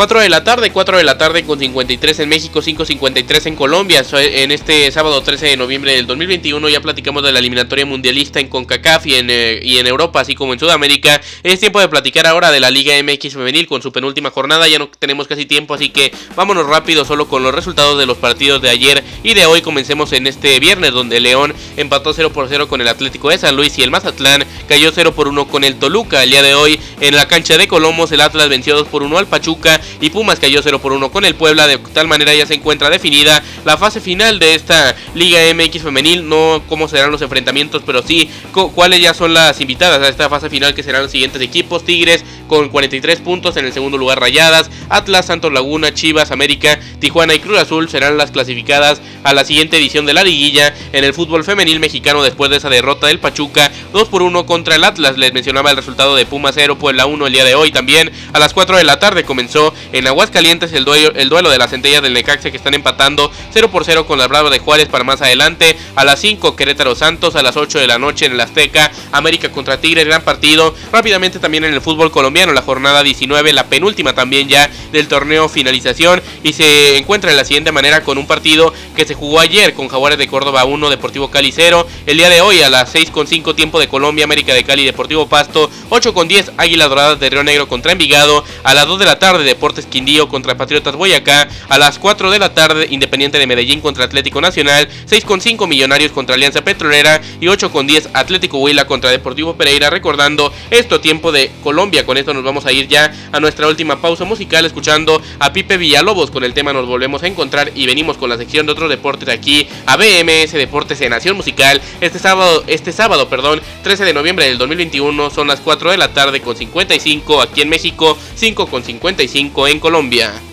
4 0.00 0.20
de 0.20 0.30
la 0.30 0.44
tarde, 0.44 0.72
4 0.72 0.96
de 0.96 1.04
la 1.04 1.18
tarde 1.18 1.44
con 1.44 1.58
53 1.58 2.20
en 2.20 2.28
México, 2.30 2.62
5.53 2.62 3.48
en 3.48 3.54
Colombia. 3.54 4.02
En 4.14 4.50
este 4.50 4.90
sábado 4.92 5.20
13 5.20 5.48
de 5.48 5.56
noviembre 5.58 5.94
del 5.94 6.06
2021 6.06 6.70
ya 6.70 6.80
platicamos 6.80 7.22
de 7.22 7.32
la 7.32 7.38
eliminatoria 7.38 7.84
mundialista 7.84 8.40
en 8.40 8.48
CONCACAF 8.48 9.06
y 9.06 9.16
en, 9.16 9.28
eh, 9.28 9.60
y 9.62 9.76
en 9.76 9.86
Europa, 9.86 10.22
así 10.22 10.34
como 10.34 10.54
en 10.54 10.58
Sudamérica. 10.58 11.20
Es 11.42 11.60
tiempo 11.60 11.80
de 11.80 11.88
platicar 11.90 12.26
ahora 12.26 12.50
de 12.50 12.60
la 12.60 12.70
Liga 12.70 12.94
MX 13.02 13.34
femenil 13.34 13.66
con 13.66 13.82
su 13.82 13.92
penúltima 13.92 14.30
jornada. 14.30 14.66
Ya 14.68 14.78
no 14.78 14.88
tenemos 14.88 15.28
casi 15.28 15.44
tiempo, 15.44 15.74
así 15.74 15.90
que 15.90 16.14
vámonos 16.34 16.64
rápido 16.64 17.04
solo 17.04 17.28
con 17.28 17.42
los 17.42 17.54
resultados 17.54 17.98
de 17.98 18.06
los 18.06 18.16
partidos 18.16 18.62
de 18.62 18.70
ayer 18.70 19.04
y 19.22 19.34
de 19.34 19.44
hoy 19.44 19.60
comencemos 19.60 20.14
en 20.14 20.26
este 20.26 20.58
viernes 20.60 20.92
donde 20.92 21.20
León 21.20 21.54
empató 21.76 22.14
0 22.14 22.32
por 22.32 22.48
0 22.48 22.68
con 22.68 22.80
el 22.80 22.88
Atlético 22.88 23.28
de 23.28 23.36
San 23.36 23.54
Luis 23.54 23.76
y 23.76 23.82
el 23.82 23.90
Mazatlán 23.90 24.46
cayó 24.66 24.92
0 24.94 25.14
por 25.14 25.28
1 25.28 25.46
con 25.48 25.62
el 25.62 25.74
Toluca. 25.74 26.22
El 26.22 26.30
día 26.30 26.42
de 26.42 26.54
hoy 26.54 26.80
en 27.02 27.16
la 27.16 27.28
cancha 27.28 27.58
de 27.58 27.68
Colomos 27.68 28.10
el 28.12 28.22
Atlas 28.22 28.48
venció 28.48 28.74
2 28.76 28.88
por 28.88 29.02
1 29.02 29.18
al 29.18 29.26
Pachuca 29.26 29.78
y 30.00 30.10
Pumas 30.10 30.38
cayó 30.38 30.60
0 30.62 30.80
por 30.80 30.92
1 30.92 31.10
con 31.10 31.24
el 31.24 31.34
Puebla. 31.34 31.66
De 31.66 31.78
tal 31.78 32.08
manera 32.08 32.34
ya 32.34 32.46
se 32.46 32.54
encuentra 32.54 32.90
definida 32.90 33.42
la 33.64 33.76
fase 33.76 34.00
final 34.00 34.38
de 34.38 34.54
esta 34.54 34.94
Liga 35.14 35.40
MX 35.54 35.82
femenil. 35.82 36.28
No 36.28 36.62
cómo 36.68 36.88
serán 36.88 37.10
los 37.10 37.22
enfrentamientos, 37.22 37.82
pero 37.84 38.02
sí 38.02 38.30
cuáles 38.74 39.00
ya 39.00 39.14
son 39.14 39.34
las 39.34 39.60
invitadas 39.60 40.00
a 40.00 40.08
esta 40.08 40.28
fase 40.28 40.50
final 40.50 40.74
que 40.74 40.82
serán 40.82 41.02
los 41.02 41.10
siguientes 41.10 41.40
equipos. 41.42 41.84
Tigres 41.84 42.24
con 42.50 42.68
43 42.68 43.20
puntos 43.20 43.56
en 43.56 43.64
el 43.64 43.72
segundo 43.72 43.96
lugar 43.96 44.18
Rayadas. 44.18 44.72
Atlas, 44.88 45.26
Santos 45.26 45.52
Laguna, 45.52 45.94
Chivas, 45.94 46.32
América, 46.32 46.80
Tijuana 46.98 47.32
y 47.32 47.38
Cruz 47.38 47.58
Azul 47.58 47.88
serán 47.88 48.18
las 48.18 48.32
clasificadas 48.32 49.00
a 49.22 49.32
la 49.34 49.44
siguiente 49.44 49.76
edición 49.76 50.04
de 50.04 50.14
la 50.14 50.24
liguilla 50.24 50.74
en 50.92 51.04
el 51.04 51.14
fútbol 51.14 51.44
femenil 51.44 51.78
mexicano 51.78 52.24
después 52.24 52.50
de 52.50 52.56
esa 52.56 52.68
derrota 52.68 53.06
del 53.06 53.20
Pachuca 53.20 53.70
2 53.92 54.08
por 54.08 54.22
1 54.22 54.46
contra 54.46 54.74
el 54.74 54.82
Atlas. 54.82 55.16
Les 55.16 55.32
mencionaba 55.32 55.70
el 55.70 55.76
resultado 55.76 56.16
de 56.16 56.26
Puma 56.26 56.50
0, 56.52 56.76
Puebla 56.76 57.06
1 57.06 57.24
el 57.28 57.32
día 57.32 57.44
de 57.44 57.54
hoy 57.54 57.70
también. 57.70 58.10
A 58.32 58.40
las 58.40 58.52
4 58.52 58.78
de 58.78 58.82
la 58.82 58.98
tarde 58.98 59.22
comenzó 59.22 59.72
en 59.92 60.08
Aguascalientes 60.08 60.72
el 60.72 60.84
duelo, 60.84 61.12
el 61.14 61.28
duelo 61.28 61.50
de 61.50 61.58
las 61.58 61.70
centellas 61.70 62.02
del 62.02 62.14
Necaxa 62.14 62.50
que 62.50 62.56
están 62.56 62.74
empatando 62.74 63.30
0 63.52 63.70
por 63.70 63.84
0 63.84 64.06
con 64.08 64.18
las 64.18 64.28
Bravas 64.28 64.50
de 64.50 64.58
Juárez 64.58 64.88
para 64.88 65.04
más 65.04 65.22
adelante. 65.22 65.76
A 65.94 66.04
las 66.04 66.18
5 66.18 66.56
Querétaro 66.56 66.96
Santos, 66.96 67.36
a 67.36 67.44
las 67.44 67.56
8 67.56 67.78
de 67.78 67.86
la 67.86 68.00
noche 68.00 68.26
en 68.26 68.32
el 68.32 68.40
Azteca, 68.40 68.90
América 69.12 69.52
contra 69.52 69.80
Tigres, 69.80 70.04
gran 70.04 70.22
partido. 70.22 70.74
Rápidamente 70.92 71.38
también 71.38 71.62
en 71.62 71.74
el 71.74 71.80
fútbol 71.80 72.10
colombiano, 72.10 72.39
la 72.48 72.62
jornada 72.62 73.02
19, 73.02 73.52
la 73.52 73.66
penúltima 73.66 74.14
también 74.14 74.48
ya 74.48 74.70
del 74.92 75.08
torneo 75.08 75.48
finalización 75.48 76.22
y 76.42 76.54
se 76.54 76.96
encuentra 76.96 77.30
de 77.30 77.36
la 77.36 77.44
siguiente 77.44 77.72
manera 77.72 78.02
con 78.02 78.18
un 78.18 78.26
partido 78.26 78.72
que 78.96 79.06
se 79.06 79.14
jugó 79.14 79.40
ayer 79.40 79.74
con 79.74 79.88
Jaguares 79.88 80.18
de 80.18 80.26
Córdoba 80.26 80.64
1, 80.64 80.90
Deportivo 80.90 81.30
Cali 81.30 81.52
0. 81.52 81.86
El 82.06 82.16
día 82.16 82.28
de 82.28 82.40
hoy 82.40 82.62
a 82.62 82.70
las 82.70 82.90
6 82.90 83.10
con 83.10 83.26
5 83.26 83.54
tiempo 83.54 83.78
de 83.78 83.88
Colombia, 83.88 84.24
América 84.24 84.54
de 84.54 84.64
Cali, 84.64 84.84
Deportivo 84.84 85.28
Pasto, 85.28 85.70
8 85.90 86.14
con 86.14 86.28
10 86.28 86.52
Águilas 86.56 86.88
Doradas 86.88 87.20
de 87.20 87.30
Río 87.30 87.44
Negro 87.44 87.68
contra 87.68 87.92
Envigado, 87.92 88.44
a 88.64 88.74
las 88.74 88.86
2 88.86 88.98
de 88.98 89.04
la 89.04 89.18
tarde 89.18 89.44
Deportes 89.44 89.86
Quindío 89.86 90.28
contra 90.28 90.56
Patriotas 90.56 90.96
Boyacá, 90.96 91.48
a 91.68 91.78
las 91.78 91.98
4 91.98 92.30
de 92.30 92.38
la 92.38 92.54
tarde 92.54 92.86
Independiente 92.90 93.38
de 93.38 93.46
Medellín 93.46 93.80
contra 93.80 94.04
Atlético 94.04 94.40
Nacional, 94.40 94.88
6 95.04 95.24
con 95.24 95.40
5 95.40 95.66
Millonarios 95.66 96.12
contra 96.12 96.34
Alianza 96.34 96.62
Petrolera 96.62 97.20
y 97.40 97.48
8 97.48 97.70
con 97.70 97.86
10 97.86 98.10
Atlético 98.14 98.58
Huila 98.58 98.86
contra 98.86 99.10
Deportivo 99.10 99.56
Pereira, 99.56 99.90
recordando 99.90 100.52
esto 100.70 101.00
tiempo 101.00 101.32
de 101.32 101.50
Colombia. 101.62 102.06
Con 102.06 102.16
nos 102.34 102.44
vamos 102.44 102.66
a 102.66 102.72
ir 102.72 102.88
ya 102.88 103.12
a 103.32 103.40
nuestra 103.40 103.68
última 103.68 104.00
pausa 104.00 104.24
musical 104.24 104.64
escuchando 104.64 105.20
a 105.38 105.52
Pipe 105.52 105.76
Villalobos 105.76 106.30
con 106.30 106.44
el 106.44 106.54
tema 106.54 106.72
Nos 106.72 106.86
volvemos 106.86 107.22
a 107.22 107.26
encontrar 107.26 107.72
y 107.74 107.86
venimos 107.86 108.16
con 108.16 108.30
la 108.30 108.36
sección 108.36 108.66
de 108.66 108.72
otros 108.72 108.90
deportes 108.90 109.28
aquí 109.28 109.68
a 109.86 109.96
BMS 109.96 110.52
Deportes 110.52 111.00
en 111.00 111.10
Nación 111.10 111.36
Musical 111.36 111.80
este 112.00 112.18
sábado, 112.18 112.64
este 112.66 112.92
sábado, 112.92 113.28
perdón, 113.28 113.60
13 113.82 114.04
de 114.04 114.14
noviembre 114.14 114.46
del 114.46 114.58
2021 114.58 115.30
son 115.30 115.48
las 115.48 115.60
4 115.60 115.90
de 115.90 115.98
la 115.98 116.12
tarde 116.12 116.40
con 116.40 116.56
55 116.56 117.42
aquí 117.42 117.62
en 117.62 117.68
México, 117.68 118.16
5 118.34 118.66
con 118.66 118.82
55 118.82 119.68
en 119.68 119.80
Colombia. 119.80 120.49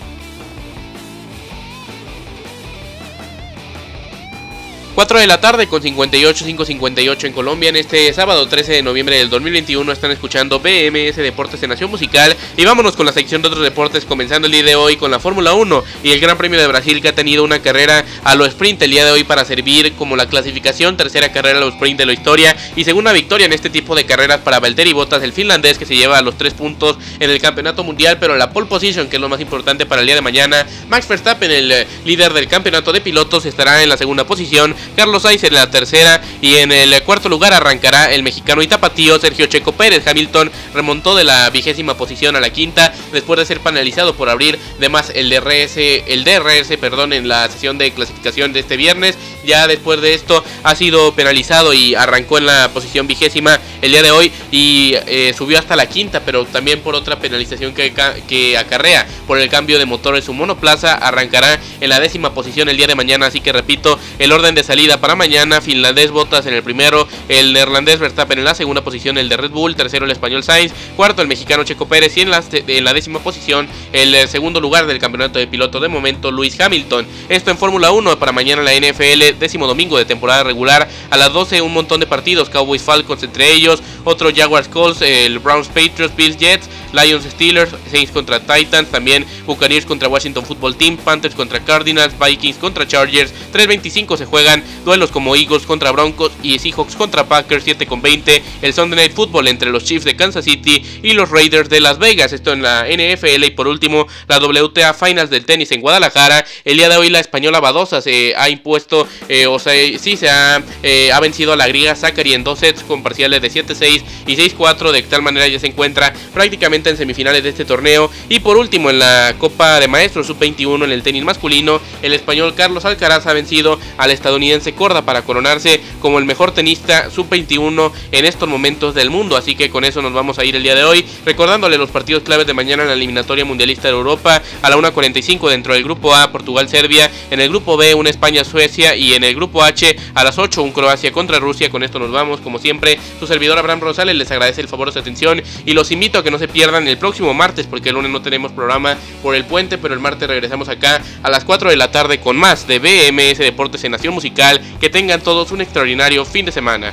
4 4.98 5.20
de 5.20 5.28
la 5.28 5.40
tarde 5.40 5.68
con 5.68 5.80
58, 5.80 6.44
5.58 6.44 7.26
en 7.26 7.32
Colombia. 7.32 7.68
En 7.68 7.76
este 7.76 8.12
sábado 8.12 8.48
13 8.48 8.72
de 8.72 8.82
noviembre 8.82 9.16
del 9.16 9.30
2021 9.30 9.92
están 9.92 10.10
escuchando 10.10 10.58
BMS 10.58 11.14
Deportes 11.14 11.60
de 11.60 11.68
Nación 11.68 11.88
Musical. 11.88 12.36
Y 12.56 12.64
vámonos 12.64 12.96
con 12.96 13.06
la 13.06 13.12
sección 13.12 13.40
de 13.40 13.46
otros 13.46 13.62
deportes, 13.62 14.04
comenzando 14.04 14.46
el 14.46 14.52
día 14.52 14.64
de 14.64 14.74
hoy 14.74 14.96
con 14.96 15.12
la 15.12 15.20
Fórmula 15.20 15.54
1 15.54 15.84
y 16.02 16.10
el 16.10 16.18
Gran 16.18 16.36
Premio 16.36 16.58
de 16.58 16.66
Brasil 16.66 17.00
que 17.00 17.06
ha 17.06 17.14
tenido 17.14 17.44
una 17.44 17.62
carrera 17.62 18.04
a 18.24 18.34
lo 18.34 18.44
sprint 18.44 18.82
el 18.82 18.90
día 18.90 19.04
de 19.04 19.12
hoy 19.12 19.22
para 19.22 19.44
servir 19.44 19.92
como 19.92 20.16
la 20.16 20.26
clasificación, 20.26 20.96
tercera 20.96 21.30
carrera 21.30 21.58
a 21.58 21.60
lo 21.60 21.68
sprint 21.68 22.00
de 22.00 22.06
la 22.06 22.12
historia 22.12 22.56
y 22.74 22.82
segunda 22.82 23.12
victoria 23.12 23.46
en 23.46 23.52
este 23.52 23.70
tipo 23.70 23.94
de 23.94 24.04
carreras 24.04 24.38
para 24.38 24.58
Valtteri 24.58 24.94
Bottas, 24.94 25.22
el 25.22 25.32
finlandés 25.32 25.78
que 25.78 25.86
se 25.86 25.94
lleva 25.94 26.20
los 26.22 26.36
tres 26.36 26.54
puntos 26.54 26.98
en 27.20 27.30
el 27.30 27.40
campeonato 27.40 27.84
mundial, 27.84 28.18
pero 28.18 28.36
la 28.36 28.52
pole 28.52 28.66
position, 28.66 29.08
que 29.08 29.14
es 29.14 29.22
lo 29.22 29.28
más 29.28 29.40
importante 29.40 29.86
para 29.86 30.00
el 30.00 30.08
día 30.08 30.16
de 30.16 30.22
mañana. 30.22 30.66
Max 30.88 31.06
Verstappen, 31.06 31.52
el 31.52 31.70
eh, 31.70 31.86
líder 32.04 32.32
del 32.32 32.48
campeonato 32.48 32.92
de 32.92 33.00
pilotos, 33.00 33.46
estará 33.46 33.80
en 33.80 33.90
la 33.90 33.96
segunda 33.96 34.26
posición 34.26 34.74
Carlos 34.96 35.22
Sainz 35.22 35.44
en 35.44 35.54
la 35.54 35.70
tercera 35.70 36.20
y 36.40 36.56
en 36.56 36.72
el 36.72 37.02
cuarto 37.02 37.28
lugar 37.28 37.52
arrancará 37.52 38.12
el 38.12 38.22
mexicano 38.22 38.62
y 38.62 38.66
tapatío 38.66 39.18
Sergio 39.18 39.46
Checo 39.46 39.72
Pérez. 39.72 40.06
Hamilton 40.06 40.50
remontó 40.74 41.14
de 41.14 41.24
la 41.24 41.50
vigésima 41.50 41.96
posición 41.96 42.36
a 42.36 42.40
la 42.40 42.50
quinta 42.50 42.92
después 43.12 43.38
de 43.38 43.46
ser 43.46 43.60
penalizado 43.60 44.14
por 44.14 44.28
abrir 44.28 44.58
de 44.78 44.88
más 44.88 45.10
el 45.14 45.30
DRS, 45.30 45.76
el 45.76 46.24
DRS, 46.24 46.76
perdón, 46.78 47.12
en 47.12 47.28
la 47.28 47.48
sesión 47.48 47.78
de 47.78 47.92
clasificación 47.92 48.52
de 48.52 48.60
este 48.60 48.76
viernes. 48.76 49.16
Ya 49.48 49.66
después 49.66 50.02
de 50.02 50.12
esto 50.12 50.44
ha 50.62 50.74
sido 50.74 51.14
penalizado 51.14 51.72
y 51.72 51.94
arrancó 51.94 52.36
en 52.36 52.44
la 52.44 52.68
posición 52.68 53.06
vigésima 53.06 53.58
el 53.80 53.92
día 53.92 54.02
de 54.02 54.10
hoy 54.10 54.30
y 54.52 54.92
eh, 55.06 55.32
subió 55.34 55.58
hasta 55.58 55.74
la 55.74 55.86
quinta, 55.86 56.20
pero 56.20 56.44
también 56.44 56.80
por 56.80 56.94
otra 56.94 57.18
penalización 57.18 57.72
que, 57.72 57.94
que 58.28 58.58
acarrea 58.58 59.06
por 59.26 59.38
el 59.38 59.48
cambio 59.48 59.78
de 59.78 59.86
motor 59.86 60.16
en 60.16 60.22
su 60.22 60.34
monoplaza. 60.34 60.92
Arrancará 60.92 61.58
en 61.80 61.88
la 61.88 61.98
décima 61.98 62.34
posición 62.34 62.68
el 62.68 62.76
día 62.76 62.88
de 62.88 62.94
mañana, 62.94 63.24
así 63.24 63.40
que 63.40 63.54
repito, 63.54 63.98
el 64.18 64.32
orden 64.32 64.54
de 64.54 64.62
salida 64.62 65.00
para 65.00 65.14
mañana, 65.14 65.62
finlandés 65.62 66.10
Botas 66.10 66.44
en 66.44 66.52
el 66.52 66.62
primero, 66.62 67.08
el 67.30 67.54
neerlandés 67.54 68.00
Verstappen 68.00 68.38
en 68.38 68.44
la 68.44 68.54
segunda 68.54 68.84
posición, 68.84 69.16
el 69.16 69.30
de 69.30 69.38
Red 69.38 69.52
Bull, 69.52 69.76
tercero 69.76 70.04
el 70.04 70.10
español 70.10 70.44
Sainz, 70.44 70.74
cuarto 70.94 71.22
el 71.22 71.28
mexicano 71.28 71.64
Checo 71.64 71.88
Pérez 71.88 72.18
y 72.18 72.20
en 72.20 72.30
la, 72.30 72.44
en 72.52 72.84
la 72.84 72.92
décima 72.92 73.20
posición 73.20 73.66
el 73.94 74.14
eh, 74.14 74.26
segundo 74.26 74.60
lugar 74.60 74.86
del 74.86 74.98
campeonato 74.98 75.38
de 75.38 75.46
piloto 75.46 75.80
de 75.80 75.88
momento 75.88 76.30
Luis 76.30 76.60
Hamilton. 76.60 77.06
Esto 77.30 77.50
en 77.50 77.56
Fórmula 77.56 77.92
1 77.92 78.18
para 78.18 78.32
mañana 78.32 78.60
la 78.60 78.74
NFL, 78.74 79.37
décimo 79.38 79.66
domingo 79.66 79.96
de 79.96 80.04
temporada 80.04 80.42
regular. 80.44 80.88
A 81.10 81.16
las 81.16 81.32
12 81.32 81.62
un 81.62 81.72
montón 81.72 82.00
de 82.00 82.06
partidos, 82.06 82.48
Cowboys 82.48 82.82
Falcons 82.82 83.22
entre 83.22 83.52
ellos, 83.52 83.82
otro 84.08 84.30
Jaguars 84.34 84.68
Colts, 84.68 85.02
el 85.02 85.38
Browns 85.38 85.68
Patriots, 85.68 86.16
Bills 86.16 86.36
Jets, 86.38 86.68
Lions 86.92 87.24
Steelers, 87.24 87.70
Saints 87.90 88.10
contra 88.10 88.40
Titans, 88.40 88.90
también 88.90 89.26
Buccaneers 89.46 89.84
contra 89.84 90.08
Washington 90.08 90.44
Football 90.44 90.76
Team, 90.76 90.96
Panthers 90.96 91.34
contra 91.34 91.60
Cardinals, 91.60 92.14
Vikings 92.18 92.56
contra 92.56 92.86
Chargers, 92.86 93.32
3.25 93.52 94.16
se 94.16 94.24
juegan 94.24 94.64
duelos 94.84 95.10
como 95.10 95.36
Eagles 95.36 95.66
contra 95.66 95.92
Broncos 95.92 96.32
y 96.42 96.58
Seahawks 96.58 96.96
contra 96.96 97.28
Packers, 97.28 97.64
7 97.64 97.86
con 97.86 98.00
20, 98.00 98.42
el 98.62 98.72
Sunday 98.74 98.96
Night 98.96 99.12
Football 99.12 99.48
entre 99.48 99.70
los 99.70 99.84
Chiefs 99.84 100.04
de 100.04 100.16
Kansas 100.16 100.44
City 100.44 100.82
y 101.02 101.12
los 101.12 101.30
Raiders 101.30 101.68
de 101.68 101.80
Las 101.80 101.98
Vegas, 101.98 102.32
esto 102.32 102.52
en 102.52 102.62
la 102.62 102.86
NFL 102.88 103.44
y 103.44 103.50
por 103.50 103.68
último 103.68 104.06
la 104.26 104.38
WTA 104.38 104.94
Finals 104.94 105.30
del 105.30 105.44
tenis 105.44 105.70
en 105.72 105.80
Guadalajara, 105.80 106.44
el 106.64 106.76
día 106.76 106.88
de 106.88 106.96
hoy 106.96 107.10
la 107.10 107.20
española 107.20 107.60
Badosa 107.60 108.00
se 108.00 108.34
ha 108.36 108.48
impuesto, 108.48 109.06
eh, 109.28 109.46
o 109.46 109.58
sea, 109.58 109.74
sí 109.98 110.16
se 110.16 110.30
ha, 110.30 110.62
eh, 110.82 111.12
ha 111.12 111.20
vencido 111.20 111.52
a 111.52 111.56
la 111.56 111.68
griega 111.68 111.94
Zachary 111.94 112.34
en 112.34 112.44
dos 112.44 112.60
sets 112.60 112.82
con 112.82 113.02
parciales 113.02 113.42
de 113.42 113.50
7-6 113.50 113.97
y 114.26 114.36
6-4, 114.36 114.92
de 114.92 115.02
tal 115.02 115.22
manera 115.22 115.46
ya 115.48 115.58
se 115.58 115.66
encuentra 115.66 116.12
prácticamente 116.32 116.90
en 116.90 116.96
semifinales 116.96 117.42
de 117.42 117.48
este 117.50 117.64
torneo 117.64 118.10
y 118.28 118.40
por 118.40 118.56
último 118.56 118.90
en 118.90 118.98
la 118.98 119.34
Copa 119.38 119.80
de 119.80 119.88
Maestros 119.88 120.26
Sub-21 120.26 120.84
en 120.84 120.92
el 120.92 121.02
tenis 121.02 121.24
masculino, 121.24 121.80
el 122.02 122.12
español 122.12 122.54
Carlos 122.54 122.84
Alcaraz 122.84 123.26
ha 123.26 123.32
vencido 123.32 123.78
al 123.96 124.10
estadounidense 124.10 124.74
Corda 124.74 125.02
para 125.02 125.22
coronarse 125.22 125.80
como 126.00 126.18
el 126.18 126.24
mejor 126.24 126.52
tenista 126.52 127.10
sub-21 127.10 127.92
en 128.12 128.24
estos 128.24 128.48
momentos 128.48 128.94
del 128.94 129.10
mundo. 129.10 129.36
Así 129.36 129.54
que 129.54 129.70
con 129.70 129.84
eso 129.84 130.02
nos 130.02 130.12
vamos 130.12 130.38
a 130.38 130.44
ir 130.44 130.56
el 130.56 130.62
día 130.62 130.74
de 130.74 130.84
hoy, 130.84 131.04
recordándole 131.24 131.78
los 131.78 131.90
partidos 131.90 132.22
claves 132.22 132.46
de 132.46 132.54
mañana 132.54 132.82
en 132.82 132.88
la 132.88 132.94
eliminatoria 132.94 133.44
mundialista 133.44 133.88
de 133.88 133.94
Europa 133.94 134.42
a 134.62 134.70
la 134.70 134.76
1.45 134.76 135.48
dentro 135.48 135.74
del 135.74 135.84
grupo 135.84 136.14
A, 136.14 136.30
Portugal-Serbia, 136.32 137.10
en 137.30 137.40
el 137.40 137.48
grupo 137.48 137.76
B, 137.76 137.94
una 137.94 138.10
España-Suecia 138.10 138.94
y 138.96 139.14
en 139.14 139.24
el 139.24 139.34
grupo 139.34 139.62
H 139.62 139.96
a 140.14 140.24
las 140.24 140.38
8, 140.38 140.62
un 140.62 140.72
Croacia 140.72 141.12
contra 141.12 141.38
Rusia. 141.38 141.70
Con 141.70 141.82
esto 141.82 141.98
nos 141.98 142.10
vamos, 142.10 142.40
como 142.40 142.58
siempre, 142.58 142.98
su 143.18 143.26
servidor 143.26 143.58
Abraham 143.58 143.80
Rosales 143.88 144.16
les 144.16 144.30
agradece 144.30 144.60
el 144.60 144.68
favor 144.68 144.88
de 144.88 144.92
su 144.92 144.98
atención 144.98 145.42
y 145.64 145.72
los 145.72 145.90
invito 145.90 146.18
a 146.18 146.22
que 146.22 146.30
no 146.30 146.38
se 146.38 146.46
pierdan 146.46 146.86
el 146.86 146.98
próximo 146.98 147.32
martes, 147.32 147.66
porque 147.66 147.88
el 147.88 147.94
lunes 147.94 148.10
no 148.10 148.20
tenemos 148.20 148.52
programa 148.52 148.96
por 149.22 149.34
el 149.34 149.46
puente, 149.46 149.78
pero 149.78 149.94
el 149.94 150.00
martes 150.00 150.28
regresamos 150.28 150.68
acá 150.68 151.00
a 151.22 151.30
las 151.30 151.44
4 151.44 151.70
de 151.70 151.76
la 151.76 151.90
tarde 151.90 152.20
con 152.20 152.36
más 152.36 152.66
de 152.66 152.78
BMS 152.78 153.38
Deportes 153.38 153.82
en 153.84 153.92
Nación 153.92 154.12
Musical. 154.12 154.60
Que 154.78 154.90
tengan 154.90 155.22
todos 155.22 155.52
un 155.52 155.62
extraordinario 155.62 156.24
fin 156.26 156.44
de 156.44 156.52
semana. 156.52 156.92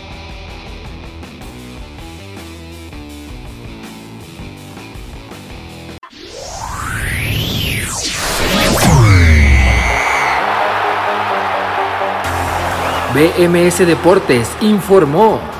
BMS 13.15 13.88
Deportes 13.88 14.49
informó. 14.60 15.54